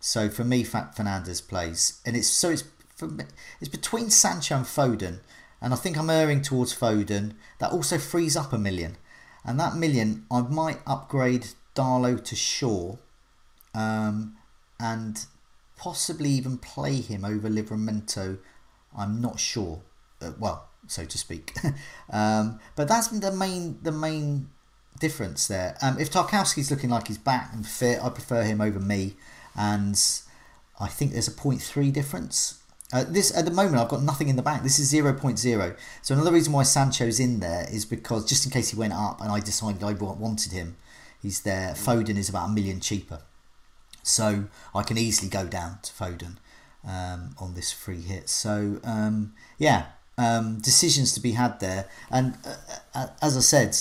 [0.00, 2.64] So for me, Fernandes plays, and it's so it's
[3.00, 3.24] me,
[3.60, 5.18] it's between Sancho and Foden,
[5.60, 7.34] and I think I'm erring towards Foden.
[7.58, 8.96] That also frees up a million,
[9.44, 12.96] and that million I might upgrade Dalot to Shaw,
[13.74, 14.36] um,
[14.80, 15.26] and
[15.76, 18.38] possibly even play him over Livramento.
[18.96, 19.82] I'm not sure.
[20.20, 21.54] Uh, well, so to speak.
[22.10, 24.50] um, but that's the main the main
[24.98, 25.76] difference there.
[25.82, 29.16] Um, if Tarkowski's looking like he's back and fit, I prefer him over me,
[29.56, 30.00] and
[30.80, 32.60] I think there's a 0.3 difference.
[32.90, 34.62] Uh, this at the moment I've got nothing in the bank.
[34.62, 35.76] This is 0.0.
[36.02, 39.20] So another reason why Sancho's in there is because just in case he went up
[39.20, 40.76] and I decided I wanted him,
[41.20, 41.74] he's there.
[41.74, 43.20] Foden is about a million cheaper,
[44.02, 44.44] so
[44.74, 46.36] I can easily go down to Foden
[46.86, 48.28] um, on this free hit.
[48.28, 51.88] So um, yeah, um, decisions to be had there.
[52.10, 52.56] And uh,
[52.94, 53.76] uh, as I said,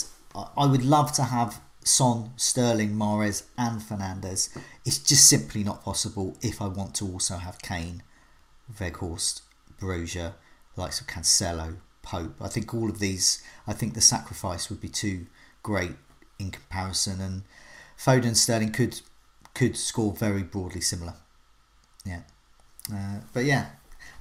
[0.56, 4.56] I would love to have Son, Sterling, Mahrez, and Fernandes.
[4.86, 8.04] It's just simply not possible if I want to also have Kane,
[8.80, 9.42] Weghorst,
[9.80, 10.34] Broja,
[10.76, 12.36] likes of Cancelo, Pope.
[12.42, 15.28] I think all of these, I think the sacrifice would be too
[15.64, 15.96] great
[16.38, 17.44] in comparison, and
[17.98, 19.02] Foden, Sterling could
[19.58, 21.16] could score very broadly similar.
[22.06, 22.22] Yeah,
[22.94, 23.70] uh, but yeah,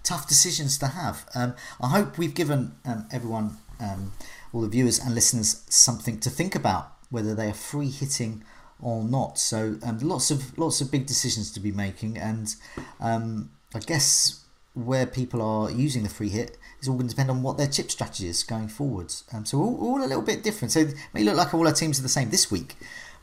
[0.03, 1.27] tough decisions to have.
[1.35, 4.13] Um, I hope we've given um, everyone, um,
[4.53, 8.45] all the viewers and listeners, something to think about whether they are free hitting
[8.81, 9.39] or not.
[9.39, 12.55] So um, lots of lots of big decisions to be making, and
[12.99, 14.43] um, I guess
[14.73, 17.67] where people are using the free hit is all going to depend on what their
[17.67, 19.25] chip strategy is going forwards.
[19.33, 20.73] Um, so all, all a little bit different.
[20.73, 22.77] So it may look like all our teams are the same this week,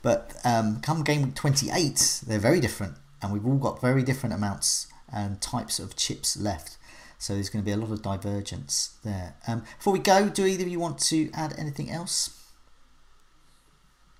[0.04, 0.36] but
[0.82, 5.42] come game week 28, they're very different, and we've all got very different amounts and
[5.42, 6.78] types of chips left.
[7.18, 9.36] So there's going to be a lot of divergence there.
[9.48, 12.38] Um, before we go, do either of you want to add anything else?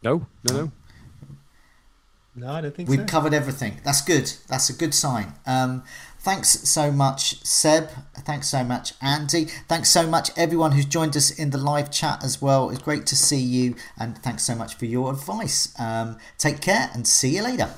[0.02, 0.72] No, no, no.
[2.36, 3.06] No, I don't think We've so.
[3.06, 3.80] covered everything.
[3.84, 4.32] That's good.
[4.48, 5.34] That's a good sign.
[5.46, 5.84] Um,
[6.24, 7.90] thanks so much, Seb.
[8.20, 9.46] Thanks so much, Andy.
[9.68, 12.70] Thanks so much, everyone who's joined us in the live chat as well.
[12.70, 15.74] It's great to see you, and thanks so much for your advice.
[15.80, 17.70] Um, take care and see you later.